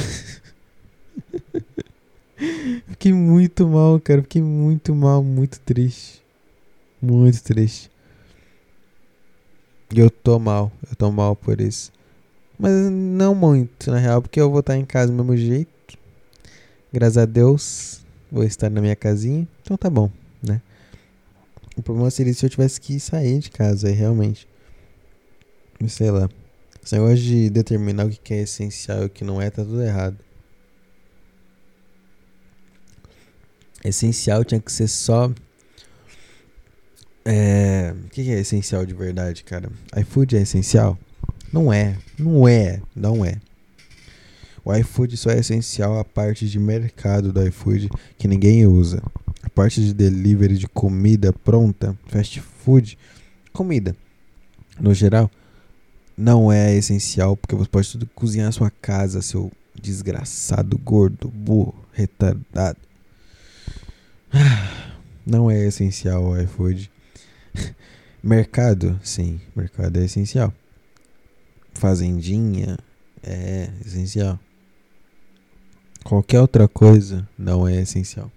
fiquei 2.89 3.13
muito 3.13 3.65
mal, 3.65 3.97
cara. 4.01 4.21
Fiquei 4.23 4.41
muito 4.41 4.93
mal, 4.93 5.23
muito 5.23 5.57
triste. 5.61 6.21
Muito 7.01 7.41
triste. 7.41 7.89
E 9.95 9.97
eu 9.97 10.09
tô 10.09 10.37
mal. 10.37 10.69
Eu 10.89 10.97
tô 10.97 11.09
mal 11.09 11.33
por 11.33 11.61
isso. 11.61 11.93
Mas 12.59 12.73
não 12.91 13.33
muito, 13.33 13.89
na 13.89 13.99
real, 13.99 14.21
porque 14.21 14.41
eu 14.41 14.51
vou 14.51 14.59
estar 14.59 14.75
em 14.75 14.83
casa 14.83 15.13
do 15.13 15.23
mesmo 15.23 15.37
jeito. 15.37 15.97
Graças 16.91 17.19
a 17.19 17.25
Deus, 17.25 18.01
vou 18.29 18.43
estar 18.43 18.69
na 18.69 18.81
minha 18.81 18.97
casinha. 18.97 19.47
Então 19.61 19.77
tá 19.77 19.89
bom? 19.89 20.11
O 21.77 21.83
problema 21.83 22.09
seria 22.09 22.33
se 22.33 22.43
eu 22.43 22.49
tivesse 22.49 22.81
que 22.81 22.99
sair 22.99 23.37
de 23.37 23.51
casa 23.51 23.87
aí, 23.87 23.93
realmente. 23.93 24.47
Sei 25.87 26.09
lá. 26.09 26.27
Esse 26.83 26.95
negócio 26.95 27.17
de 27.17 27.51
determinar 27.51 28.07
o 28.07 28.09
que 28.09 28.33
é 28.33 28.41
essencial 28.41 29.03
e 29.03 29.05
o 29.05 29.09
que 29.09 29.23
não 29.23 29.39
é, 29.39 29.51
tá 29.51 29.63
tudo 29.63 29.83
errado. 29.83 30.17
Essencial 33.85 34.43
tinha 34.43 34.59
que 34.59 34.71
ser 34.71 34.87
só. 34.87 35.31
É. 37.23 37.93
O 38.05 38.09
que 38.09 38.31
é 38.31 38.39
essencial 38.39 38.83
de 38.83 38.95
verdade, 38.95 39.43
cara? 39.43 39.69
iFood 39.97 40.35
é 40.35 40.41
essencial? 40.41 40.97
Não 41.53 41.71
é. 41.71 41.95
Não 42.17 42.47
é. 42.47 42.81
Não 42.95 43.23
é. 43.23 43.35
O 44.65 44.73
iFood 44.75 45.15
só 45.15 45.29
é 45.29 45.39
essencial 45.39 45.99
a 45.99 46.03
parte 46.03 46.49
de 46.49 46.59
mercado 46.59 47.31
do 47.31 47.47
iFood 47.47 47.89
que 48.17 48.27
ninguém 48.27 48.65
usa 48.65 49.01
parte 49.57 49.81
de 49.81 49.91
delivery 49.91 50.55
de 50.55 50.67
comida 50.67 51.33
pronta, 51.33 51.97
fast 52.05 52.39
food, 52.39 52.95
comida 53.51 53.95
no 54.79 54.93
geral, 54.93 55.31
não 56.15 56.51
é 56.51 56.75
essencial 56.75 57.35
porque 57.35 57.55
você 57.55 57.67
pode 57.67 57.91
tudo 57.91 58.05
cozinhar 58.13 58.49
a 58.49 58.51
sua 58.51 58.69
casa, 58.69 59.19
seu 59.19 59.51
desgraçado, 59.73 60.77
gordo, 60.77 61.29
burro, 61.29 61.73
retardado. 61.91 62.77
Não 65.25 65.51
é 65.51 65.65
essencial 65.65 66.23
o 66.23 66.39
iFood. 66.39 66.89
mercado, 68.23 68.97
sim, 69.03 69.41
mercado 69.53 69.99
é 69.99 70.05
essencial. 70.05 70.53
Fazendinha 71.73 72.77
é 73.21 73.69
essencial. 73.85 74.39
Qualquer 76.03 76.39
outra 76.39 76.65
coisa 76.65 77.27
não 77.37 77.67
é 77.67 77.81
essencial. 77.81 78.31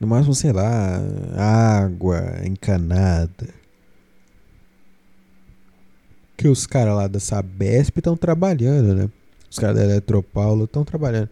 No 0.00 0.06
máximo, 0.06 0.34
sei 0.34 0.52
lá, 0.52 1.00
água 1.36 2.40
encanada. 2.44 3.48
Que 6.36 6.46
os 6.46 6.66
caras 6.66 6.94
lá 6.94 7.08
da 7.08 7.18
Sabesp 7.18 7.98
estão 7.98 8.16
trabalhando, 8.16 8.94
né? 8.94 9.10
Os 9.50 9.58
caras 9.58 9.76
da 9.76 9.84
Eletropaulo 9.84 10.64
estão 10.64 10.84
trabalhando. 10.84 11.28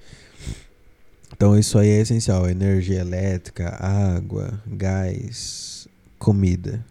Então 1.32 1.56
isso 1.56 1.78
aí 1.78 1.90
é 1.90 2.00
essencial: 2.00 2.48
energia 2.48 3.00
elétrica, 3.00 3.68
água, 3.78 4.60
gás, 4.66 5.86
comida. 6.18 6.84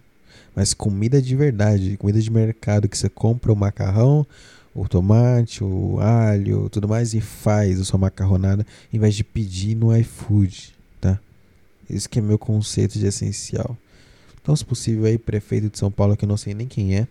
Mas 0.55 0.73
comida 0.73 1.21
de 1.21 1.35
verdade, 1.35 1.97
comida 1.97 2.21
de 2.21 2.31
mercado 2.31 2.87
que 2.87 2.97
você 2.97 3.09
compra 3.09 3.51
o 3.51 3.55
macarrão, 3.55 4.25
o 4.73 4.87
tomate, 4.87 5.63
o 5.63 5.99
alho, 5.99 6.69
tudo 6.69 6.87
mais 6.87 7.13
e 7.13 7.19
faz 7.19 7.81
a 7.81 7.83
sua 7.83 7.99
macarronada 7.99 8.65
em 8.93 8.99
vez 8.99 9.15
de 9.15 9.23
pedir 9.23 9.75
no 9.75 9.95
iFood? 9.97 10.74
Esse 11.89 12.07
que 12.09 12.19
é 12.19 12.21
meu 12.21 12.37
conceito 12.37 12.97
de 12.97 13.05
essencial. 13.05 13.77
Então, 14.41 14.55
se 14.55 14.63
possível 14.63 15.05
aí, 15.05 15.17
prefeito 15.17 15.69
de 15.69 15.77
São 15.77 15.89
Paulo, 15.89 16.15
que 16.15 16.25
eu 16.25 16.29
não 16.29 16.37
sei 16.37 16.53
nem 16.53 16.67
quem 16.67 16.95
é, 16.95 17.07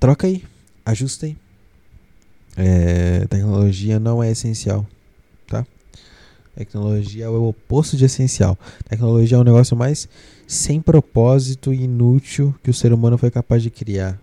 troca 0.00 0.26
aí, 0.26 0.42
ajusta 0.84 1.26
aí. 1.26 1.36
É, 2.56 3.26
tecnologia 3.26 3.98
não 4.00 4.22
é 4.22 4.30
essencial, 4.30 4.86
tá? 5.46 5.66
Tecnologia 6.54 7.26
é 7.26 7.28
o 7.28 7.48
oposto 7.48 7.96
de 7.96 8.04
essencial. 8.04 8.58
Tecnologia 8.88 9.36
é 9.36 9.40
o 9.40 9.44
negócio 9.44 9.76
mais 9.76 10.08
sem 10.46 10.80
propósito 10.82 11.72
e 11.72 11.84
inútil 11.84 12.54
que 12.62 12.70
o 12.70 12.74
ser 12.74 12.92
humano 12.92 13.16
foi 13.16 13.30
capaz 13.30 13.62
de 13.62 13.70
criar. 13.70 14.18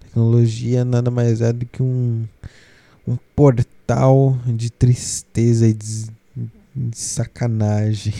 Tecnologia 0.00 0.84
nada 0.84 1.10
mais 1.10 1.40
é 1.40 1.52
do 1.52 1.66
que 1.66 1.82
um, 1.82 2.26
um 3.06 3.16
portal 3.36 4.38
de 4.46 4.70
tristeza 4.70 5.68
e 5.68 5.74
de, 5.74 6.04
de 6.04 6.10
sacanagem. 6.92 8.14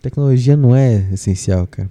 Tecnologia 0.00 0.56
não 0.56 0.74
é 0.74 1.08
essencial, 1.12 1.66
cara. 1.66 1.90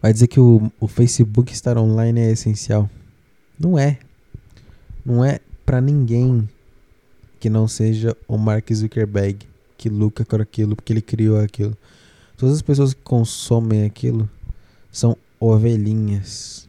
Vai 0.00 0.12
dizer 0.12 0.28
que 0.28 0.40
o, 0.40 0.70
o 0.78 0.88
Facebook 0.88 1.52
estar 1.52 1.76
online 1.76 2.20
é 2.20 2.30
essencial. 2.30 2.88
Não 3.58 3.78
é. 3.78 3.98
Não 5.04 5.24
é 5.24 5.40
para 5.64 5.80
ninguém 5.80 6.48
que 7.38 7.50
não 7.50 7.66
seja 7.66 8.16
o 8.28 8.36
Mark 8.36 8.72
Zuckerberg 8.72 9.46
que 9.76 9.88
luta 9.88 10.24
com 10.24 10.36
aquilo 10.36 10.76
porque 10.76 10.92
ele 10.92 11.02
criou 11.02 11.40
aquilo. 11.40 11.76
Todas 12.36 12.56
as 12.56 12.62
pessoas 12.62 12.94
que 12.94 13.02
consomem 13.02 13.84
aquilo 13.84 14.28
são 14.92 15.16
ovelhinhas. 15.38 16.68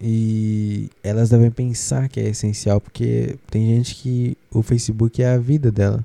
E 0.00 0.88
elas 1.02 1.28
devem 1.28 1.50
pensar 1.50 2.08
que 2.08 2.18
é 2.18 2.28
essencial, 2.28 2.80
porque 2.80 3.36
tem 3.50 3.76
gente 3.76 3.94
que 3.96 4.36
o 4.50 4.62
Facebook 4.62 5.22
é 5.22 5.34
a 5.34 5.38
vida 5.38 5.70
dela. 5.70 6.02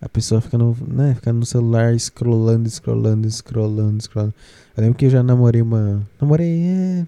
A 0.00 0.08
pessoa 0.08 0.40
fica 0.40 0.56
no, 0.56 0.76
né, 0.86 1.14
fica 1.14 1.32
no 1.32 1.44
celular 1.44 1.98
scrollando, 1.98 2.68
scrollando, 2.68 3.30
scrollando, 3.30 4.02
scrollando. 4.02 4.34
Eu 4.76 4.82
lembro 4.82 4.98
que 4.98 5.06
eu 5.06 5.10
já 5.10 5.22
namorei 5.22 5.60
uma. 5.60 6.06
Namorei. 6.20 6.62
É, 6.62 7.06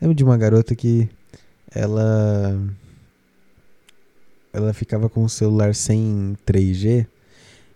lembro 0.00 0.14
de 0.14 0.24
uma 0.24 0.36
garota 0.36 0.74
que 0.74 1.08
ela. 1.70 2.58
Ela 4.52 4.72
ficava 4.72 5.08
com 5.08 5.22
o 5.24 5.28
celular 5.28 5.74
sem 5.76 6.36
3G, 6.44 7.06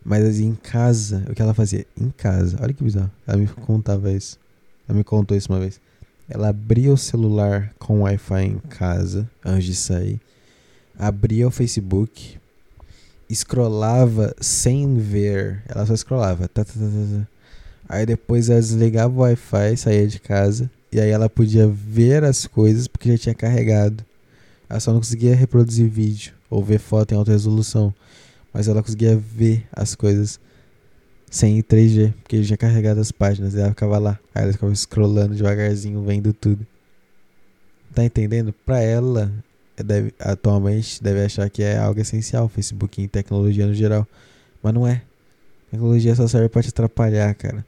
mas 0.05 0.25
assim, 0.25 0.47
em 0.47 0.55
casa, 0.57 1.25
o 1.31 1.35
que 1.35 1.41
ela 1.41 1.55
fazia? 1.55 1.87
Em 1.97 2.11
casa, 2.11 2.59
olha 2.61 2.75
que 2.75 2.83
bizarro. 2.83 3.11
Ela 3.27 3.39
me 3.39 3.47
contava 3.47 4.13
isso. 4.13 4.39
Ela 4.89 4.99
me 4.99 5.05
contou 5.05 5.37
isso 5.37 5.53
uma 5.53 5.61
vez. 5.61 5.81
Ela 6.29 6.49
abria 6.49 6.93
o 6.93 6.97
celular 6.97 7.75
com 7.79 8.03
Wi-Fi 8.03 8.45
em 8.45 8.59
casa, 8.59 9.29
antes 9.45 9.65
de 9.67 9.75
sair. 9.75 10.21
Abria 10.99 11.47
o 11.47 11.51
Facebook, 11.51 12.39
scrollava 13.31 14.35
sem 14.41 14.97
ver. 14.97 15.63
Ela 15.69 15.85
só 15.85 15.95
scrollava. 15.95 16.49
Tá, 16.49 16.65
tá, 16.65 16.73
tá, 16.73 16.79
tá, 16.79 17.19
tá. 17.19 17.29
Aí 17.89 18.07
depois 18.07 18.49
ela 18.49 18.61
desligava 18.61 19.13
o 19.13 19.19
Wi-Fi, 19.23 19.77
saía 19.77 20.07
de 20.07 20.19
casa. 20.19 20.71
E 20.91 21.01
aí 21.01 21.11
ela 21.11 21.29
podia 21.29 21.67
ver 21.69 22.25
as 22.25 22.47
coisas 22.47 22.87
porque 22.87 23.11
já 23.13 23.19
tinha 23.19 23.35
carregado. 23.35 24.05
Ela 24.69 24.81
só 24.81 24.93
não 24.93 25.01
conseguia 25.01 25.35
reproduzir 25.35 25.89
vídeo 25.89 26.33
ou 26.49 26.65
ver 26.65 26.79
foto 26.79 27.13
em 27.13 27.17
alta 27.17 27.33
resolução. 27.33 27.93
Mas 28.53 28.69
ela 28.69 28.83
conseguia 28.83 29.17
ver 29.17 29.67
as 29.73 29.95
coisas 29.95 30.41
sem 31.35 31.61
3G, 31.61 32.13
porque 32.23 32.37
ele 32.37 32.47
tinha 32.47 32.57
carregado 32.57 33.01
as 33.01 33.11
páginas, 33.11 33.55
e 33.55 33.59
ela 33.59 33.71
ficava 33.71 33.99
lá. 33.99 34.21
Aí 34.33 34.45
ela 34.45 34.53
ficava 34.53 34.73
scrollando 34.73 35.35
devagarzinho, 35.35 36.01
vendo 36.05 36.33
tudo. 36.33 36.65
Tá 37.93 38.05
entendendo? 38.05 38.55
Pra 38.65 38.81
ela, 38.81 39.33
deve, 39.77 40.15
atualmente, 40.17 41.03
deve 41.03 41.25
achar 41.25 41.51
que 41.51 41.61
é 41.61 41.77
algo 41.77 42.01
essencial, 42.01 42.49
Facebook 42.49 43.03
e 43.03 43.09
tecnologia 43.09 43.67
no 43.67 43.75
geral. 43.75 44.07
Mas 44.63 44.75
não 44.75 44.87
é. 44.87 45.03
Tecnologia 45.73 46.15
só 46.15 46.29
serve 46.29 46.49
pra 46.49 46.63
te 46.63 46.69
atrapalhar, 46.69 47.35
cara. 47.35 47.67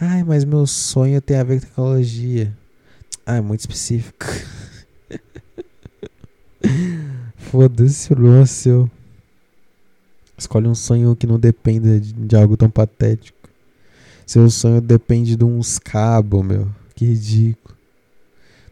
Ai, 0.00 0.24
mas 0.24 0.42
meu 0.42 0.66
sonho 0.66 1.20
tem 1.20 1.36
a 1.36 1.44
ver 1.44 1.60
com 1.60 1.66
tecnologia. 1.66 2.50
Ah, 3.26 3.36
é 3.36 3.40
muito 3.42 3.60
específico. 3.60 4.24
Foda-se 7.36 8.10
o 8.10 8.18
lance, 8.18 8.70
Escolhe 10.36 10.66
um 10.66 10.74
sonho 10.74 11.14
que 11.14 11.26
não 11.26 11.38
dependa 11.38 11.98
de, 12.00 12.12
de 12.12 12.36
algo 12.36 12.56
tão 12.56 12.68
patético. 12.68 13.38
Seu 14.26 14.48
sonho 14.50 14.80
depende 14.80 15.36
de 15.36 15.44
uns 15.44 15.78
cabos, 15.78 16.44
meu. 16.44 16.68
Que 16.94 17.06
ridículo. 17.06 17.76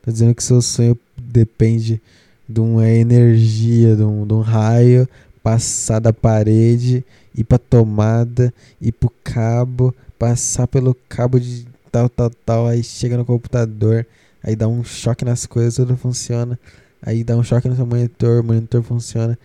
Tá 0.03 0.11
dizendo 0.11 0.35
que 0.35 0.43
seu 0.43 0.61
sonho 0.61 0.99
depende 1.17 2.01
de 2.49 2.61
uma 2.61 2.89
energia, 2.89 3.95
de 3.95 4.03
um, 4.03 4.27
de 4.27 4.35
um 4.35 4.41
raio 4.41 5.09
passar 5.43 5.99
da 5.99 6.13
parede, 6.13 7.05
ir 7.35 7.45
pra 7.45 7.59
tomada, 7.59 8.55
ir 8.81 8.93
pro 8.93 9.13
cabo, 9.25 9.95
passar 10.19 10.69
pelo 10.69 10.95
cabo 11.09 11.39
de 11.39 11.67
tal, 11.91 12.09
tal, 12.09 12.31
tal, 12.31 12.67
aí 12.69 12.83
chega 12.83 13.17
no 13.17 13.25
computador, 13.25 14.07
aí 14.43 14.55
dá 14.55 14.69
um 14.69 14.85
choque 14.85 15.25
nas 15.25 15.45
coisas, 15.45 15.75
tudo 15.75 15.97
funciona. 15.97 16.59
Aí 17.05 17.25
dá 17.25 17.37
um 17.37 17.43
choque 17.43 17.69
no 17.69 17.75
seu 17.75 17.85
monitor, 17.85 18.41
o 18.41 18.45
monitor 18.45 18.81
funciona 18.83 19.37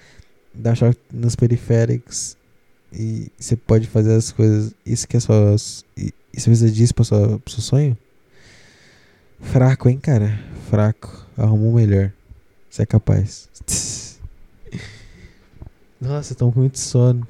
dá 0.58 0.76
choque 0.76 1.00
nos 1.12 1.36
periféricos 1.36 2.38
e 2.92 3.32
você 3.38 3.56
pode 3.56 3.88
fazer 3.88 4.14
as 4.14 4.32
coisas. 4.32 4.74
Isso 4.86 5.08
que 5.08 5.18
é 5.18 5.20
só. 5.20 5.56
E 5.96 6.14
você 6.34 6.50
precisa 6.50 6.72
disso 6.72 6.94
pro 6.94 7.06
seu, 7.06 7.40
pro 7.40 7.54
seu 7.54 7.62
sonho? 7.62 7.98
Fraco, 9.40 9.90
hein, 9.90 10.00
cara? 10.00 10.40
Fraco. 10.70 11.26
Arrumou 11.38 11.74
melhor. 11.74 12.12
Você 12.70 12.84
é 12.84 12.86
capaz. 12.86 13.50
Nossa, 16.02 16.34
eu 16.34 16.38
tô 16.38 16.52
com 16.52 16.60
muito 16.60 16.80
sono. 16.80 17.28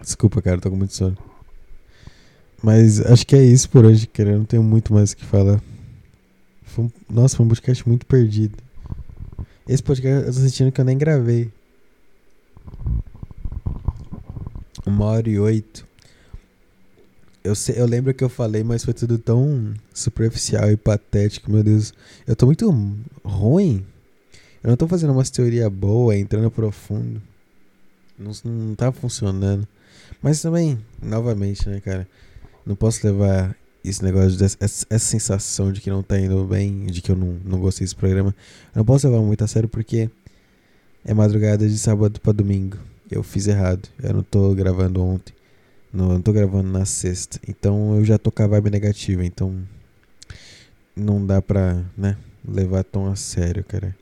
Desculpa, 0.00 0.42
cara, 0.42 0.60
tô 0.60 0.70
com 0.70 0.76
muito 0.76 0.94
sono. 0.94 1.16
Mas 2.62 3.00
acho 3.00 3.26
que 3.26 3.36
é 3.36 3.42
isso 3.42 3.68
por 3.68 3.84
hoje, 3.84 4.06
cara. 4.06 4.30
Eu 4.30 4.38
não 4.38 4.44
tenho 4.44 4.62
muito 4.62 4.92
mais 4.92 5.12
o 5.12 5.16
que 5.16 5.24
falar. 5.24 5.62
Foi 6.62 6.84
um... 6.84 6.90
Nossa, 7.08 7.36
foi 7.36 7.44
um 7.44 7.48
podcast 7.48 7.86
muito 7.86 8.06
perdido. 8.06 8.63
Esse 9.66 9.82
podcast 9.82 10.26
eu 10.26 10.32
tô 10.32 10.40
sentindo 10.40 10.70
que 10.70 10.80
eu 10.80 10.84
nem 10.84 10.98
gravei. 10.98 11.50
Uma 14.84 15.06
hora 15.06 15.28
e 15.28 15.38
oito. 15.38 15.86
Eu, 17.42 17.54
sei, 17.54 17.80
eu 17.80 17.86
lembro 17.86 18.12
que 18.12 18.22
eu 18.22 18.28
falei, 18.28 18.62
mas 18.62 18.84
foi 18.84 18.92
tudo 18.92 19.18
tão 19.18 19.72
superficial 19.92 20.70
e 20.70 20.76
patético, 20.76 21.50
meu 21.50 21.62
Deus. 21.62 21.94
Eu 22.26 22.36
tô 22.36 22.44
muito 22.44 22.70
ruim. 23.24 23.84
Eu 24.62 24.68
não 24.68 24.76
tô 24.76 24.86
fazendo 24.86 25.12
uma 25.12 25.24
teoria 25.24 25.68
boa, 25.70 26.16
entrando 26.16 26.50
profundo. 26.50 27.22
Não, 28.18 28.32
não 28.44 28.74
tá 28.74 28.92
funcionando. 28.92 29.66
Mas 30.22 30.42
também, 30.42 30.78
novamente, 31.02 31.68
né, 31.68 31.80
cara? 31.80 32.06
Não 32.66 32.76
posso 32.76 33.06
levar 33.06 33.56
esse 33.84 34.02
negócio, 34.02 34.38
dessa, 34.38 34.56
essa, 34.60 34.98
sensação 34.98 35.70
de 35.70 35.80
que 35.80 35.90
não 35.90 36.02
tá 36.02 36.18
indo 36.18 36.44
bem, 36.44 36.86
de 36.86 37.02
que 37.02 37.12
eu 37.12 37.16
não, 37.16 37.38
não 37.44 37.60
gostei 37.60 37.84
desse 37.84 37.94
programa, 37.94 38.34
eu 38.74 38.78
não 38.78 38.84
posso 38.84 39.06
levar 39.06 39.22
muito 39.22 39.44
a 39.44 39.46
sério 39.46 39.68
porque 39.68 40.10
é 41.04 41.12
madrugada 41.12 41.68
de 41.68 41.78
sábado 41.78 42.18
para 42.20 42.32
domingo. 42.32 42.78
Eu 43.10 43.22
fiz 43.22 43.46
errado. 43.46 43.88
Eu 44.02 44.14
não 44.14 44.22
tô 44.22 44.54
gravando 44.54 45.02
ontem. 45.02 45.34
Não, 45.92 46.08
não 46.08 46.22
tô 46.22 46.32
gravando 46.32 46.68
na 46.68 46.86
sexta. 46.86 47.38
Então 47.46 47.96
eu 47.96 48.04
já 48.04 48.18
tô 48.18 48.32
com 48.32 48.42
a 48.42 48.46
vibe 48.46 48.70
negativa. 48.70 49.24
Então 49.24 49.54
não 50.96 51.24
dá 51.24 51.42
pra, 51.42 51.84
né, 51.96 52.16
levar 52.46 52.84
tão 52.84 53.10
a 53.10 53.16
sério, 53.16 53.62
cara. 53.64 53.94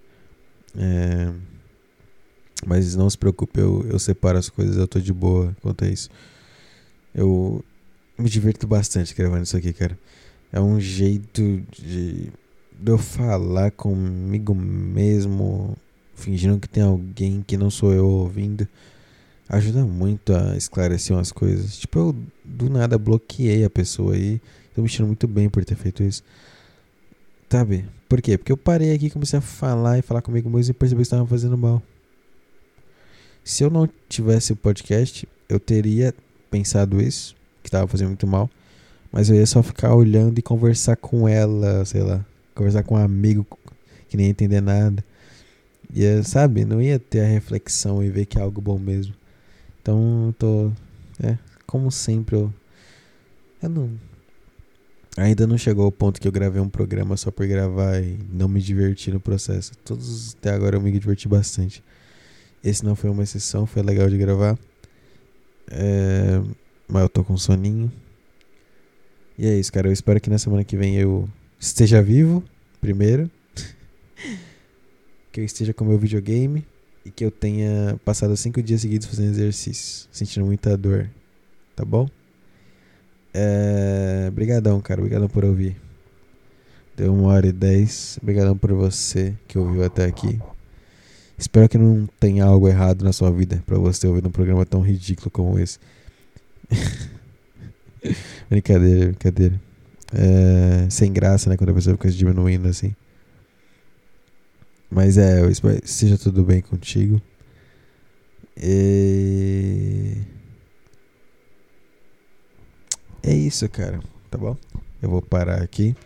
É... 0.76 1.32
Mas 2.64 2.94
não 2.94 3.10
se 3.10 3.18
preocupe, 3.18 3.58
eu, 3.58 3.84
eu 3.90 3.98
separo 3.98 4.38
as 4.38 4.48
coisas, 4.48 4.76
eu 4.76 4.86
tô 4.86 5.00
de 5.00 5.12
boa 5.12 5.54
quanto 5.60 5.84
a 5.84 5.88
isso. 5.88 6.08
Eu, 7.12 7.64
me 8.22 8.30
divirto 8.30 8.66
bastante 8.66 9.14
gravando 9.14 9.42
isso 9.42 9.56
aqui, 9.56 9.72
cara. 9.72 9.98
É 10.52 10.60
um 10.60 10.78
jeito 10.78 11.62
de, 11.70 12.30
de 12.78 12.90
eu 12.90 12.98
falar 12.98 13.70
comigo 13.70 14.54
mesmo, 14.54 15.76
fingindo 16.14 16.58
que 16.58 16.68
tem 16.68 16.82
alguém 16.82 17.42
que 17.46 17.56
não 17.56 17.70
sou 17.70 17.92
eu 17.92 18.06
ouvindo. 18.06 18.68
Ajuda 19.48 19.84
muito 19.84 20.34
a 20.34 20.56
esclarecer 20.56 21.16
umas 21.16 21.32
coisas. 21.32 21.76
Tipo, 21.76 21.98
eu 21.98 22.16
do 22.44 22.70
nada 22.70 22.96
bloqueei 22.96 23.64
a 23.64 23.70
pessoa 23.70 24.14
aí. 24.14 24.40
Tô 24.74 24.82
me 24.82 24.88
sentindo 24.88 25.06
muito 25.06 25.26
bem 25.26 25.50
por 25.50 25.64
ter 25.64 25.74
feito 25.74 26.02
isso. 26.02 26.22
Sabe? 27.50 27.84
Por 28.08 28.22
quê? 28.22 28.38
Porque 28.38 28.52
eu 28.52 28.56
parei 28.56 28.94
aqui, 28.94 29.10
comecei 29.10 29.38
a 29.38 29.42
falar 29.42 29.98
e 29.98 30.02
falar 30.02 30.22
comigo 30.22 30.48
mesmo 30.48 30.70
e 30.70 30.74
percebi 30.74 31.00
que 31.00 31.06
estava 31.06 31.26
fazendo 31.26 31.58
mal. 31.58 31.82
Se 33.44 33.64
eu 33.64 33.68
não 33.68 33.88
tivesse 34.08 34.52
o 34.52 34.56
podcast, 34.56 35.28
eu 35.48 35.58
teria 35.58 36.14
pensado 36.50 37.00
isso 37.00 37.34
que 37.62 37.70
tava 37.70 37.86
fazendo 37.86 38.08
muito 38.08 38.26
mal. 38.26 38.50
Mas 39.10 39.28
eu 39.28 39.36
ia 39.36 39.46
só 39.46 39.62
ficar 39.62 39.94
olhando 39.94 40.38
e 40.38 40.42
conversar 40.42 40.96
com 40.96 41.28
ela, 41.28 41.84
sei 41.84 42.02
lá. 42.02 42.24
conversar 42.54 42.82
com 42.82 42.94
um 42.94 42.98
amigo 42.98 43.46
que 44.08 44.16
nem 44.16 44.26
ia 44.26 44.30
entender 44.30 44.60
nada. 44.60 45.04
Ia, 45.94 46.22
sabe, 46.22 46.64
não 46.64 46.80
ia 46.80 46.98
ter 46.98 47.20
a 47.20 47.26
reflexão 47.26 48.02
e 48.02 48.08
ver 48.08 48.24
que 48.24 48.38
é 48.38 48.40
algo 48.40 48.60
bom 48.60 48.78
mesmo. 48.78 49.14
Então, 49.80 50.34
tô. 50.38 50.72
É, 51.22 51.36
como 51.66 51.90
sempre, 51.90 52.36
eu. 52.36 52.52
Eu 53.62 53.68
não. 53.68 53.90
Ainda 55.16 55.46
não 55.46 55.58
chegou 55.58 55.84
ao 55.84 55.92
ponto 55.92 56.18
que 56.18 56.26
eu 56.26 56.32
gravei 56.32 56.60
um 56.60 56.70
programa 56.70 57.18
só 57.18 57.30
por 57.30 57.46
gravar 57.46 58.00
e 58.00 58.18
não 58.32 58.48
me 58.48 58.62
divertir 58.62 59.12
no 59.12 59.20
processo. 59.20 59.72
Todos 59.84 60.34
até 60.38 60.50
agora 60.50 60.76
eu 60.76 60.80
me 60.80 60.90
diverti 60.90 61.28
bastante. 61.28 61.84
Esse 62.64 62.82
não 62.84 62.94
foi 62.94 63.10
uma 63.10 63.22
exceção, 63.22 63.66
foi 63.66 63.82
legal 63.82 64.08
de 64.08 64.16
gravar. 64.16 64.58
É, 65.70 66.40
mas 66.88 67.02
eu 67.02 67.08
tô 67.08 67.24
com 67.24 67.36
soninho. 67.36 67.90
E 69.38 69.46
é 69.46 69.58
isso, 69.58 69.72
cara. 69.72 69.88
Eu 69.88 69.92
espero 69.92 70.20
que 70.20 70.30
na 70.30 70.38
semana 70.38 70.64
que 70.64 70.76
vem 70.76 70.96
eu 70.96 71.28
esteja 71.58 72.02
vivo, 72.02 72.44
primeiro. 72.80 73.30
que 75.32 75.40
eu 75.40 75.44
esteja 75.44 75.72
com 75.72 75.84
meu 75.84 75.98
videogame. 75.98 76.66
E 77.04 77.10
que 77.10 77.24
eu 77.24 77.30
tenha 77.30 77.98
passado 78.04 78.36
cinco 78.36 78.62
dias 78.62 78.82
seguidos 78.82 79.08
fazendo 79.08 79.30
exercício, 79.30 80.06
sentindo 80.12 80.46
muita 80.46 80.76
dor. 80.76 81.10
Tá 81.74 81.84
bom? 81.84 82.08
É... 83.34 84.26
Obrigadão, 84.28 84.80
cara. 84.80 85.00
Obrigadão 85.00 85.28
por 85.28 85.44
ouvir. 85.44 85.76
Deu 86.96 87.12
uma 87.12 87.32
hora 87.32 87.46
e 87.46 87.52
dez. 87.52 88.18
Obrigadão 88.22 88.56
por 88.56 88.72
você 88.72 89.34
que 89.48 89.58
ouviu 89.58 89.82
até 89.82 90.04
aqui. 90.04 90.38
Espero 91.36 91.68
que 91.68 91.76
não 91.76 92.08
tenha 92.20 92.44
algo 92.44 92.68
errado 92.68 93.04
na 93.04 93.12
sua 93.12 93.32
vida 93.32 93.60
para 93.66 93.76
você 93.76 94.06
ouvir 94.06 94.24
um 94.24 94.30
programa 94.30 94.64
tão 94.64 94.80
ridículo 94.80 95.28
como 95.28 95.58
esse. 95.58 95.78
brincadeira, 98.48 99.06
brincadeira. 99.06 99.60
É, 100.14 100.90
sem 100.90 101.12
graça, 101.12 101.48
né? 101.48 101.56
Quando 101.56 101.70
a 101.70 101.74
pessoa 101.74 101.96
fica 101.96 102.10
se 102.10 102.16
diminuindo 102.16 102.68
assim. 102.68 102.94
Mas 104.90 105.16
é, 105.16 105.40
eu 105.40 105.50
espero 105.50 105.80
seja 105.84 106.18
tudo 106.18 106.44
bem 106.44 106.60
contigo. 106.60 107.20
E... 108.56 110.18
É 113.22 113.32
isso, 113.32 113.68
cara. 113.68 114.00
Tá 114.30 114.36
bom? 114.36 114.56
Eu 115.00 115.08
vou 115.08 115.22
parar 115.22 115.62
aqui. 115.62 115.96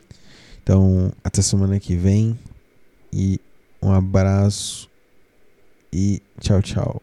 Então, 0.63 1.13
até 1.25 1.43
semana 1.43 1.81
que 1.81 1.97
vem. 1.97 2.39
E 3.13 3.41
um 3.83 3.93
abraço. 3.93 4.89
E 5.93 6.23
tchau, 6.41 6.63
tchau. 6.63 7.03